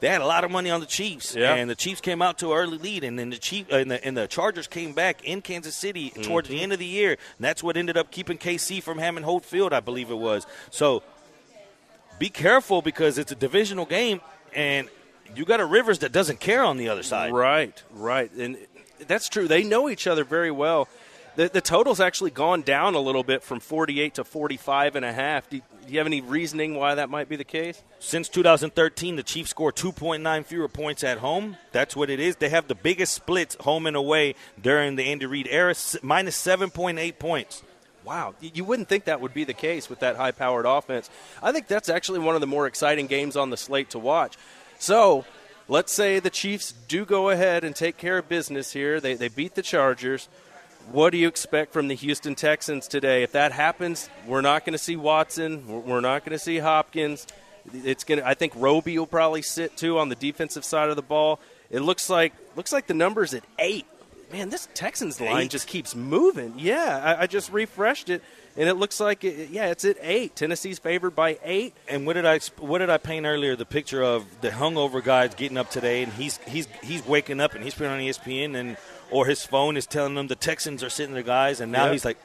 they 0.01 0.09
had 0.09 0.21
a 0.23 0.27
lot 0.27 0.45
of 0.45 0.51
money 0.51 0.71
on 0.71 0.81
the 0.81 0.87
Chiefs, 0.87 1.35
Yeah. 1.35 1.55
and 1.55 1.69
the 1.69 1.75
Chiefs 1.75 2.01
came 2.01 2.23
out 2.23 2.39
to 2.39 2.53
an 2.53 2.59
early 2.59 2.79
lead, 2.79 3.05
and 3.05 3.19
then 3.19 3.31
the 3.31 3.37
Chief 3.39 3.71
uh, 3.73 3.77
and, 3.77 3.91
the, 3.91 4.03
and 4.05 4.17
the 4.17 4.27
Chargers 4.27 4.67
came 4.67 4.93
back 4.95 5.23
in 5.25 5.43
Kansas 5.43 5.77
City 5.77 6.11
towards 6.11 6.49
the 6.49 6.63
end 6.63 6.73
of 6.73 6.79
the 6.79 6.87
year, 6.87 7.11
and 7.11 7.19
that's 7.41 7.63
what 7.63 7.77
ended 7.77 7.97
up 7.97 8.11
keeping 8.11 8.39
KC 8.39 8.83
from 8.83 8.99
having 8.99 9.23
Holt 9.23 9.45
Field, 9.45 9.73
I 9.73 9.81
believe 9.81 10.11
it 10.11 10.19
was. 10.19 10.47
So 10.71 11.03
be 12.19 12.31
careful 12.31 12.81
because 12.83 13.19
it's 13.19 13.33
a 13.33 13.37
divisional 13.37 13.85
game, 13.85 14.21
and 14.55 14.89
you 15.35 15.45
got 15.45 15.61
a 15.61 15.67
Rivers 15.67 15.99
that 15.99 16.13
doesn't 16.13 16.41
care 16.41 16.65
on 16.65 16.79
the 16.79 16.89
other 16.89 17.03
side. 17.03 17.33
Right, 17.33 17.83
right, 17.93 18.33
and 18.33 18.57
that's 19.07 19.29
true. 19.29 19.47
They 19.47 19.63
know 19.63 19.91
each 19.91 20.07
other 20.07 20.25
very 20.25 20.51
well. 20.51 20.89
The, 21.37 21.49
the 21.51 21.61
total's 21.61 22.01
actually 22.01 22.31
gone 22.31 22.63
down 22.63 22.95
a 22.95 22.99
little 22.99 23.23
bit 23.23 23.43
from 23.43 23.61
48 23.61 24.15
to 24.15 24.25
45 24.25 24.97
and 24.97 25.05
a 25.05 25.13
half. 25.13 25.49
Do 25.51 25.57
you, 25.57 25.63
do 25.87 25.93
you 25.93 25.99
have 25.99 26.07
any 26.07 26.23
reasoning 26.23 26.75
why 26.77 26.95
that 26.95 27.11
might 27.11 27.29
be 27.29 27.37
the 27.37 27.45
case? 27.45 27.83
Since 27.99 28.31
2013, 28.31 29.17
the 29.17 29.23
Chiefs 29.23 29.51
score 29.51 29.71
2.9 29.71 30.47
fewer 30.47 30.69
points 30.69 31.05
at 31.05 31.19
home. 31.19 31.59
That's 31.73 31.95
what 31.95 32.09
it 32.09 32.21
is. 32.21 32.37
They 32.37 32.49
have 32.49 32.69
the 32.69 32.75
biggest 32.75 33.13
splits 33.13 33.55
home 33.61 33.87
and 33.87 33.97
away 33.97 34.35
during 34.61 34.97
the 34.97 35.05
Andy 35.05 35.27
Reid 35.27 35.47
era, 35.51 35.73
s- 35.73 35.97
minus 36.03 36.37
7.8 36.43 37.19
points. 37.19 37.63
Wow, 38.03 38.35
you 38.41 38.65
wouldn't 38.65 38.89
think 38.89 39.05
that 39.05 39.21
would 39.21 39.35
be 39.35 39.45
the 39.45 39.53
case 39.53 39.91
with 39.91 39.99
that 40.01 40.17
high-powered 40.17 40.65
offense. 40.65 41.11
I 41.43 41.53
think 41.53 41.67
that's 41.67 41.89
actually 41.89 42.21
one 42.21 42.35
of 42.37 42.41
the 42.41 42.47
more 42.47 42.67
exciting 42.67 43.09
games 43.09 43.37
on 43.37 43.51
the 43.51 43.57
slate 43.57 43.91
to 43.91 43.99
watch. 43.99 44.37
So, 44.79 45.25
let's 45.69 45.93
say 45.93 46.19
the 46.21 46.31
Chiefs 46.31 46.73
do 46.87 47.05
go 47.05 47.29
ahead 47.31 47.65
and 47.65 47.75
take 47.75 47.97
care 47.99 48.17
of 48.19 48.29
business 48.29 48.73
here. 48.73 49.01
They 49.01 49.15
they 49.15 49.29
beat 49.29 49.55
the 49.57 49.63
Chargers. 49.63 50.29
What 50.93 51.11
do 51.11 51.19
you 51.19 51.29
expect 51.29 51.73
from 51.73 51.89
the 51.89 51.95
Houston 51.95 52.35
Texans 52.35 52.87
today? 52.87 53.23
If 53.23 53.33
that 53.33 53.53
happens, 53.53 54.09
we're 54.27 54.41
not 54.41 54.65
going 54.65 54.73
to 54.73 54.79
see 54.79 54.97
Watson. 54.97 55.67
We're- 55.67 56.01
not 56.01 56.25
going 56.25 56.33
to 56.33 56.39
see 56.39 56.59
Hopkins. 56.59 57.27
It's 57.75 58.05
going 58.05 58.21
to. 58.21 58.27
I 58.27 58.35
think 58.35 58.53
Roby 58.55 58.97
will 58.99 59.07
probably 59.07 59.43
sit 59.43 59.77
too 59.77 59.99
on 59.99 60.09
the 60.09 60.15
defensive 60.15 60.65
side 60.65 60.89
of 60.89 60.95
the 60.97 61.03
ball. 61.03 61.41
It 61.71 61.81
looks 61.81 62.09
like 62.09 62.33
looks 62.55 62.73
like 62.73 62.87
the 62.87 62.95
numbers 62.95 63.35
at 63.35 63.43
eight. 63.59 63.87
Man, 64.33 64.51
this 64.51 64.69
Texans 64.75 65.21
line 65.21 65.43
Eight? 65.45 65.51
just 65.51 65.67
keeps 65.69 65.95
moving. 65.95 66.55
Yeah, 66.59 67.17
I, 67.19 67.23
I 67.23 67.27
just 67.29 67.53
refreshed 67.53 68.09
it, 68.11 68.23
and 68.57 68.69
it 68.69 68.75
looks 68.75 68.99
like 69.01 69.23
it, 69.23 69.51
yeah, 69.51 69.67
it's 69.67 69.85
at 69.85 69.97
eight. 70.01 70.35
Tennessee's 70.35 70.79
favored 70.81 71.15
by 71.15 71.39
eight. 71.45 71.75
And 71.89 72.07
what 72.07 72.13
did 72.15 72.27
I 72.27 72.39
what 72.59 72.79
did 72.79 72.91
I 72.91 72.99
paint 72.99 73.27
earlier? 73.27 73.57
The 73.57 73.65
picture 73.67 74.03
of 74.03 74.25
the 74.41 74.51
hungover 74.51 75.03
guys 75.03 75.35
getting 75.35 75.57
up 75.59 75.71
today, 75.71 76.03
and 76.05 76.13
he's 76.13 76.39
he's 76.47 76.69
he's 76.85 77.05
waking 77.07 77.41
up 77.41 77.55
and 77.55 77.65
he's 77.65 77.75
putting 77.75 77.93
on 77.93 77.99
ESPN, 78.01 78.57
and 78.57 78.77
or 79.11 79.27
his 79.27 79.45
phone 79.45 79.77
is 79.77 79.87
telling 79.87 80.17
him 80.17 80.27
the 80.27 80.35
Texans 80.35 80.83
are 80.83 80.91
sitting 80.91 81.15
there, 81.15 81.23
guys, 81.23 81.61
and 81.61 81.71
now 81.73 81.85
Yep. 81.85 81.93
he's 81.93 82.05
like, 82.05 82.19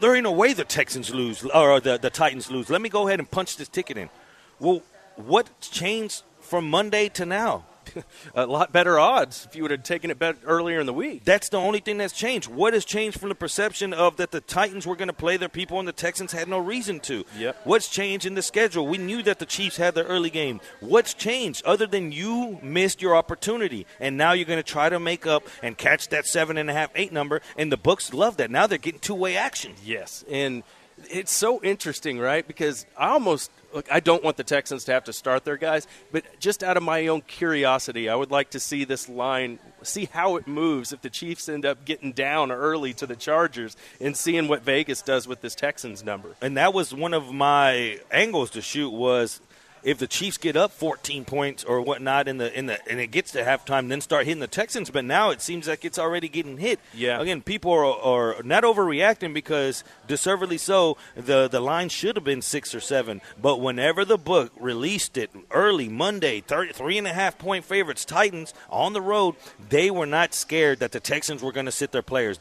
there 0.00 0.14
ain't 0.14 0.24
no 0.24 0.32
way 0.32 0.52
the 0.52 0.64
Texans 0.64 1.12
lose 1.14 1.44
or 1.44 1.80
the 1.80 1.98
the 1.98 2.10
Titans 2.10 2.50
lose. 2.50 2.68
Let 2.70 2.80
me 2.82 2.88
go 2.88 3.06
ahead 3.08 3.18
and 3.18 3.30
punch 3.30 3.56
this 3.56 3.68
ticket 3.68 3.96
in. 3.96 4.10
Well, 4.58 4.82
what 5.16 5.48
changed 5.60 6.22
from 6.40 6.68
Monday 6.70 7.08
to 7.10 7.24
now? 7.26 7.64
A 8.34 8.46
lot 8.46 8.72
better 8.72 8.98
odds 8.98 9.46
if 9.48 9.56
you 9.56 9.62
would 9.62 9.70
have 9.70 9.82
taken 9.82 10.10
it 10.10 10.18
bet 10.18 10.36
earlier 10.44 10.80
in 10.80 10.86
the 10.86 10.92
week. 10.92 11.24
That's 11.24 11.48
the 11.48 11.58
only 11.58 11.80
thing 11.80 11.98
that's 11.98 12.12
changed. 12.12 12.48
What 12.48 12.74
has 12.74 12.84
changed 12.84 13.18
from 13.18 13.28
the 13.28 13.34
perception 13.34 13.92
of 13.92 14.16
that 14.16 14.30
the 14.30 14.40
Titans 14.40 14.86
were 14.86 14.96
going 14.96 15.08
to 15.08 15.14
play 15.14 15.36
their 15.36 15.48
people 15.48 15.78
and 15.78 15.86
the 15.86 15.92
Texans 15.92 16.32
had 16.32 16.48
no 16.48 16.58
reason 16.58 17.00
to? 17.00 17.24
Yep. 17.38 17.60
What's 17.64 17.88
changed 17.88 18.26
in 18.26 18.34
the 18.34 18.42
schedule? 18.42 18.86
We 18.86 18.98
knew 18.98 19.22
that 19.22 19.38
the 19.38 19.46
Chiefs 19.46 19.76
had 19.76 19.94
their 19.94 20.04
early 20.04 20.30
game. 20.30 20.60
What's 20.80 21.14
changed 21.14 21.64
other 21.64 21.86
than 21.86 22.12
you 22.12 22.58
missed 22.62 23.02
your 23.02 23.16
opportunity 23.16 23.86
and 24.00 24.16
now 24.16 24.32
you're 24.32 24.46
going 24.46 24.62
to 24.62 24.62
try 24.62 24.88
to 24.88 25.00
make 25.00 25.26
up 25.26 25.44
and 25.62 25.76
catch 25.76 26.08
that 26.08 26.26
seven 26.26 26.56
and 26.56 26.70
a 26.70 26.72
half, 26.72 26.90
eight 26.94 27.12
number? 27.12 27.40
And 27.56 27.70
the 27.70 27.76
books 27.76 28.12
love 28.12 28.36
that. 28.38 28.50
Now 28.50 28.66
they're 28.66 28.78
getting 28.78 29.00
two 29.00 29.14
way 29.14 29.36
action. 29.36 29.74
Yes, 29.84 30.24
and 30.30 30.62
it's 31.10 31.34
so 31.34 31.60
interesting, 31.62 32.18
right? 32.18 32.46
Because 32.46 32.86
I 32.96 33.08
almost 33.08 33.50
look. 33.76 33.86
I 33.92 34.00
don't 34.00 34.24
want 34.24 34.36
the 34.36 34.44
Texans 34.44 34.84
to 34.84 34.92
have 34.92 35.04
to 35.04 35.12
start 35.12 35.44
their 35.44 35.56
guys, 35.56 35.86
but 36.10 36.24
just 36.40 36.64
out 36.64 36.76
of 36.76 36.82
my 36.82 37.06
own 37.06 37.20
curiosity, 37.20 38.08
I 38.08 38.16
would 38.16 38.30
like 38.30 38.50
to 38.50 38.60
see 38.60 38.84
this 38.84 39.08
line, 39.08 39.60
see 39.82 40.06
how 40.06 40.36
it 40.36 40.48
moves 40.48 40.92
if 40.92 41.02
the 41.02 41.10
Chiefs 41.10 41.48
end 41.48 41.64
up 41.64 41.84
getting 41.84 42.12
down 42.12 42.50
early 42.50 42.92
to 42.94 43.06
the 43.06 43.14
Chargers, 43.14 43.76
and 44.00 44.16
seeing 44.16 44.48
what 44.48 44.62
Vegas 44.62 45.02
does 45.02 45.28
with 45.28 45.42
this 45.42 45.54
Texans 45.54 46.02
number. 46.02 46.34
and 46.40 46.56
that 46.56 46.72
was 46.72 46.94
one 46.94 47.14
of 47.14 47.32
my 47.32 48.00
angles 48.10 48.50
to 48.50 48.62
shoot 48.62 48.90
was 48.90 49.40
if 49.86 49.98
the 49.98 50.08
Chiefs 50.08 50.36
get 50.36 50.56
up 50.56 50.72
14 50.72 51.24
points 51.24 51.62
or 51.62 51.80
whatnot 51.80 52.26
in 52.26 52.38
the 52.38 52.52
in 52.58 52.66
the 52.66 52.90
and 52.90 52.98
it 52.98 53.12
gets 53.12 53.30
to 53.30 53.44
halftime, 53.44 53.88
then 53.88 54.00
start 54.00 54.26
hitting 54.26 54.40
the 54.40 54.48
Texans. 54.48 54.90
But 54.90 55.04
now 55.04 55.30
it 55.30 55.40
seems 55.40 55.68
like 55.68 55.84
it's 55.84 55.96
already 55.96 56.28
getting 56.28 56.58
hit. 56.58 56.80
Yeah. 56.92 57.20
Again, 57.20 57.40
people 57.40 57.70
are, 57.70 57.84
are 57.84 58.42
not 58.42 58.64
overreacting 58.64 59.32
because 59.32 59.84
deservedly 60.08 60.58
so. 60.58 60.98
The 61.14 61.46
the 61.46 61.60
line 61.60 61.88
should 61.88 62.16
have 62.16 62.24
been 62.24 62.42
six 62.42 62.74
or 62.74 62.80
seven, 62.80 63.20
but 63.40 63.60
whenever 63.60 64.04
the 64.04 64.18
book 64.18 64.52
released 64.58 65.16
it 65.16 65.30
early 65.52 65.88
Monday, 65.88 66.40
30, 66.40 66.72
three 66.72 66.98
and 66.98 67.06
a 67.06 67.12
half 67.12 67.38
point 67.38 67.64
favorites, 67.64 68.04
Titans 68.04 68.54
on 68.68 68.92
the 68.92 69.00
road, 69.00 69.36
they 69.68 69.88
were 69.88 70.04
not 70.04 70.34
scared 70.34 70.80
that 70.80 70.90
the 70.90 71.00
Texans 71.00 71.44
were 71.44 71.52
going 71.52 71.66
to 71.66 71.72
sit 71.72 71.92
their 71.92 72.02
players. 72.02 72.40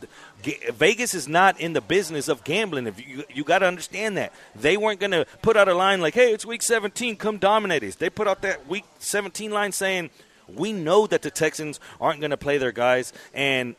Vegas 0.73 1.13
is 1.13 1.27
not 1.27 1.60
in 1.60 1.73
the 1.73 1.81
business 1.81 2.27
of 2.27 2.43
gambling. 2.43 2.88
If 2.88 3.08
you 3.08 3.23
you 3.31 3.43
got 3.43 3.60
to 3.60 3.67
understand 3.67 4.17
that 4.17 4.34
they 4.55 4.77
weren't 4.77 4.99
going 4.99 5.12
to 5.12 5.27
put 5.43 5.55
out 5.55 5.67
a 5.67 5.75
line 5.75 6.01
like, 6.01 6.15
"Hey, 6.15 6.34
it's 6.34 6.43
week 6.45 6.63
17, 6.63 7.17
come 7.17 7.35
dominate 7.39 7.84
us." 7.84 7.95
They 7.95 8.10
put 8.10 8.28
out 8.28 8.41
that 8.41 8.67
week 8.67 8.86
17 9.00 9.52
line 9.52 9.71
saying, 9.71 10.10
"We 10.48 10.74
know 10.74 11.08
that 11.08 11.21
the 11.21 11.32
Texans 11.32 11.80
aren't 12.00 12.19
going 12.19 12.32
to 12.32 12.38
play 12.38 12.58
their 12.58 12.71
guys 12.71 13.13
and." 13.34 13.76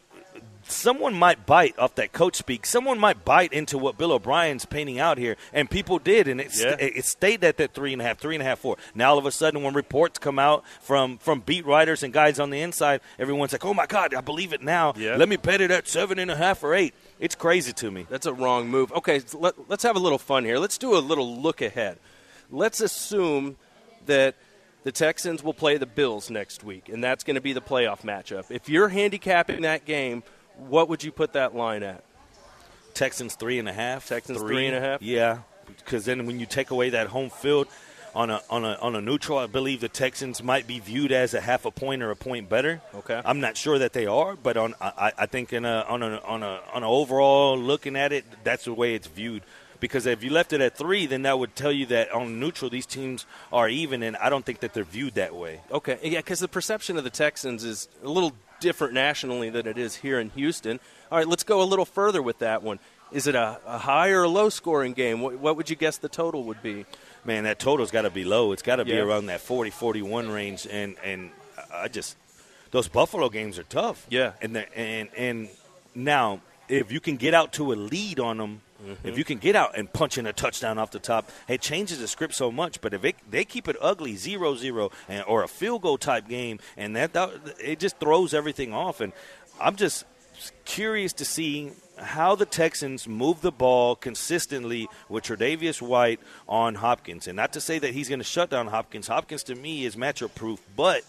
Someone 0.68 1.14
might 1.14 1.46
bite 1.46 1.78
off 1.78 1.94
that 1.94 2.12
coach 2.12 2.34
speak. 2.34 2.66
Someone 2.66 2.98
might 2.98 3.24
bite 3.24 3.52
into 3.52 3.78
what 3.78 3.96
Bill 3.96 4.10
O'Brien's 4.10 4.64
painting 4.64 4.98
out 4.98 5.16
here, 5.16 5.36
and 5.52 5.70
people 5.70 6.00
did, 6.00 6.26
and 6.26 6.40
it, 6.40 6.46
Yeah. 6.56 6.74
st- 6.76 6.80
it 6.96 7.04
stayed 7.04 7.44
at 7.44 7.56
that 7.58 7.72
three 7.72 7.92
and 7.92 8.02
a 8.02 8.04
half, 8.04 8.18
three 8.18 8.34
and 8.34 8.42
a 8.42 8.44
half, 8.44 8.58
four. 8.58 8.76
Now 8.92 9.10
all 9.12 9.18
of 9.18 9.26
a 9.26 9.30
sudden, 9.30 9.62
when 9.62 9.74
reports 9.74 10.18
come 10.18 10.40
out 10.40 10.64
from 10.80 11.18
from 11.18 11.38
beat 11.38 11.64
writers 11.64 12.02
and 12.02 12.12
guys 12.12 12.40
on 12.40 12.50
the 12.50 12.60
inside, 12.60 13.00
everyone's 13.16 13.52
like, 13.52 13.64
"Oh 13.64 13.74
my 13.74 13.86
God, 13.86 14.12
I 14.12 14.20
believe 14.20 14.52
it 14.52 14.60
now. 14.60 14.92
Yeah. 14.96 15.14
Let 15.14 15.28
me 15.28 15.36
bet 15.36 15.60
it 15.60 15.70
at 15.70 15.86
seven 15.86 16.18
and 16.18 16.32
a 16.32 16.36
half 16.36 16.64
or 16.64 16.74
eight. 16.74 16.94
It's 17.20 17.36
crazy 17.36 17.72
to 17.74 17.92
me. 17.92 18.06
That's 18.10 18.26
a 18.26 18.32
wrong 18.32 18.68
move. 18.68 18.90
Okay, 18.92 19.20
let, 19.34 19.54
let's 19.70 19.84
have 19.84 19.94
a 19.94 20.00
little 20.00 20.18
fun 20.18 20.44
here. 20.44 20.58
Let's 20.58 20.78
do 20.78 20.96
a 20.96 20.98
little 20.98 21.40
look 21.40 21.62
ahead. 21.62 21.98
Let's 22.50 22.80
assume 22.80 23.56
that 24.06 24.34
the 24.84 24.92
Texans 24.92 25.42
will 25.42 25.54
play 25.54 25.78
the 25.78 25.86
Bills 25.86 26.30
next 26.30 26.62
week, 26.62 26.88
and 26.88 27.02
that's 27.02 27.24
going 27.24 27.34
to 27.34 27.40
be 27.40 27.52
the 27.52 27.60
playoff 27.60 28.02
matchup. 28.02 28.50
If 28.50 28.68
you're 28.68 28.88
handicapping 28.88 29.62
that 29.62 29.84
game, 29.84 30.22
what 30.56 30.88
would 30.88 31.02
you 31.02 31.10
put 31.10 31.32
that 31.32 31.54
line 31.54 31.82
at? 31.82 32.04
Texans 32.94 33.34
three 33.34 33.58
and 33.58 33.68
a 33.68 33.72
half. 33.72 34.06
Texans 34.06 34.40
three 34.40 34.66
and 34.66 34.76
a 34.76 34.80
half? 34.80 35.02
Yeah, 35.02 35.40
because 35.66 36.04
then 36.04 36.24
when 36.26 36.40
you 36.40 36.46
take 36.46 36.70
away 36.70 36.90
that 36.90 37.08
home 37.08 37.30
field 37.30 37.68
on 38.14 38.30
a 38.30 38.40
on 38.48 38.64
a 38.64 38.74
on 38.80 38.96
a 38.96 39.00
neutral, 39.00 39.38
I 39.38 39.46
believe 39.46 39.80
the 39.80 39.88
Texans 39.88 40.42
might 40.42 40.66
be 40.66 40.78
viewed 40.78 41.12
as 41.12 41.34
a 41.34 41.40
half 41.40 41.66
a 41.66 41.70
point 41.70 42.02
or 42.02 42.10
a 42.10 42.16
point 42.16 42.48
better. 42.48 42.80
Okay. 42.94 43.20
I'm 43.24 43.40
not 43.40 43.56
sure 43.56 43.78
that 43.78 43.92
they 43.92 44.06
are, 44.06 44.36
but 44.36 44.56
on 44.56 44.74
I, 44.80 45.12
I 45.18 45.26
think 45.26 45.52
in 45.52 45.64
a 45.66 45.84
on 45.88 46.02
a 46.02 46.18
on 46.20 46.42
a 46.42 46.60
on 46.72 46.82
a 46.82 46.88
overall 46.88 47.58
looking 47.58 47.96
at 47.96 48.12
it, 48.12 48.24
that's 48.44 48.64
the 48.64 48.72
way 48.72 48.94
it's 48.94 49.08
viewed. 49.08 49.42
Because 49.80 50.06
if 50.06 50.22
you 50.24 50.30
left 50.30 50.52
it 50.52 50.60
at 50.60 50.76
three, 50.76 51.06
then 51.06 51.22
that 51.22 51.38
would 51.38 51.54
tell 51.56 51.72
you 51.72 51.86
that 51.86 52.10
on 52.12 52.40
neutral 52.40 52.70
these 52.70 52.86
teams 52.86 53.26
are 53.52 53.68
even, 53.68 54.02
and 54.02 54.16
I 54.16 54.30
don't 54.30 54.44
think 54.44 54.60
that 54.60 54.74
they're 54.74 54.84
viewed 54.84 55.14
that 55.14 55.34
way. 55.34 55.60
Okay, 55.70 55.98
yeah, 56.02 56.18
because 56.18 56.40
the 56.40 56.48
perception 56.48 56.96
of 56.96 57.04
the 57.04 57.10
Texans 57.10 57.64
is 57.64 57.88
a 58.02 58.08
little 58.08 58.32
different 58.60 58.94
nationally 58.94 59.50
than 59.50 59.66
it 59.66 59.76
is 59.78 59.96
here 59.96 60.18
in 60.18 60.30
Houston. 60.30 60.80
All 61.12 61.18
right, 61.18 61.28
let's 61.28 61.44
go 61.44 61.62
a 61.62 61.64
little 61.64 61.84
further 61.84 62.22
with 62.22 62.38
that 62.40 62.62
one. 62.62 62.78
Is 63.12 63.26
it 63.28 63.34
a, 63.36 63.60
a 63.66 63.78
high 63.78 64.10
or 64.10 64.24
a 64.24 64.28
low 64.28 64.48
scoring 64.48 64.92
game? 64.92 65.20
What, 65.20 65.38
what 65.38 65.56
would 65.56 65.70
you 65.70 65.76
guess 65.76 65.98
the 65.98 66.08
total 66.08 66.44
would 66.44 66.62
be? 66.62 66.84
man, 67.24 67.42
that 67.44 67.58
total's 67.58 67.90
got 67.90 68.02
to 68.02 68.10
be 68.10 68.24
low. 68.24 68.52
It's 68.52 68.62
got 68.62 68.76
to 68.76 68.84
be 68.84 68.92
Yeah. 68.92 68.98
around 69.00 69.26
that 69.26 69.40
40, 69.40 69.70
41 69.70 70.28
range. 70.30 70.66
And 70.70 70.94
and 71.04 71.30
I 71.74 71.88
just 71.88 72.16
those 72.70 72.86
Buffalo 72.88 73.28
games 73.28 73.58
are 73.58 73.64
tough. 73.64 74.06
Yeah. 74.08 74.32
And 74.40 74.56
and 74.76 75.08
and 75.16 75.48
now 75.94 76.40
if 76.68 76.90
you 76.92 77.00
can 77.00 77.16
get 77.16 77.34
out 77.34 77.52
to 77.54 77.72
a 77.72 77.74
lead 77.74 78.20
on 78.20 78.38
them. 78.38 78.60
Mm-hmm. 78.84 79.08
If 79.08 79.18
you 79.18 79.24
can 79.24 79.38
get 79.38 79.56
out 79.56 79.76
and 79.76 79.92
punch 79.92 80.18
in 80.18 80.26
a 80.26 80.32
touchdown 80.32 80.78
off 80.78 80.90
the 80.90 80.98
top, 80.98 81.30
it 81.48 81.60
changes 81.60 81.98
the 81.98 82.08
script 82.08 82.34
so 82.34 82.52
much. 82.52 82.80
But 82.80 82.94
if 82.94 83.04
it, 83.04 83.16
they 83.30 83.44
keep 83.44 83.68
it 83.68 83.76
ugly, 83.80 84.14
0-0, 84.14 84.92
and, 85.08 85.24
or 85.26 85.42
a 85.42 85.48
field 85.48 85.82
goal 85.82 85.98
type 85.98 86.28
game, 86.28 86.58
and 86.76 86.94
that, 86.96 87.12
that 87.14 87.30
it 87.62 87.78
just 87.78 87.98
throws 87.98 88.34
everything 88.34 88.72
off. 88.72 89.00
And 89.00 89.12
I'm 89.60 89.76
just 89.76 90.04
curious 90.64 91.12
to 91.14 91.24
see 91.24 91.72
how 91.98 92.34
the 92.34 92.44
Texans 92.44 93.08
move 93.08 93.40
the 93.40 93.52
ball 93.52 93.96
consistently 93.96 94.88
with 95.08 95.24
Tre'Davious 95.24 95.80
White 95.80 96.20
on 96.48 96.74
Hopkins. 96.74 97.26
And 97.26 97.36
not 97.36 97.52
to 97.54 97.60
say 97.60 97.78
that 97.78 97.92
he's 97.92 98.08
going 98.08 98.18
to 98.18 98.24
shut 98.24 98.50
down 98.50 98.66
Hopkins. 98.66 99.08
Hopkins 99.08 99.42
to 99.44 99.54
me 99.54 99.84
is 99.84 99.96
matchup 99.96 100.34
proof, 100.34 100.60
but 100.76 101.02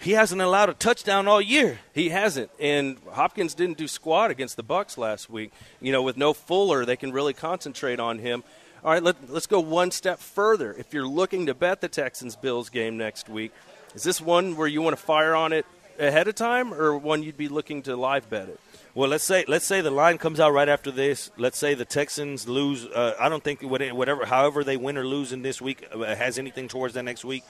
he 0.00 0.12
hasn't 0.12 0.40
allowed 0.40 0.68
a 0.68 0.74
touchdown 0.74 1.28
all 1.28 1.40
year. 1.40 1.78
He 1.92 2.10
hasn't, 2.10 2.50
and 2.60 2.98
Hopkins 3.10 3.54
didn't 3.54 3.78
do 3.78 3.88
squat 3.88 4.30
against 4.30 4.56
the 4.56 4.62
Bucks 4.62 4.98
last 4.98 5.30
week. 5.30 5.52
You 5.80 5.92
know, 5.92 6.02
with 6.02 6.16
no 6.16 6.32
Fuller, 6.32 6.84
they 6.84 6.96
can 6.96 7.12
really 7.12 7.32
concentrate 7.32 8.00
on 8.00 8.18
him. 8.18 8.44
All 8.84 8.92
right, 8.92 9.02
let, 9.02 9.30
let's 9.30 9.46
go 9.46 9.60
one 9.60 9.90
step 9.90 10.18
further. 10.18 10.74
If 10.74 10.92
you're 10.92 11.06
looking 11.06 11.46
to 11.46 11.54
bet 11.54 11.80
the 11.80 11.88
Texans 11.88 12.36
Bills 12.36 12.68
game 12.68 12.98
next 12.98 13.30
week, 13.30 13.52
is 13.94 14.02
this 14.02 14.20
one 14.20 14.56
where 14.56 14.68
you 14.68 14.82
want 14.82 14.96
to 14.96 15.02
fire 15.02 15.34
on 15.34 15.52
it 15.52 15.64
ahead 15.98 16.28
of 16.28 16.34
time, 16.34 16.74
or 16.74 16.96
one 16.98 17.22
you'd 17.22 17.36
be 17.36 17.48
looking 17.48 17.82
to 17.82 17.96
live 17.96 18.28
bet 18.28 18.48
it? 18.48 18.60
Well, 18.94 19.08
let's 19.08 19.24
say 19.24 19.44
let's 19.48 19.64
say 19.64 19.80
the 19.80 19.90
line 19.90 20.18
comes 20.18 20.38
out 20.38 20.52
right 20.52 20.68
after 20.68 20.90
this. 20.90 21.30
Let's 21.36 21.58
say 21.58 21.74
the 21.74 21.84
Texans 21.84 22.46
lose. 22.46 22.86
Uh, 22.86 23.14
I 23.18 23.28
don't 23.28 23.42
think 23.42 23.62
whatever, 23.62 24.24
however 24.24 24.62
they 24.62 24.76
win 24.76 24.96
or 24.96 25.04
lose 25.04 25.32
in 25.32 25.42
this 25.42 25.60
week 25.60 25.88
uh, 25.92 26.14
has 26.14 26.38
anything 26.38 26.68
towards 26.68 26.94
that 26.94 27.02
next 27.04 27.24
week. 27.24 27.42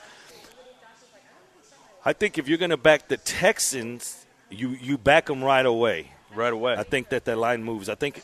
I 2.04 2.12
think 2.12 2.38
if 2.38 2.48
you're 2.48 2.58
going 2.58 2.70
to 2.70 2.76
back 2.76 3.08
the 3.08 3.16
Texans, 3.16 4.24
you 4.50 4.70
you 4.70 4.98
back 4.98 5.26
them 5.26 5.42
right 5.42 5.64
away. 5.64 6.10
Right 6.34 6.52
away. 6.52 6.74
I 6.74 6.82
think 6.82 7.08
that 7.10 7.24
that 7.26 7.38
line 7.38 7.62
moves. 7.62 7.88
I 7.88 7.94
think 7.94 8.22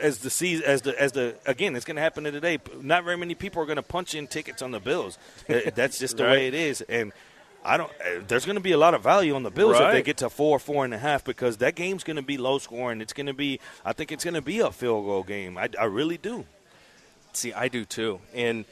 as 0.00 0.18
the 0.18 0.30
season, 0.30 0.64
as 0.66 0.82
the 0.82 1.00
as 1.00 1.12
the 1.12 1.36
again, 1.46 1.74
it's 1.76 1.84
going 1.84 1.96
to 1.96 2.02
happen 2.02 2.24
today. 2.24 2.58
Not 2.80 3.04
very 3.04 3.16
many 3.16 3.34
people 3.34 3.62
are 3.62 3.66
going 3.66 3.76
to 3.76 3.82
punch 3.82 4.14
in 4.14 4.26
tickets 4.26 4.60
on 4.62 4.70
the 4.72 4.80
Bills. 4.80 5.18
That's 5.74 5.98
just 5.98 6.16
the 6.16 6.24
Right. 6.24 6.30
way 6.32 6.46
it 6.48 6.54
is, 6.54 6.80
and. 6.82 7.12
I 7.64 7.76
don't. 7.76 7.90
uh, 8.00 8.20
There's 8.26 8.46
going 8.46 8.54
to 8.56 8.62
be 8.62 8.70
a 8.70 8.78
lot 8.78 8.94
of 8.94 9.02
value 9.02 9.34
on 9.34 9.42
the 9.42 9.50
Bills 9.50 9.74
if 9.80 9.92
they 9.92 10.00
get 10.02 10.18
to 10.18 10.30
four, 10.30 10.60
four 10.60 10.84
and 10.84 10.94
a 10.94 10.98
half, 10.98 11.24
because 11.24 11.56
that 11.56 11.74
game's 11.74 12.04
going 12.04 12.16
to 12.16 12.22
be 12.22 12.38
low 12.38 12.58
scoring. 12.58 13.00
It's 13.00 13.12
going 13.12 13.26
to 13.26 13.34
be. 13.34 13.58
I 13.84 13.92
think 13.92 14.12
it's 14.12 14.22
going 14.22 14.34
to 14.34 14.40
be 14.40 14.60
a 14.60 14.70
field 14.70 15.04
goal 15.04 15.24
game. 15.24 15.58
I, 15.58 15.68
I 15.78 15.84
really 15.86 16.16
do. 16.18 16.46
See, 17.32 17.52
I 17.52 17.66
do 17.66 17.84
too. 17.84 18.20
And 18.32 18.64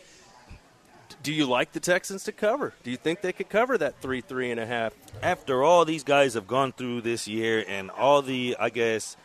do 1.23 1.33
you 1.33 1.47
like 1.47 1.73
the 1.73 1.81
Texans 1.81 2.25
to 2.25 2.33
cover? 2.33 2.73
Do 2.83 2.91
you 2.91 2.97
think 2.97 3.21
they 3.21 3.33
could 3.33 3.49
cover 3.49 3.77
that 3.79 4.01
three, 4.01 4.21
three 4.21 4.51
and 4.51 4.61
a 4.61 4.67
half? 4.67 4.93
after 5.23 5.65
all 5.65 5.85
these 5.85 6.05
guys 6.05 6.35
have 6.35 6.47
gone 6.47 6.73
through 6.73 7.01
this 7.01 7.27
year 7.27 7.65
and 7.67 7.91
all 7.91 8.23
the, 8.23 8.57
I 8.59 8.71
guess, 8.71 9.17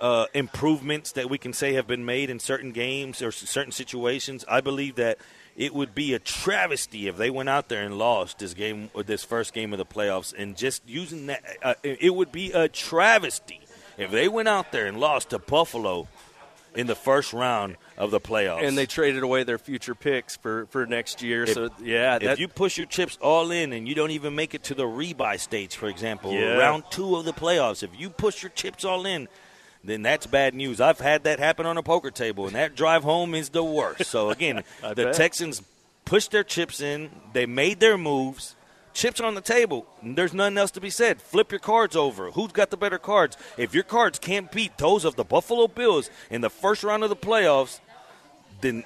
uh, 0.00 0.26
improvements 0.34 1.12
that 1.12 1.30
we 1.30 1.38
can 1.38 1.52
say 1.52 1.74
have 1.74 1.86
been 1.86 2.04
made 2.04 2.28
in 2.30 2.38
certain 2.38 2.72
games 2.72 3.22
or 3.22 3.32
certain 3.32 3.72
situations, 3.72 4.44
I 4.48 4.60
believe 4.60 4.96
that 4.96 5.18
it 5.56 5.74
would 5.74 5.94
be 5.94 6.12
a 6.12 6.18
travesty 6.18 7.08
if 7.08 7.16
they 7.16 7.30
went 7.30 7.48
out 7.48 7.68
there 7.68 7.82
and 7.82 7.96
lost 7.96 8.38
this 8.38 8.52
game 8.52 8.90
or 8.92 9.02
this 9.02 9.24
first 9.24 9.54
game 9.54 9.72
of 9.72 9.78
the 9.78 9.86
playoffs. 9.86 10.34
And 10.36 10.56
just 10.56 10.82
using 10.86 11.26
that, 11.26 11.42
uh, 11.62 11.74
it 11.82 11.98
it 12.02 12.14
would 12.14 12.30
be 12.30 12.52
a 12.52 12.68
travesty 12.68 13.60
if 13.96 14.10
they 14.10 14.28
went 14.28 14.48
out 14.48 14.72
there 14.72 14.86
and 14.86 15.00
lost 15.00 15.30
to 15.30 15.38
Buffalo 15.38 16.08
in 16.76 16.86
the 16.86 16.94
first 16.94 17.32
round 17.32 17.76
of 17.96 18.10
the 18.10 18.20
playoffs. 18.20 18.66
And 18.66 18.76
they 18.76 18.86
traded 18.86 19.22
away 19.22 19.42
their 19.44 19.58
future 19.58 19.94
picks 19.94 20.36
for, 20.36 20.66
for 20.66 20.86
next 20.86 21.22
year. 21.22 21.46
so, 21.46 21.70
yeah, 21.82 22.16
if 22.16 22.22
that, 22.22 22.38
you 22.38 22.48
push 22.48 22.76
your 22.76 22.86
chips 22.86 23.18
all 23.20 23.50
in 23.50 23.72
and 23.72 23.88
you 23.88 23.94
don't 23.94 24.10
even 24.10 24.34
make 24.34 24.54
it 24.54 24.64
to 24.64 24.74
the 24.74 24.84
rebuy 24.84 25.38
stage, 25.40 25.76
for 25.76 25.88
example, 25.88 26.32
Yeah. 26.32 26.56
round 26.56 26.84
two 26.90 27.16
of 27.16 27.24
the 27.24 27.32
playoffs, 27.32 27.82
if 27.82 27.90
you 27.98 28.10
push 28.10 28.42
your 28.42 28.50
chips 28.50 28.84
all 28.84 29.06
in, 29.06 29.28
then 29.84 30.02
that's 30.02 30.26
bad 30.26 30.52
news. 30.54 30.80
I've 30.80 30.98
had 30.98 31.24
that 31.24 31.38
happen 31.38 31.64
on 31.64 31.76
a 31.76 31.82
poker 31.82 32.10
table, 32.10 32.46
and 32.46 32.56
that 32.56 32.74
drive 32.74 33.04
home 33.04 33.34
is 33.34 33.50
the 33.50 33.62
worst. 33.62 34.06
So 34.06 34.30
again, 34.30 34.64
the 34.82 34.94
bet. 34.96 35.14
Texans 35.14 35.62
pushed 36.04 36.32
their 36.32 36.42
chips 36.44 36.80
in. 36.80 37.10
They 37.32 37.46
made 37.46 37.78
their 37.78 37.96
moves. 37.96 38.55
Chips 38.96 39.20
on 39.20 39.34
the 39.34 39.42
table. 39.42 39.86
There's 40.02 40.32
nothing 40.32 40.56
else 40.56 40.70
to 40.70 40.80
be 40.80 40.88
said. 40.88 41.20
Flip 41.20 41.52
your 41.52 41.58
cards 41.58 41.94
over. 41.94 42.30
Who's 42.30 42.52
got 42.52 42.70
the 42.70 42.78
better 42.78 42.96
cards? 42.96 43.36
If 43.58 43.74
your 43.74 43.84
cards 43.84 44.18
can't 44.18 44.50
beat 44.50 44.78
those 44.78 45.04
of 45.04 45.16
the 45.16 45.22
Buffalo 45.22 45.68
Bills 45.68 46.08
in 46.30 46.40
the 46.40 46.48
first 46.48 46.82
round 46.82 47.02
of 47.02 47.10
the 47.10 47.16
playoffs, 47.16 47.80
then 48.62 48.84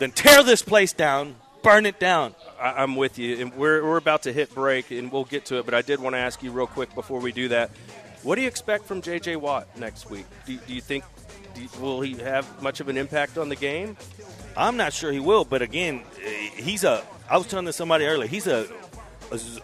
then 0.00 0.10
tear 0.10 0.42
this 0.42 0.62
place 0.62 0.92
down, 0.92 1.36
burn 1.62 1.86
it 1.86 2.00
down. 2.00 2.34
I, 2.58 2.82
I'm 2.82 2.96
with 2.96 3.20
you. 3.20 3.36
And 3.36 3.54
we're, 3.54 3.84
we're 3.84 3.98
about 3.98 4.24
to 4.24 4.32
hit 4.32 4.52
break, 4.52 4.90
and 4.90 5.12
we'll 5.12 5.22
get 5.22 5.44
to 5.46 5.58
it. 5.60 5.64
But 5.64 5.74
I 5.74 5.82
did 5.82 6.00
want 6.00 6.14
to 6.14 6.18
ask 6.18 6.42
you 6.42 6.50
real 6.50 6.66
quick 6.66 6.92
before 6.96 7.20
we 7.20 7.30
do 7.30 7.46
that. 7.48 7.70
What 8.24 8.34
do 8.34 8.42
you 8.42 8.48
expect 8.48 8.86
from 8.86 9.00
J.J. 9.00 9.36
Watt 9.36 9.78
next 9.78 10.10
week? 10.10 10.26
Do, 10.44 10.56
do 10.56 10.74
you 10.74 10.80
think 10.80 11.04
do 11.54 11.68
will 11.80 12.00
he 12.00 12.14
have 12.14 12.60
much 12.60 12.80
of 12.80 12.88
an 12.88 12.96
impact 12.96 13.38
on 13.38 13.48
the 13.48 13.54
game? 13.54 13.96
I'm 14.56 14.76
not 14.76 14.92
sure 14.92 15.12
he 15.12 15.20
will, 15.20 15.44
but 15.44 15.62
again, 15.62 16.02
eh, 16.20 16.50
he's 16.56 16.82
a. 16.82 17.04
I 17.30 17.36
was 17.36 17.46
telling 17.46 17.66
to 17.66 17.72
somebody 17.72 18.06
earlier. 18.06 18.28
He's 18.28 18.48
a. 18.48 18.66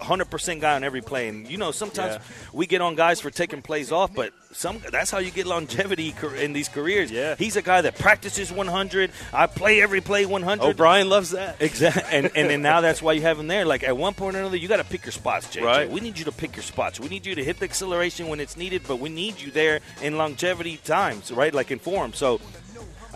Hundred 0.00 0.30
percent 0.30 0.60
guy 0.60 0.74
on 0.76 0.84
every 0.84 1.00
play, 1.02 1.28
and 1.28 1.46
you 1.48 1.58
know 1.58 1.70
sometimes 1.72 2.14
Yeah. 2.14 2.20
we 2.52 2.66
get 2.66 2.80
on 2.80 2.94
guys 2.94 3.20
for 3.20 3.30
taking 3.30 3.60
plays 3.62 3.92
off, 3.92 4.14
but 4.14 4.32
some 4.52 4.80
that's 4.90 5.10
how 5.10 5.18
you 5.18 5.30
get 5.30 5.46
longevity 5.46 6.14
in 6.38 6.52
these 6.54 6.68
careers. 6.68 7.10
Yeah. 7.10 7.34
he's 7.36 7.56
a 7.56 7.62
guy 7.62 7.82
that 7.82 7.98
practices 7.98 8.50
100. 8.50 9.10
I 9.32 9.46
play 9.46 9.82
every 9.82 10.00
play 10.00 10.24
100. 10.24 10.64
Oh, 10.64 10.72
Brian 10.72 11.08
loves 11.10 11.30
that. 11.30 11.60
Exactly, 11.60 12.02
and 12.10 12.30
and 12.34 12.48
then 12.48 12.62
now 12.62 12.80
that's 12.80 13.02
why 13.02 13.12
you 13.12 13.22
have 13.22 13.38
him 13.38 13.46
there. 13.48 13.64
Like 13.66 13.82
at 13.82 13.96
one 13.96 14.14
point 14.14 14.36
or 14.36 14.38
another, 14.40 14.56
you 14.56 14.68
got 14.68 14.78
to 14.78 14.84
pick 14.84 15.04
your 15.04 15.12
spots, 15.12 15.46
JJ. 15.48 15.62
Right. 15.64 15.90
We 15.90 16.00
need 16.00 16.18
you 16.18 16.24
to 16.24 16.32
pick 16.32 16.56
your 16.56 16.62
spots. 16.62 16.98
We 16.98 17.08
need 17.08 17.26
you 17.26 17.34
to 17.34 17.44
hit 17.44 17.58
the 17.58 17.64
acceleration 17.66 18.28
when 18.28 18.40
it's 18.40 18.56
needed, 18.56 18.82
but 18.88 19.00
we 19.00 19.08
need 19.10 19.40
you 19.40 19.50
there 19.50 19.80
in 20.02 20.16
longevity 20.16 20.78
times, 20.78 21.30
right? 21.30 21.52
Like 21.52 21.70
in 21.70 21.78
form. 21.78 22.12
So. 22.14 22.40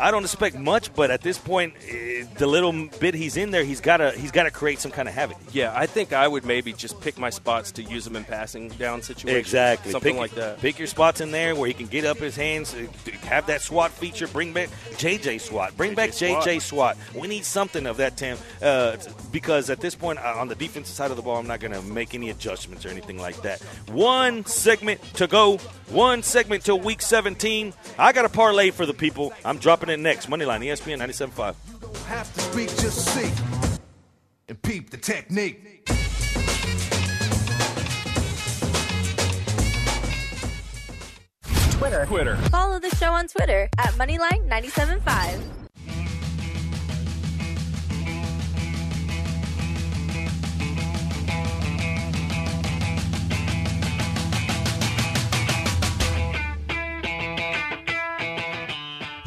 I 0.02 0.10
don't 0.10 0.24
expect 0.24 0.58
much, 0.58 0.92
but 0.94 1.12
at 1.12 1.20
this 1.20 1.38
point, 1.38 1.74
eh, 1.88 2.24
the 2.36 2.48
little 2.48 2.72
bit 2.98 3.14
he's 3.14 3.36
in 3.36 3.52
there, 3.52 3.62
he's 3.62 3.80
got 3.80 3.98
to 3.98 4.10
he's 4.10 4.32
got 4.32 4.42
to 4.44 4.50
create 4.50 4.80
some 4.80 4.90
kind 4.90 5.08
of 5.08 5.14
havoc. 5.14 5.36
Yeah, 5.52 5.72
I 5.76 5.86
think 5.86 6.12
I 6.12 6.26
would 6.26 6.44
maybe 6.44 6.72
just 6.72 7.00
pick 7.00 7.18
my 7.18 7.30
spots 7.30 7.70
to 7.72 7.84
use 7.84 8.04
him 8.04 8.16
in 8.16 8.24
passing 8.24 8.68
down 8.70 9.00
situations. 9.02 9.38
Exactly, 9.38 9.92
Something 9.92 10.14
Pick- 10.14 10.20
like 10.20 10.30
that. 10.32 10.58
Pick 10.58 10.78
your 10.80 10.88
spots 10.88 11.20
in 11.20 11.30
there 11.30 11.54
where 11.54 11.68
he 11.68 11.74
can 11.74 11.86
get 11.86 12.04
up 12.04 12.18
his 12.18 12.34
hands, 12.34 12.74
uh, 12.74 12.86
have 13.26 13.46
that 13.46 13.62
SWAT 13.62 13.92
feature. 13.92 14.26
Bring 14.26 14.52
back 14.52 14.70
JJ 14.96 15.40
SWAT. 15.40 15.76
Bring 15.76 15.94
back 15.94 16.12
SWAT. 16.12 16.44
JJ 16.44 16.62
SWAT. 16.62 16.96
We 17.14 17.28
need 17.28 17.44
something 17.44 17.86
of 17.86 17.98
that, 17.98 18.16
Tim, 18.16 18.38
uh, 18.60 18.96
because 19.30 19.70
at 19.70 19.80
this 19.80 19.94
point 19.94 20.18
uh, 20.18 20.34
on 20.36 20.48
the 20.48 20.56
defensive 20.56 20.96
side 20.96 21.12
of 21.12 21.16
the 21.16 21.22
ball, 21.22 21.36
I'm 21.36 21.46
not 21.46 21.60
going 21.60 21.74
to 21.74 21.82
make 21.82 22.12
any 22.14 22.30
adjustments 22.30 22.84
or 22.84 22.88
anything 22.88 23.18
like 23.18 23.40
that. 23.42 23.62
One 23.92 24.44
segment 24.46 25.00
to 25.14 25.28
go. 25.28 25.58
One 25.90 26.22
segment 26.22 26.64
till 26.64 26.80
week 26.80 27.02
17. 27.02 27.74
I 27.98 28.12
got 28.12 28.24
a 28.24 28.30
parlay 28.30 28.70
for 28.70 28.86
the 28.86 28.94
people. 28.94 29.32
I'm 29.44 29.58
dropping 29.58 29.90
it 29.92 30.00
next. 30.00 30.28
Moneyline, 30.28 30.64
ESPN 30.64 30.98
97.5. 30.98 31.54
Have 32.06 32.32
to 32.34 32.40
speak, 32.40 32.68
just 32.68 33.06
see. 33.14 33.30
And 34.48 34.60
peep 34.62 34.90
the 34.90 34.96
technique. 34.96 35.72
Twitter. 42.06 42.36
Follow 42.50 42.78
the 42.78 42.94
show 42.96 43.12
on 43.12 43.26
Twitter 43.26 43.68
at 43.78 43.92
Moneyline975. 43.94 45.61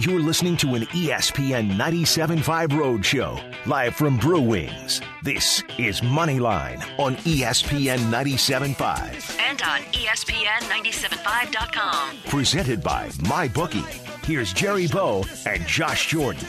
You're 0.06 0.20
listening 0.20 0.56
to 0.58 0.76
an 0.76 0.84
ESPN 0.88 1.72
97.5 1.78 2.68
Roadshow, 2.70 3.42
live 3.66 3.96
from 3.96 4.18
Brew 4.18 4.40
Wings. 4.40 5.02
This 5.24 5.64
is 5.80 6.02
Moneyline 6.02 6.78
on 7.00 7.16
ESPN 7.18 7.98
97.5, 8.12 9.40
And 9.40 9.60
on 9.64 9.82
E 9.94 10.06
ESPN975.com. 10.06 12.18
presented 12.28 12.84
by 12.84 13.08
MyBookie. 13.24 13.84
Here's 14.26 14.54
Jerry 14.54 14.86
Bow 14.88 15.24
and 15.48 15.66
Josh 15.66 16.08
Jordan. 16.10 16.46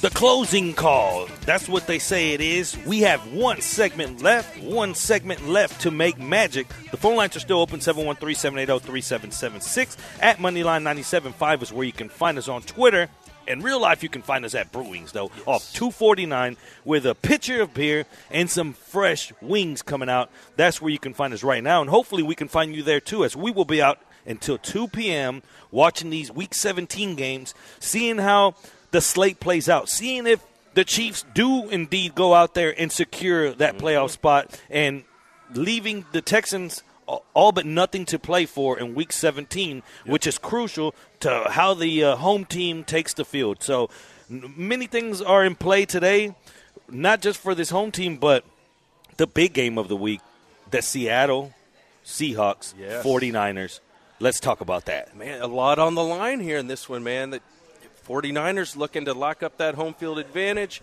The 0.00 0.08
closing 0.08 0.72
call. 0.72 1.28
That's 1.44 1.68
what 1.68 1.86
they 1.86 1.98
say 1.98 2.32
it 2.32 2.40
is. 2.40 2.74
We 2.86 3.00
have 3.00 3.34
one 3.34 3.60
segment 3.60 4.22
left, 4.22 4.58
one 4.62 4.94
segment 4.94 5.46
left 5.46 5.82
to 5.82 5.90
make 5.90 6.18
magic. 6.18 6.68
The 6.90 6.96
phone 6.96 7.16
lines 7.16 7.36
are 7.36 7.40
still 7.40 7.60
open 7.60 7.82
713 7.82 8.34
780 8.34 8.82
3776. 8.82 9.98
At 10.22 10.38
Moneyline 10.38 10.84
975 10.84 11.64
is 11.64 11.72
where 11.74 11.84
you 11.84 11.92
can 11.92 12.08
find 12.08 12.38
us 12.38 12.48
on 12.48 12.62
Twitter. 12.62 13.10
In 13.46 13.60
real 13.60 13.78
life, 13.78 14.02
you 14.02 14.08
can 14.08 14.22
find 14.22 14.46
us 14.46 14.54
at 14.54 14.72
Brewings, 14.72 15.12
though, 15.12 15.30
off 15.44 15.70
249 15.74 16.56
with 16.86 17.04
a 17.04 17.14
pitcher 17.14 17.60
of 17.60 17.74
beer 17.74 18.06
and 18.30 18.48
some 18.48 18.72
fresh 18.72 19.34
wings 19.42 19.82
coming 19.82 20.08
out. 20.08 20.30
That's 20.56 20.80
where 20.80 20.90
you 20.90 20.98
can 20.98 21.12
find 21.12 21.34
us 21.34 21.42
right 21.42 21.62
now. 21.62 21.82
And 21.82 21.90
hopefully, 21.90 22.22
we 22.22 22.34
can 22.34 22.48
find 22.48 22.74
you 22.74 22.82
there 22.82 23.00
too, 23.00 23.22
as 23.22 23.36
we 23.36 23.50
will 23.50 23.66
be 23.66 23.82
out 23.82 23.98
until 24.24 24.56
2 24.56 24.88
p.m. 24.88 25.42
watching 25.70 26.08
these 26.08 26.32
Week 26.32 26.54
17 26.54 27.16
games, 27.16 27.54
seeing 27.80 28.16
how 28.16 28.54
the 28.90 29.00
slate 29.00 29.40
plays 29.40 29.68
out, 29.68 29.88
seeing 29.88 30.26
if 30.26 30.40
the 30.74 30.84
Chiefs 30.84 31.24
do 31.34 31.68
indeed 31.68 32.14
go 32.14 32.34
out 32.34 32.54
there 32.54 32.74
and 32.78 32.90
secure 32.92 33.52
that 33.54 33.76
playoff 33.78 34.10
spot 34.10 34.58
and 34.70 35.04
leaving 35.54 36.04
the 36.12 36.22
Texans 36.22 36.82
all- 37.34 37.50
but 37.52 37.66
nothing 37.66 38.04
to 38.06 38.18
play 38.20 38.46
for 38.46 38.78
in 38.78 38.94
week 38.94 39.12
17, 39.12 39.82
which 40.06 40.26
is 40.28 40.38
crucial 40.38 40.94
to 41.18 41.44
how 41.50 41.74
the 41.74 42.04
uh, 42.04 42.16
home 42.16 42.44
team 42.44 42.84
takes 42.84 43.12
the 43.14 43.24
field. 43.24 43.62
So 43.62 43.90
many 44.28 44.86
things 44.86 45.20
are 45.20 45.44
in 45.44 45.56
play 45.56 45.84
today, 45.86 46.36
not 46.88 47.20
just 47.20 47.40
for 47.40 47.52
this 47.54 47.70
home 47.70 47.90
team, 47.90 48.16
but 48.16 48.44
the 49.16 49.26
big 49.26 49.52
game 49.54 49.76
of 49.76 49.88
the 49.88 49.96
week, 49.96 50.20
the 50.70 50.82
Seattle 50.82 51.52
Seahawks 52.04 52.74
Yes. 52.78 53.04
49ers. 53.04 53.80
Let's 54.20 54.38
talk 54.38 54.60
about 54.60 54.84
that. 54.84 55.16
Man, 55.16 55.40
a 55.42 55.46
lot 55.48 55.78
on 55.80 55.94
the 55.96 56.04
line 56.04 56.38
here 56.40 56.58
in 56.58 56.68
this 56.68 56.88
one, 56.88 57.02
man. 57.02 57.30
The 57.30 57.40
49ers 58.10 58.76
looking 58.76 59.04
to 59.04 59.14
lock 59.14 59.44
up 59.44 59.58
that 59.58 59.76
home 59.76 59.94
field 59.94 60.18
advantage. 60.18 60.82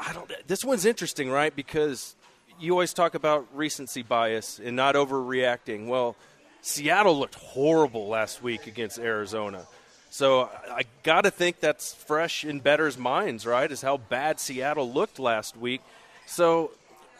I 0.00 0.14
don't 0.14 0.30
this 0.46 0.64
one's 0.64 0.86
interesting, 0.86 1.30
right? 1.30 1.54
Because 1.54 2.16
you 2.58 2.72
always 2.72 2.94
talk 2.94 3.14
about 3.14 3.46
recency 3.54 4.02
bias 4.02 4.58
and 4.58 4.74
not 4.74 4.94
overreacting. 4.94 5.88
Well, 5.88 6.16
Seattle 6.62 7.18
looked 7.18 7.34
horrible 7.34 8.08
last 8.08 8.42
week 8.42 8.66
against 8.66 8.98
Arizona. 8.98 9.66
So 10.08 10.48
I 10.70 10.84
got 11.02 11.24
to 11.24 11.30
think 11.30 11.60
that's 11.60 11.92
fresh 11.92 12.44
in 12.44 12.60
betters' 12.60 12.96
minds, 12.96 13.44
right? 13.44 13.70
Is 13.70 13.82
how 13.82 13.98
bad 13.98 14.40
Seattle 14.40 14.90
looked 14.90 15.18
last 15.18 15.54
week. 15.54 15.82
So 16.26 16.70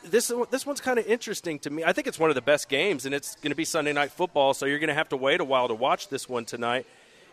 this 0.04 0.32
this 0.50 0.64
one's 0.64 0.80
kind 0.80 0.98
of 0.98 1.06
interesting 1.06 1.58
to 1.60 1.70
me. 1.70 1.84
I 1.84 1.92
think 1.92 2.06
it's 2.06 2.18
one 2.18 2.30
of 2.30 2.34
the 2.34 2.40
best 2.40 2.70
games, 2.70 3.04
and 3.04 3.14
it's 3.14 3.34
going 3.36 3.50
to 3.50 3.56
be 3.56 3.66
Sunday 3.66 3.92
night 3.92 4.10
football. 4.10 4.54
So 4.54 4.64
you're 4.64 4.78
going 4.78 4.88
to 4.88 4.94
have 4.94 5.10
to 5.10 5.18
wait 5.18 5.40
a 5.40 5.44
while 5.44 5.68
to 5.68 5.74
watch 5.74 6.08
this 6.08 6.30
one 6.30 6.46
tonight. 6.46 6.86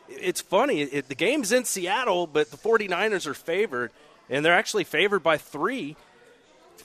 It's 0.10 0.41
funny. 0.41 0.82
It, 0.82 1.10
the 1.10 1.16
game's 1.16 1.51
in 1.51 1.66
Seattle, 1.66 2.28
but 2.28 2.51
the 2.51 2.58
49ers 2.58 3.26
are 3.26 3.34
favored, 3.34 3.91
and 4.30 4.45
they're 4.45 4.54
actually 4.54 4.84
favored 4.84 5.24
by 5.24 5.38
three. 5.38 5.95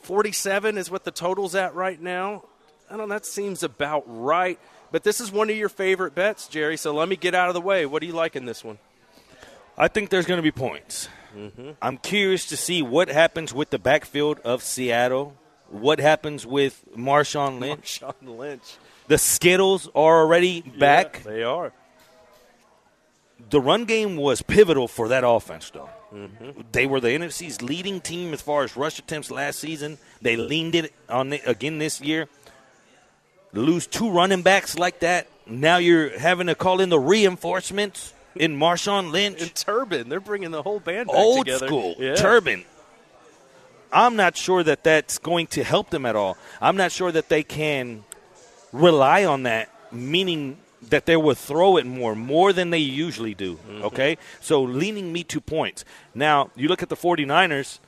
47 0.02 0.78
is 0.78 0.90
what 0.90 1.04
the 1.04 1.10
total's 1.10 1.54
at 1.54 1.74
right 1.74 2.00
now. 2.00 2.44
I 2.88 2.96
don't 2.96 3.08
know. 3.08 3.14
That 3.14 3.26
seems 3.26 3.62
about 3.62 4.04
right. 4.06 4.58
But 4.90 5.02
this 5.02 5.20
is 5.20 5.30
one 5.30 5.50
of 5.50 5.56
your 5.56 5.68
favorite 5.68 6.14
bets, 6.14 6.48
Jerry. 6.48 6.76
So 6.76 6.94
let 6.94 7.08
me 7.08 7.16
get 7.16 7.34
out 7.34 7.48
of 7.48 7.54
the 7.54 7.60
way. 7.60 7.84
What 7.84 8.00
do 8.00 8.06
you 8.06 8.14
like 8.14 8.36
in 8.36 8.46
this 8.46 8.64
one? 8.64 8.78
I 9.76 9.88
think 9.88 10.10
there's 10.10 10.26
going 10.26 10.38
to 10.38 10.42
be 10.42 10.50
points. 10.50 11.08
Mm-hmm. 11.36 11.72
I'm 11.82 11.98
curious 11.98 12.46
to 12.46 12.56
see 12.56 12.82
what 12.82 13.08
happens 13.08 13.52
with 13.52 13.70
the 13.70 13.78
backfield 13.78 14.40
of 14.40 14.62
Seattle. 14.62 15.36
What 15.68 16.00
happens 16.00 16.46
with 16.46 16.82
Marshawn 16.96 17.60
Lynch? 17.60 18.00
Marshawn 18.00 18.38
Lynch. 18.38 18.76
The 19.08 19.18
Skittles 19.18 19.86
are 19.88 20.20
already 20.20 20.62
back. 20.62 21.22
Yeah, 21.24 21.30
they 21.30 21.42
are. 21.42 21.72
The 23.50 23.60
run 23.60 23.84
game 23.84 24.16
was 24.16 24.42
pivotal 24.42 24.88
for 24.88 25.08
that 25.08 25.24
offense, 25.26 25.70
though. 25.70 25.88
Mm-hmm. 26.12 26.62
They 26.72 26.86
were 26.86 27.00
the 27.00 27.08
NFC's 27.08 27.62
leading 27.62 28.00
team 28.00 28.32
as 28.32 28.40
far 28.42 28.64
as 28.64 28.76
rush 28.76 28.98
attempts 28.98 29.30
last 29.30 29.58
season. 29.58 29.98
They 30.20 30.36
leaned 30.36 30.74
it 30.74 30.92
on 31.08 31.32
it 31.32 31.42
again 31.46 31.78
this 31.78 32.00
year. 32.00 32.28
Lose 33.52 33.86
two 33.86 34.10
running 34.10 34.42
backs 34.42 34.78
like 34.78 35.00
that. 35.00 35.28
Now 35.46 35.78
you're 35.78 36.18
having 36.18 36.48
to 36.48 36.54
call 36.54 36.80
in 36.80 36.88
the 36.88 36.98
reinforcements 36.98 38.12
in 38.34 38.58
Marshawn 38.58 39.10
Lynch. 39.12 39.40
And 39.40 39.54
Turbin. 39.54 40.08
They're 40.08 40.20
bringing 40.20 40.50
the 40.50 40.62
whole 40.62 40.80
band 40.80 41.08
back 41.08 41.16
Old 41.16 41.46
together. 41.46 41.66
school 41.66 41.94
Yeah. 41.98 42.14
Turbin. 42.14 42.64
I'm 43.90 44.16
not 44.16 44.36
sure 44.36 44.62
that 44.62 44.84
that's 44.84 45.18
going 45.18 45.46
to 45.48 45.64
help 45.64 45.90
them 45.90 46.04
at 46.04 46.14
all. 46.14 46.36
I'm 46.60 46.76
not 46.76 46.92
sure 46.92 47.10
that 47.10 47.30
they 47.30 47.42
can 47.42 48.04
rely 48.72 49.24
on 49.24 49.44
that, 49.44 49.70
meaning 49.90 50.58
that 50.82 51.06
they 51.06 51.16
will 51.16 51.34
throw 51.34 51.76
it 51.76 51.86
more, 51.86 52.14
more 52.14 52.52
than 52.52 52.70
they 52.70 52.78
usually 52.78 53.34
do. 53.34 53.54
Mm-hmm. 53.54 53.84
Okay? 53.84 54.18
So 54.40 54.62
leaning 54.62 55.12
me 55.12 55.24
to 55.24 55.40
points. 55.40 55.84
Now, 56.14 56.50
you 56.56 56.68
look 56.68 56.82
at 56.82 56.88
the 56.88 56.96
49ers, 56.96 57.78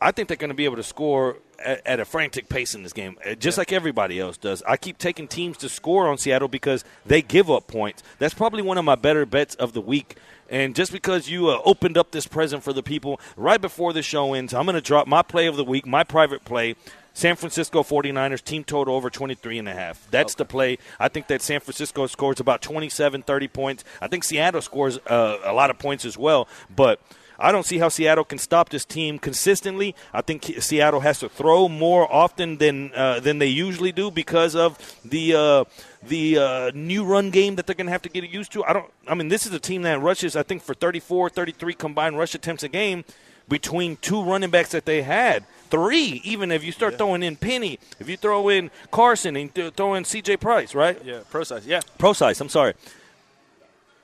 I 0.00 0.10
think 0.12 0.28
they're 0.28 0.36
going 0.36 0.50
to 0.50 0.54
be 0.54 0.66
able 0.66 0.76
to 0.76 0.82
score 0.82 1.38
at, 1.58 1.86
at 1.86 2.00
a 2.00 2.04
frantic 2.04 2.48
pace 2.48 2.74
in 2.74 2.82
this 2.82 2.92
game, 2.92 3.16
uh, 3.26 3.34
just 3.34 3.58
like 3.58 3.72
everybody 3.72 4.20
else 4.20 4.36
does. 4.36 4.62
I 4.64 4.76
keep 4.76 4.98
taking 4.98 5.28
teams 5.28 5.56
to 5.58 5.68
score 5.68 6.08
on 6.08 6.18
Seattle 6.18 6.48
because 6.48 6.84
they 7.06 7.22
give 7.22 7.50
up 7.50 7.66
points. 7.66 8.02
That's 8.18 8.34
probably 8.34 8.62
one 8.62 8.78
of 8.78 8.84
my 8.84 8.96
better 8.96 9.24
bets 9.24 9.54
of 9.54 9.72
the 9.72 9.80
week. 9.80 10.16
And 10.50 10.74
just 10.74 10.92
because 10.92 11.28
you 11.28 11.48
uh, 11.48 11.60
opened 11.64 11.96
up 11.96 12.10
this 12.10 12.26
present 12.26 12.62
for 12.62 12.72
the 12.72 12.82
people 12.82 13.18
right 13.36 13.60
before 13.60 13.92
the 13.92 14.02
show 14.02 14.34
ends, 14.34 14.52
I'm 14.52 14.66
going 14.66 14.74
to 14.74 14.80
drop 14.80 15.06
my 15.06 15.22
play 15.22 15.46
of 15.46 15.56
the 15.56 15.64
week, 15.64 15.86
my 15.86 16.04
private 16.04 16.44
play. 16.44 16.76
San 17.14 17.36
Francisco 17.36 17.82
49ers 17.82 18.42
team 18.42 18.64
total 18.64 18.94
over 18.94 19.08
23 19.08 19.58
and 19.58 19.68
a 19.68 19.72
half. 19.72 20.06
That's 20.10 20.34
the 20.34 20.44
play. 20.44 20.78
I 20.98 21.08
think 21.08 21.28
that 21.28 21.40
San 21.40 21.60
Francisco 21.60 22.06
scores 22.08 22.40
about 22.40 22.60
27, 22.60 23.22
30 23.22 23.48
points. 23.48 23.84
I 24.02 24.08
think 24.08 24.24
Seattle 24.24 24.60
scores 24.60 24.98
uh, 25.06 25.38
a 25.44 25.52
lot 25.52 25.70
of 25.70 25.78
points 25.78 26.04
as 26.04 26.18
well, 26.18 26.48
but 26.74 27.00
I 27.38 27.52
don't 27.52 27.64
see 27.64 27.78
how 27.78 27.88
Seattle 27.88 28.24
can 28.24 28.38
stop 28.38 28.68
this 28.68 28.84
team 28.84 29.18
consistently. 29.18 29.94
I 30.12 30.22
think 30.22 30.44
Seattle 30.58 31.00
has 31.00 31.18
to 31.20 31.28
throw 31.28 31.68
more 31.68 32.12
often 32.12 32.58
than 32.58 32.92
uh, 32.94 33.20
than 33.20 33.38
they 33.38 33.46
usually 33.46 33.92
do 33.92 34.10
because 34.10 34.54
of 34.54 34.78
the 35.04 35.34
uh, 35.34 35.64
the 36.02 36.38
uh, 36.38 36.70
new 36.74 37.04
run 37.04 37.30
game 37.30 37.56
that 37.56 37.66
they're 37.66 37.74
going 37.74 37.86
to 37.86 37.92
have 37.92 38.02
to 38.02 38.08
get 38.08 38.28
used 38.28 38.52
to. 38.52 38.64
I 38.64 38.72
don't. 38.72 38.90
I 39.08 39.14
mean, 39.14 39.28
this 39.28 39.46
is 39.46 39.52
a 39.52 39.60
team 39.60 39.82
that 39.82 40.00
rushes. 40.00 40.36
I 40.36 40.42
think 40.42 40.62
for 40.62 40.74
34, 40.74 41.30
33 41.30 41.74
combined 41.74 42.18
rush 42.18 42.34
attempts 42.34 42.62
a 42.62 42.68
game 42.68 43.04
between 43.48 43.96
two 43.96 44.22
running 44.22 44.50
backs 44.50 44.70
that 44.70 44.86
they 44.86 45.02
had. 45.02 45.44
Three, 45.70 46.20
even 46.24 46.52
if 46.52 46.62
you 46.62 46.72
start 46.72 46.98
throwing 46.98 47.22
in 47.22 47.36
Penny, 47.36 47.78
if 47.98 48.08
you 48.08 48.16
throw 48.16 48.48
in 48.48 48.70
Carson 48.90 49.36
and 49.36 49.52
th- 49.52 49.74
throw 49.74 49.94
in 49.94 50.04
C.J. 50.04 50.36
Price, 50.36 50.74
right? 50.74 51.00
Yeah, 51.04 51.20
Prosise. 51.30 51.66
Yeah. 51.66 51.80
Prosise, 51.98 52.40
I'm 52.40 52.48
sorry. 52.48 52.74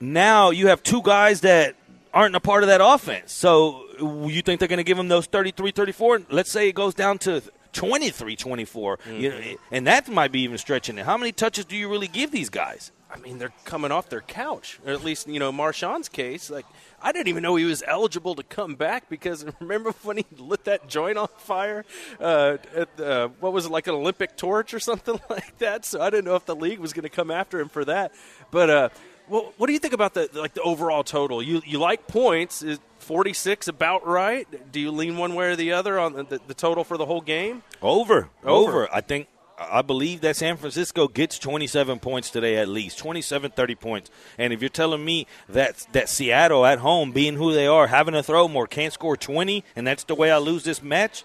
Now 0.01 0.51
you 0.51 0.68
have 0.68 0.82
two 0.82 1.03
guys 1.03 1.43
that 1.43 1.76
aren't 2.12 2.34
a 2.34 2.41
part 2.41 2.64
of 2.64 2.68
that 2.68 2.80
offense. 2.82 3.32
So 3.32 3.84
you 4.01 4.43
think 4.43 4.59
they're 4.59 4.68
going 4.68 4.78
to 4.78 4.84
give 4.84 4.97
them 4.97 5.09
those 5.09 5.26
33 5.26 5.70
34? 5.70 6.22
Let's 6.30 6.51
say 6.51 6.68
it 6.68 6.74
goes 6.74 6.95
down 6.95 7.18
to 7.18 7.43
23 7.72 8.36
24. 8.36 8.99
You 9.07 9.12
mm-hmm. 9.12 9.22
know, 9.22 9.57
and 9.70 9.86
that 9.86 10.09
might 10.09 10.32
be 10.32 10.41
even 10.41 10.59
stretching 10.59 10.99
it. 10.99 11.05
How 11.05 11.16
many 11.16 11.32
touches 11.32 11.64
do 11.64 11.76
you 11.76 11.88
really 11.88 12.09
give 12.09 12.30
these 12.30 12.49
guys? 12.49 12.91
I 13.13 13.19
mean, 13.19 13.39
they're 13.39 13.53
coming 13.65 13.91
off 13.91 14.09
their 14.09 14.21
couch, 14.21 14.79
or 14.87 14.93
at 14.93 15.05
least 15.05 15.27
you 15.27 15.39
know 15.39 15.53
Marshawn's 15.53 16.09
case. 16.09 16.51
Like, 16.51 16.67
I 17.03 17.13
didn't 17.13 17.29
even 17.29 17.43
know 17.43 17.57
he 17.57 17.65
was 17.65 17.83
eligible 17.87 18.35
to 18.37 18.43
come 18.43 18.75
back 18.75 19.09
because 19.09 19.45
remember 19.61 19.93
when 20.03 20.19
he 20.19 20.27
lit 20.39 20.65
that 20.65 20.89
joint 20.89 21.19
on 21.19 21.29
fire? 21.39 21.85
Uh, 22.21 22.59
at 22.75 22.97
the, 22.97 23.31
what 23.41 23.53
was 23.53 23.67
it 23.67 23.73
like 23.73 23.87
an 23.87 23.95
Olympic 23.95 24.37
torch 24.37 24.75
or 24.75 24.81
something 24.91 25.21
like 25.29 25.59
that? 25.59 25.85
So 25.85 26.01
I 26.01 26.11
didn't 26.11 26.27
know 26.27 26.37
if 26.37 26.47
the 26.47 26.57
league 26.57 26.79
was 26.79 26.93
going 26.93 27.03
to 27.05 27.09
come 27.09 27.31
after 27.31 27.61
him 27.61 27.69
for 27.69 27.85
that. 27.85 28.13
But 28.51 28.71
uh, 28.71 28.89
well, 29.29 29.55
what 29.57 29.69
do 29.69 29.73
you 29.73 29.79
think 29.79 29.95
about 29.95 30.15
the 30.15 30.29
like 30.35 30.55
the 30.55 30.63
overall 30.63 31.05
total? 31.05 31.43
You 31.43 31.63
you 31.65 31.79
like 31.79 32.07
points? 32.07 32.63
Is 32.63 32.81
forty 32.99 33.33
six 33.33 33.69
about 33.69 34.07
right? 34.07 34.47
Do 34.73 34.81
you 34.81 34.91
lean 34.91 35.17
one 35.17 35.35
way 35.35 35.47
or 35.47 35.57
the 35.57 35.73
other 35.73 35.99
on 35.99 36.13
the, 36.13 36.25
the, 36.25 36.41
the 36.49 36.55
total 36.55 36.85
for 36.85 36.97
the 36.97 37.07
whole 37.07 37.21
game? 37.21 37.63
Over. 37.81 38.29
Over. 38.45 38.69
Over. 38.69 38.95
I 38.95 39.01
think. 39.01 39.29
I 39.61 39.83
believe 39.83 40.23
that 40.23 40.37
San 40.37 40.57
Francisco 40.57 41.07
gets 41.07 41.39
27 41.39 41.99
points 41.99 42.31
today 42.31 42.57
at 42.57 42.69
least, 42.69 42.97
27, 42.99 43.51
30 43.51 43.75
points. 43.75 44.11
And 44.39 44.55
if 44.55 44.63
you're 44.63 44.71
telling 44.71 45.05
me 45.05 45.27
that 45.51 45.87
that 45.93 46.09
Seattle 46.09 46.65
at 46.65 46.79
home, 46.79 47.13
being 47.13 47.37
who 47.37 47.53
they 47.53 47.67
are, 47.67 47.87
having 47.87 48.15
to 48.15 48.23
throw 48.23 48.49
more, 48.49 48.67
can't 48.67 48.93
score 48.93 49.19
20, 49.19 49.63
and 49.77 49.87
that's 49.87 50.05
the 50.05 50.15
way 50.15 50.31
I 50.31 50.39
lose 50.39 50.65
this 50.65 50.83
match, 50.83 51.25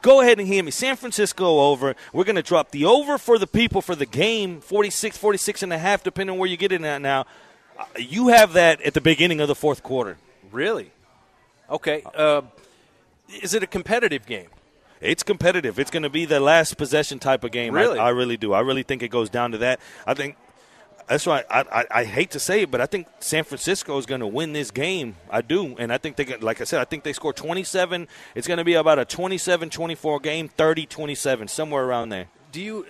go 0.00 0.22
ahead 0.22 0.38
and 0.38 0.48
hear 0.48 0.64
me. 0.64 0.70
San 0.70 0.96
Francisco 0.96 1.60
over. 1.60 1.94
We're 2.14 2.24
going 2.24 2.36
to 2.36 2.42
drop 2.42 2.70
the 2.70 2.86
over 2.86 3.18
for 3.18 3.38
the 3.38 3.46
people 3.46 3.82
for 3.82 3.94
the 3.94 4.06
game, 4.06 4.62
46, 4.62 5.18
46 5.18 5.62
and 5.62 5.74
a 5.74 5.78
half, 5.78 6.02
depending 6.02 6.32
on 6.32 6.38
where 6.38 6.48
you 6.48 6.56
get 6.56 6.72
it 6.72 6.82
at 6.82 7.02
now. 7.02 7.26
Uh, 7.78 7.84
You 7.98 8.28
have 8.28 8.54
that 8.54 8.80
at 8.80 8.94
the 8.94 9.02
beginning 9.02 9.40
of 9.40 9.48
the 9.48 9.54
fourth 9.54 9.82
quarter. 9.82 10.16
Really? 10.50 10.90
Okay. 11.68 12.02
Uh, 12.14 12.42
is 13.42 13.52
it 13.52 13.62
a 13.62 13.66
competitive 13.66 14.24
game? 14.24 14.48
It's 15.02 15.22
competitive. 15.22 15.78
It's 15.78 15.90
going 15.90 16.04
to 16.04 16.10
be 16.10 16.24
the 16.24 16.40
last 16.40 16.76
possession 16.76 17.18
type 17.18 17.44
of 17.44 17.50
game. 17.50 17.74
Really? 17.74 17.98
I, 17.98 18.06
I 18.06 18.08
really 18.10 18.36
do. 18.36 18.52
I 18.52 18.60
really 18.60 18.84
think 18.84 19.02
it 19.02 19.08
goes 19.08 19.28
down 19.28 19.52
to 19.52 19.58
that. 19.58 19.80
I 20.06 20.14
think 20.14 20.36
that's 21.08 21.26
why 21.26 21.44
I, 21.50 21.60
I, 21.60 21.84
I 21.90 22.04
hate 22.04 22.30
to 22.32 22.40
say 22.40 22.62
it, 22.62 22.70
but 22.70 22.80
I 22.80 22.86
think 22.86 23.08
San 23.18 23.44
Francisco 23.44 23.98
is 23.98 24.06
going 24.06 24.20
to 24.20 24.26
win 24.26 24.52
this 24.52 24.70
game. 24.70 25.16
I 25.28 25.42
do, 25.42 25.76
and 25.76 25.92
I 25.92 25.98
think 25.98 26.16
they, 26.16 26.24
like 26.38 26.60
I 26.60 26.64
said, 26.64 26.80
I 26.80 26.84
think 26.84 27.02
they 27.02 27.12
score 27.12 27.32
27. 27.32 28.06
It's 28.34 28.46
going 28.46 28.58
to 28.58 28.64
be 28.64 28.74
about 28.74 28.98
a 28.98 29.04
27-24 29.04 30.22
game, 30.22 30.48
30-27, 30.48 31.50
somewhere 31.50 31.84
around 31.84 32.10
there. 32.10 32.28
Do 32.52 32.62
you, 32.62 32.86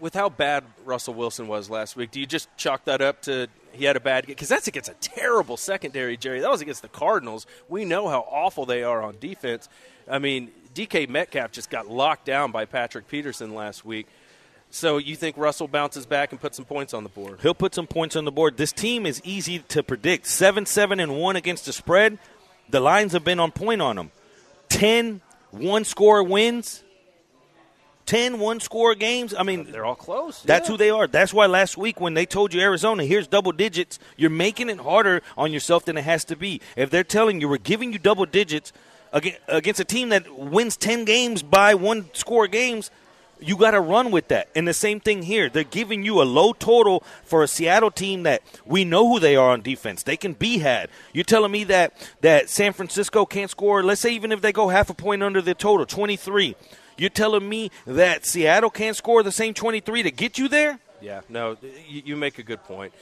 with 0.00 0.14
how 0.14 0.28
bad 0.28 0.64
Russell 0.84 1.14
Wilson 1.14 1.48
was 1.48 1.70
last 1.70 1.96
week, 1.96 2.10
do 2.10 2.20
you 2.20 2.26
just 2.26 2.54
chalk 2.56 2.84
that 2.84 3.00
up 3.00 3.22
to 3.22 3.48
he 3.72 3.86
had 3.86 3.96
a 3.96 4.00
bad 4.00 4.26
game? 4.26 4.34
Because 4.34 4.48
that's 4.48 4.68
against 4.68 4.90
a 4.90 4.94
terrible 5.00 5.56
secondary, 5.56 6.16
Jerry. 6.16 6.40
That 6.40 6.50
was 6.50 6.60
against 6.60 6.82
the 6.82 6.88
Cardinals. 6.88 7.46
We 7.68 7.84
know 7.84 8.08
how 8.08 8.20
awful 8.30 8.66
they 8.66 8.82
are 8.82 9.02
on 9.02 9.16
defense. 9.18 9.68
I 10.08 10.18
mean, 10.18 10.52
DK 10.74 11.08
Metcalf 11.08 11.52
just 11.52 11.70
got 11.70 11.88
locked 11.88 12.24
down 12.24 12.50
by 12.50 12.64
Patrick 12.64 13.08
Peterson 13.08 13.54
last 13.54 13.84
week. 13.84 14.06
So 14.70 14.98
you 14.98 15.14
think 15.14 15.36
Russell 15.36 15.68
bounces 15.68 16.04
back 16.04 16.32
and 16.32 16.40
puts 16.40 16.56
some 16.56 16.64
points 16.64 16.92
on 16.94 17.04
the 17.04 17.08
board? 17.08 17.38
He'll 17.42 17.54
put 17.54 17.74
some 17.74 17.86
points 17.86 18.16
on 18.16 18.24
the 18.24 18.32
board. 18.32 18.56
This 18.56 18.72
team 18.72 19.06
is 19.06 19.20
easy 19.24 19.60
to 19.68 19.84
predict. 19.84 20.26
7 20.26 20.66
7 20.66 20.98
and 20.98 21.16
1 21.20 21.36
against 21.36 21.66
the 21.66 21.72
spread. 21.72 22.18
The 22.70 22.80
lines 22.80 23.12
have 23.12 23.24
been 23.24 23.38
on 23.38 23.52
point 23.52 23.80
on 23.80 23.94
them. 23.96 24.10
10 24.70 25.20
one 25.52 25.84
score 25.84 26.24
wins. 26.24 26.82
10 28.06 28.38
one 28.40 28.58
score 28.60 28.94
games. 28.96 29.32
I 29.32 29.44
mean, 29.44 29.70
They're 29.70 29.84
all 29.84 29.94
close. 29.94 30.42
That's 30.42 30.68
Yeah. 30.68 30.72
who 30.72 30.76
they 30.78 30.90
are. 30.90 31.06
That's 31.06 31.32
why 31.32 31.46
last 31.46 31.76
week 31.78 32.00
when 32.00 32.14
they 32.14 32.26
told 32.26 32.52
you 32.52 32.60
Arizona, 32.60 33.04
here's 33.04 33.28
double 33.28 33.52
digits, 33.52 33.98
you're 34.16 34.28
making 34.28 34.68
it 34.70 34.78
harder 34.80 35.22
on 35.38 35.52
yourself 35.52 35.84
than 35.84 35.96
it 35.96 36.04
has 36.04 36.24
to 36.26 36.36
be. 36.36 36.60
If 36.76 36.90
they're 36.90 37.04
telling 37.04 37.40
you 37.40 37.48
we're 37.48 37.58
giving 37.58 37.92
you 37.92 37.98
double 38.00 38.26
digits 38.26 38.72
against 39.14 39.80
a 39.80 39.84
team 39.84 40.10
that 40.10 40.36
wins 40.36 40.76
10 40.76 41.04
games 41.04 41.42
by 41.42 41.74
one 41.74 42.10
score 42.12 42.46
games, 42.46 42.90
you 43.40 43.56
got 43.56 43.72
to 43.72 43.80
run 43.80 44.10
with 44.10 44.28
that. 44.28 44.48
And 44.54 44.66
the 44.66 44.74
same 44.74 45.00
thing 45.00 45.22
here. 45.22 45.48
They're 45.48 45.64
giving 45.64 46.04
you 46.04 46.20
a 46.22 46.24
low 46.24 46.52
total 46.52 47.02
for 47.24 47.42
a 47.42 47.48
Seattle 47.48 47.90
team 47.90 48.24
that 48.24 48.42
we 48.64 48.84
know 48.84 49.08
who 49.08 49.20
they 49.20 49.36
are 49.36 49.50
on 49.50 49.62
defense. 49.62 50.02
They 50.02 50.16
can 50.16 50.32
be 50.32 50.58
had. 50.58 50.88
You're 51.12 51.24
telling 51.24 51.52
me 51.52 51.64
that 51.64 51.92
that 52.22 52.48
San 52.48 52.72
Francisco 52.72 53.26
can't 53.26 53.50
score, 53.50 53.82
let's 53.82 54.00
say 54.00 54.12
even 54.14 54.32
if 54.32 54.40
they 54.40 54.52
go 54.52 54.68
half 54.68 54.90
a 54.90 54.94
point 54.94 55.22
under 55.22 55.40
the 55.40 55.54
total, 55.54 55.86
23. 55.86 56.56
You're 56.96 57.10
telling 57.10 57.48
me 57.48 57.70
that 57.86 58.24
Seattle 58.24 58.70
can't 58.70 58.96
score 58.96 59.22
the 59.22 59.32
same 59.32 59.52
23 59.52 60.04
to 60.04 60.10
get 60.10 60.38
you 60.38 60.48
there? 60.48 60.78
Yeah, 61.00 61.22
no, 61.28 61.56
you, 61.88 62.02
you 62.04 62.16
make 62.16 62.38
a 62.38 62.42
good 62.42 62.62
point. 62.64 62.94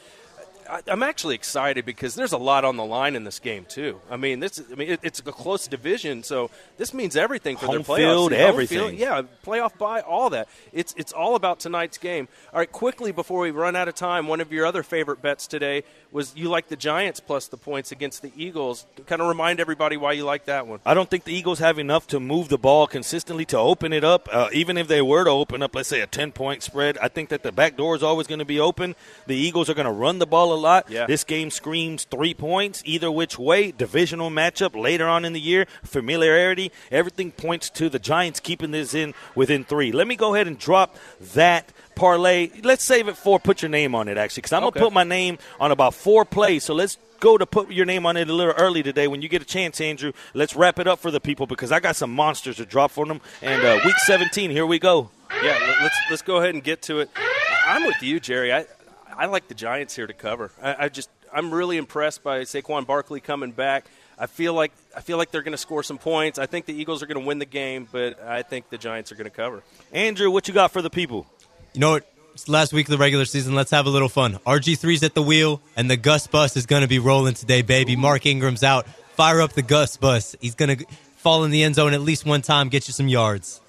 I, 0.73 0.81
I'm 0.87 1.03
actually 1.03 1.35
excited 1.35 1.85
because 1.85 2.15
there's 2.15 2.33
a 2.33 2.39
lot 2.39 2.65
on 2.65 2.77
the 2.77 2.85
line 2.85 3.15
in 3.15 3.25
this 3.25 3.39
game 3.39 3.67
too. 3.67 4.01
I 4.11 4.17
mean, 4.17 4.41
this 4.41 4.61
I 4.73 4.75
mean 4.75 4.91
it, 4.93 5.01
it's 5.03 5.21
a 5.21 5.25
close 5.25 5.67
division, 5.67 6.23
so 6.23 6.51
this 6.79 6.95
means 6.95 7.15
everything 7.15 7.57
for 7.59 7.67
their 7.67 7.77
Home 7.77 7.85
playoffs. 7.85 7.97
field, 7.99 8.33
Home 8.33 8.39
field, 8.39 8.49
everything. 8.49 8.99
yeah, 8.99 9.23
playoff 9.45 9.77
bye, 9.77 10.01
all 10.01 10.31
that. 10.31 10.49
It's 10.73 10.95
it's 10.97 11.13
all 11.13 11.35
about 11.35 11.61
tonight's 11.61 11.99
game. 11.99 12.27
All 12.53 12.59
right, 12.59 12.73
quickly 12.73 13.13
before 13.13 13.41
we 13.41 13.51
run 13.51 13.77
out 13.77 13.87
of 13.89 13.95
time, 13.95 14.27
one 14.27 14.41
of 14.41 14.51
your 14.51 14.65
other 14.65 14.83
favorite 14.83 15.21
bets 15.21 15.47
today 15.47 15.85
was 16.11 16.35
you 16.37 16.49
like 16.49 16.69
the 16.69 16.77
Giants 16.77 17.21
plus 17.21 17.49
the 17.49 17.57
points 17.57 17.93
against 17.93 18.23
the 18.23 18.33
Eagles. 18.37 18.87
Kind 19.07 19.21
of 19.21 19.29
remind 19.29 19.61
everybody 19.61 19.97
why 19.97 20.13
you 20.13 20.25
like 20.25 20.47
that 20.47 20.67
one. 20.67 20.81
I 20.87 20.95
don't 20.95 21.09
think 21.09 21.25
the 21.25 21.35
Eagles 21.35 21.59
have 21.59 21.79
enough 21.79 22.07
to 22.09 22.21
move 22.21 22.49
the 22.49 22.59
ball 22.59 22.87
consistently 22.87 23.45
to 23.47 23.59
open 23.59 23.93
it 23.93 24.05
up. 24.05 24.29
Uh, 24.33 24.49
even 24.53 24.77
if 24.79 24.89
they 24.89 25.03
were 25.03 25.25
to 25.25 25.31
open 25.31 25.63
up, 25.63 25.75
let's 25.75 25.89
say 25.89 26.01
a 26.01 26.07
10 26.07 26.33
point 26.33 26.63
spread, 26.63 26.99
I 26.99 27.09
think 27.09 27.29
that 27.31 27.43
the 27.43 27.53
back 27.53 27.77
door 27.77 27.95
is 27.97 28.03
always 28.03 28.27
going 28.27 28.39
to 28.41 28.45
be 28.45 28.61
open. 28.61 28.95
The 29.27 29.37
Eagles 29.37 29.69
are 29.71 29.75
going 29.75 29.87
to 29.87 29.93
run 29.93 30.19
the 30.19 30.27
ball 30.27 30.53
a 30.53 30.62
lot. 30.63 30.89
Yeah. 30.89 31.07
This 31.07 31.25
game 31.25 31.51
screams 31.51 32.05
three 32.05 32.33
points 32.35 32.83
either 32.87 33.11
which 33.11 33.39
way. 33.39 33.73
Divisional 33.73 34.31
matchup 34.31 34.81
later 34.81 35.07
on 35.09 35.25
in 35.25 35.33
the 35.35 35.41
year, 35.41 35.67
familiarity. 35.83 36.73
Everything 36.91 37.31
points 37.33 37.69
to 37.71 37.89
the 37.89 37.99
Giants 37.99 38.41
keeping 38.41 38.71
this 38.71 38.95
in 38.95 39.15
within 39.35 39.65
three. 39.65 39.93
Let 39.93 40.07
me 40.07 40.17
go 40.17 40.35
ahead 40.35 40.47
and 40.47 40.59
drop 40.59 40.97
that 41.35 41.73
parlay. 41.95 42.51
Let's 42.63 42.85
save 42.85 43.09
it 43.09 43.17
for 43.17 43.39
put 43.39 43.63
your 43.63 43.69
name 43.69 43.95
on 43.95 44.09
it, 44.09 44.17
actually, 44.17 44.41
because 44.43 44.53
I'm 44.53 44.65
Okay. 44.65 44.81
going 44.81 44.85
to 44.85 44.87
put 44.91 44.95
my 44.95 45.05
name 45.05 45.39
on 45.61 45.73
about 45.73 45.95
four 45.95 46.25
plays. 46.25 46.65
So 46.65 46.75
let's 46.75 46.97
go 47.21 47.39
to 47.39 47.47
put 47.47 47.71
your 47.71 47.87
name 47.87 48.05
on 48.07 48.17
it 48.17 48.29
a 48.29 48.33
little 48.33 48.55
early 48.55 48.83
today. 48.83 49.07
When 49.07 49.23
you 49.23 49.29
get 49.29 49.43
a 49.43 49.45
chance, 49.45 49.81
Andrew, 49.81 50.13
let's 50.35 50.57
wrap 50.57 50.79
it 50.79 50.87
up 50.89 50.99
for 50.99 51.11
the 51.11 51.21
people 51.21 51.47
because 51.47 51.71
I 51.71 51.79
got 51.81 51.95
some 51.97 52.13
monsters 52.13 52.57
to 52.57 52.67
drop 52.67 52.91
for 52.91 53.07
them. 53.07 53.21
And 53.43 53.63
uh, 53.65 53.81
week 53.85 53.97
17, 53.99 54.51
here 54.51 54.67
we 54.67 54.79
go. 54.79 55.11
Yeah, 55.43 55.57
let- 55.61 55.83
let's 55.83 55.97
let's 56.11 56.23
go 56.23 56.37
ahead 56.39 56.55
and 56.55 56.63
get 56.63 56.83
to 56.83 57.01
it. 57.01 57.11
I'm 57.67 57.85
with 57.87 58.03
you, 58.03 58.19
Jerry. 58.21 58.53
I 58.53 58.67
I 59.17 59.27
like 59.27 59.49
the 59.49 59.55
Giants 59.55 59.95
here 59.95 60.07
to 60.07 60.13
cover. 60.13 60.51
I, 60.61 60.85
I 60.85 60.89
just 60.89 61.11
I'm 61.33 61.53
really 61.53 61.77
impressed 61.77 62.23
by 62.23 62.41
Saquon 62.43 62.87
Barkley 62.87 63.21
coming 63.21 63.53
back. 63.53 63.87
I 64.19 64.27
feel 64.27 64.55
like 64.55 64.73
I 64.97 65.01
feel 65.01 65.19
like 65.19 65.31
they're 65.31 65.43
going 65.43 65.53
to 65.53 65.59
score 65.59 65.83
some 65.83 65.99
points. 65.99 66.39
I 66.39 66.47
think 66.47 66.67
the 66.67 66.75
Eagles 66.75 67.03
are 67.03 67.07
going 67.07 67.21
to 67.21 67.27
win 67.27 67.39
the 67.39 67.47
game, 67.47 67.89
but 67.91 68.23
I 68.23 68.43
think 68.43 68.69
the 68.69 68.79
Giants 68.79 69.11
are 69.13 69.15
going 69.15 69.31
to 69.31 69.35
cover. 69.35 69.63
Andrew, 69.93 70.31
what 70.31 70.49
you 70.49 70.55
got 70.55 70.71
for 70.71 70.83
the 70.83 70.91
people? 70.91 71.27
You 71.73 71.81
know 71.81 71.91
what? 71.93 72.09
It's 72.35 72.49
last 72.49 72.73
week 72.73 72.87
of 72.87 72.91
the 72.91 72.99
regular 72.99 73.27
season. 73.27 73.55
Let's 73.55 73.71
have 73.73 73.87
a 73.87 73.91
little 73.91 74.09
fun. 74.09 74.39
RG3's 74.47 75.03
at 75.03 75.15
the 75.15 75.23
wheel, 75.23 75.61
and 75.77 75.91
the 75.91 75.99
Gus 75.99 76.27
bus 76.27 76.57
is 76.57 76.65
going 76.65 76.83
to 76.83 76.89
be 76.89 76.99
rolling 76.99 77.35
today, 77.35 77.61
baby. 77.61 77.95
Mark 77.95 78.25
Ingram's 78.25 78.63
out. 78.63 78.87
Fire 79.17 79.43
up 79.43 79.53
the 79.53 79.63
Gus 79.63 79.99
bus. 79.99 80.35
He's 80.41 80.55
going 80.55 80.79
to 80.79 80.87
fall 81.17 81.45
in 81.45 81.51
the 81.51 81.63
end 81.63 81.75
zone 81.75 81.93
at 81.93 82.01
least 82.01 82.25
one 82.25 82.43
time, 82.43 82.69
get 82.69 82.89
you 82.89 82.93
some 82.93 83.09
yards. 83.09 83.62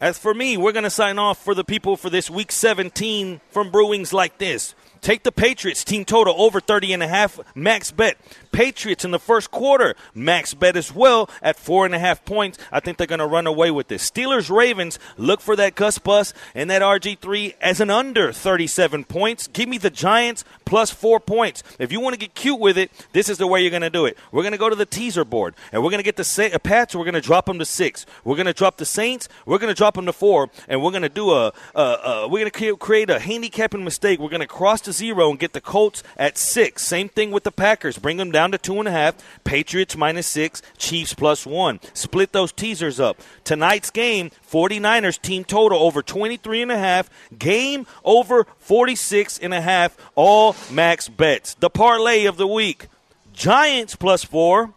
As 0.00 0.16
for 0.16 0.32
me, 0.32 0.56
we're 0.56 0.70
going 0.70 0.84
to 0.84 0.90
sign 0.90 1.18
off 1.18 1.42
for 1.42 1.56
the 1.56 1.64
people 1.64 1.96
for 1.96 2.08
this 2.08 2.30
week 2.30 2.52
17 2.52 3.40
from 3.50 3.72
Brewings 3.72 4.12
like 4.12 4.38
this. 4.38 4.76
Take 5.00 5.22
the 5.22 5.32
Patriots 5.32 5.84
team 5.84 6.04
total 6.04 6.34
over 6.40 6.60
30 6.60 6.92
and 6.92 7.02
a 7.02 7.08
half 7.08 7.38
max 7.54 7.90
bet. 7.90 8.16
Patriots 8.52 9.04
in 9.04 9.10
the 9.10 9.18
first 9.18 9.50
quarter 9.50 9.94
max 10.14 10.54
bet 10.54 10.76
as 10.76 10.94
well 10.94 11.28
at 11.42 11.56
four 11.56 11.86
and 11.86 11.94
a 11.94 11.98
half 11.98 12.24
points. 12.24 12.58
I 12.72 12.80
think 12.80 12.98
they're 12.98 13.06
going 13.06 13.18
to 13.18 13.26
run 13.26 13.46
away 13.46 13.70
with 13.70 13.88
this. 13.88 14.08
Steelers 14.08 14.54
Ravens 14.54 14.98
look 15.16 15.40
for 15.40 15.56
that 15.56 15.74
Gus 15.74 15.98
Bus 15.98 16.32
and 16.54 16.70
that 16.70 16.82
RG3 16.82 17.54
as 17.60 17.80
an 17.80 17.90
under 17.90 18.32
37 18.32 19.04
points. 19.04 19.46
Give 19.48 19.68
me 19.68 19.78
the 19.78 19.90
Giants 19.90 20.44
plus 20.64 20.90
four 20.90 21.20
points. 21.20 21.62
If 21.78 21.92
you 21.92 22.00
want 22.00 22.14
to 22.14 22.18
get 22.18 22.34
cute 22.34 22.58
with 22.58 22.78
it, 22.78 22.90
this 23.12 23.28
is 23.28 23.38
the 23.38 23.46
way 23.46 23.60
you're 23.60 23.70
going 23.70 23.82
to 23.82 23.90
do 23.90 24.06
it. 24.06 24.16
We're 24.32 24.42
going 24.42 24.52
to 24.52 24.58
go 24.58 24.68
to 24.68 24.76
the 24.76 24.86
teaser 24.86 25.24
board 25.24 25.54
and 25.72 25.82
we're 25.82 25.90
going 25.90 26.00
to 26.00 26.04
get 26.04 26.16
the 26.16 26.24
Sa- 26.24 26.44
uh, 26.44 26.58
Pats. 26.58 26.94
We're 26.94 27.04
going 27.04 27.14
to 27.14 27.20
drop 27.20 27.46
them 27.46 27.58
to 27.58 27.64
six. 27.64 28.06
We're 28.24 28.36
going 28.36 28.46
to 28.46 28.52
drop 28.52 28.76
the 28.76 28.86
Saints. 28.86 29.28
We're 29.46 29.58
going 29.58 29.72
to 29.72 29.74
drop 29.74 29.94
them 29.94 30.06
to 30.06 30.12
four, 30.12 30.50
and 30.68 30.82
we're 30.82 30.90
going 30.90 31.02
to 31.02 31.08
do 31.08 31.30
a. 31.30 31.48
Uh, 31.74 31.78
uh, 31.78 32.28
we're 32.30 32.40
going 32.40 32.50
to 32.50 32.76
create 32.76 33.10
a 33.10 33.18
handicapping 33.18 33.84
mistake. 33.84 34.18
We're 34.18 34.28
going 34.28 34.40
to 34.40 34.46
cross 34.46 34.80
to 34.88 34.92
zero 34.92 35.30
and 35.30 35.38
get 35.38 35.52
the 35.52 35.60
Colts 35.60 36.02
at 36.16 36.38
six. 36.38 36.82
Same 36.82 37.08
thing 37.08 37.30
with 37.30 37.44
the 37.44 37.52
Packers. 37.52 37.98
Bring 37.98 38.16
them 38.16 38.30
down 38.30 38.52
to 38.52 38.58
two 38.58 38.78
and 38.78 38.88
a 38.88 38.90
half. 38.90 39.14
Patriots 39.44 39.96
minus 39.96 40.26
six. 40.26 40.62
Chiefs 40.78 41.14
plus 41.14 41.46
one. 41.46 41.78
Split 41.92 42.32
those 42.32 42.52
teasers 42.52 42.98
up. 42.98 43.20
Tonight's 43.44 43.90
game, 43.90 44.30
49ers 44.50 45.20
team 45.20 45.44
total 45.44 45.78
over 45.78 46.02
23 46.02 46.62
and 46.62 46.72
a 46.72 46.78
half. 46.78 47.10
Game 47.38 47.86
over 48.02 48.46
46 48.58 49.38
and 49.38 49.52
a 49.52 49.60
half. 49.60 49.96
All 50.14 50.56
max 50.70 51.08
bets. 51.08 51.54
The 51.54 51.70
parlay 51.70 52.24
of 52.24 52.38
the 52.38 52.46
week. 52.46 52.88
Giants 53.32 53.94
plus 53.94 54.24
four. 54.24 54.72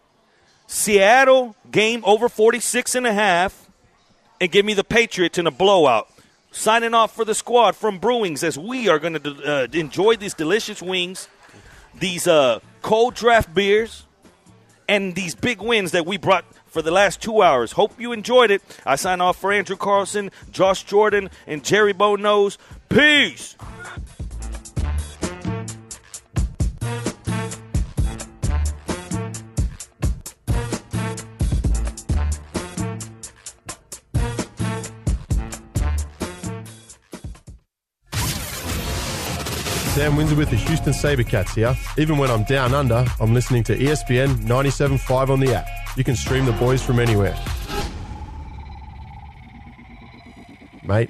Seattle 0.66 1.56
game 1.70 2.02
over 2.04 2.28
46 2.28 2.94
and 2.94 3.06
a 3.06 3.12
half. 3.12 3.70
And 4.40 4.50
give 4.50 4.66
me 4.66 4.74
the 4.74 4.84
Patriots 4.84 5.38
in 5.38 5.46
a 5.46 5.50
blowout. 5.50 6.11
Signing 6.52 6.92
off 6.92 7.16
for 7.16 7.24
the 7.24 7.34
squad 7.34 7.74
from 7.74 7.98
Brewings 7.98 8.44
as 8.44 8.58
we 8.58 8.88
are 8.88 8.98
going 8.98 9.14
to 9.14 9.44
uh, 9.44 9.66
enjoy 9.72 10.16
these 10.16 10.34
delicious 10.34 10.82
wings, 10.82 11.28
these 11.98 12.26
uh, 12.26 12.60
cold 12.82 13.14
draft 13.14 13.54
beers, 13.54 14.04
and 14.86 15.14
these 15.14 15.34
big 15.34 15.62
wins 15.62 15.92
that 15.92 16.04
we 16.04 16.18
brought 16.18 16.44
for 16.66 16.82
the 16.82 16.90
last 16.90 17.22
two 17.22 17.42
hours. 17.42 17.72
Hope 17.72 17.98
you 17.98 18.12
enjoyed 18.12 18.50
it. 18.50 18.62
I 18.84 18.96
sign 18.96 19.22
off 19.22 19.38
for 19.38 19.50
Andrew 19.50 19.76
Carlson, 19.76 20.30
Josh 20.50 20.84
Jordan, 20.84 21.30
and 21.46 21.64
Jerry 21.64 21.94
Bo 21.94 22.16
Nose. 22.16 22.58
Peace. 22.90 23.56
Sam 40.02 40.16
Windsor 40.16 40.34
with 40.34 40.50
the 40.50 40.56
Houston 40.56 40.92
Sabercats 40.92 41.54
here. 41.54 41.76
Even 41.96 42.18
when 42.18 42.28
I'm 42.28 42.42
down 42.42 42.74
under, 42.74 43.04
I'm 43.20 43.32
listening 43.32 43.62
to 43.62 43.78
ESPN 43.78 44.34
97.5 44.34 45.28
on 45.28 45.38
the 45.38 45.54
app. 45.54 45.68
You 45.96 46.02
can 46.02 46.16
stream 46.16 46.44
the 46.44 46.50
boys 46.54 46.82
from 46.82 46.98
anywhere. 46.98 47.38
Mate, 50.82 51.08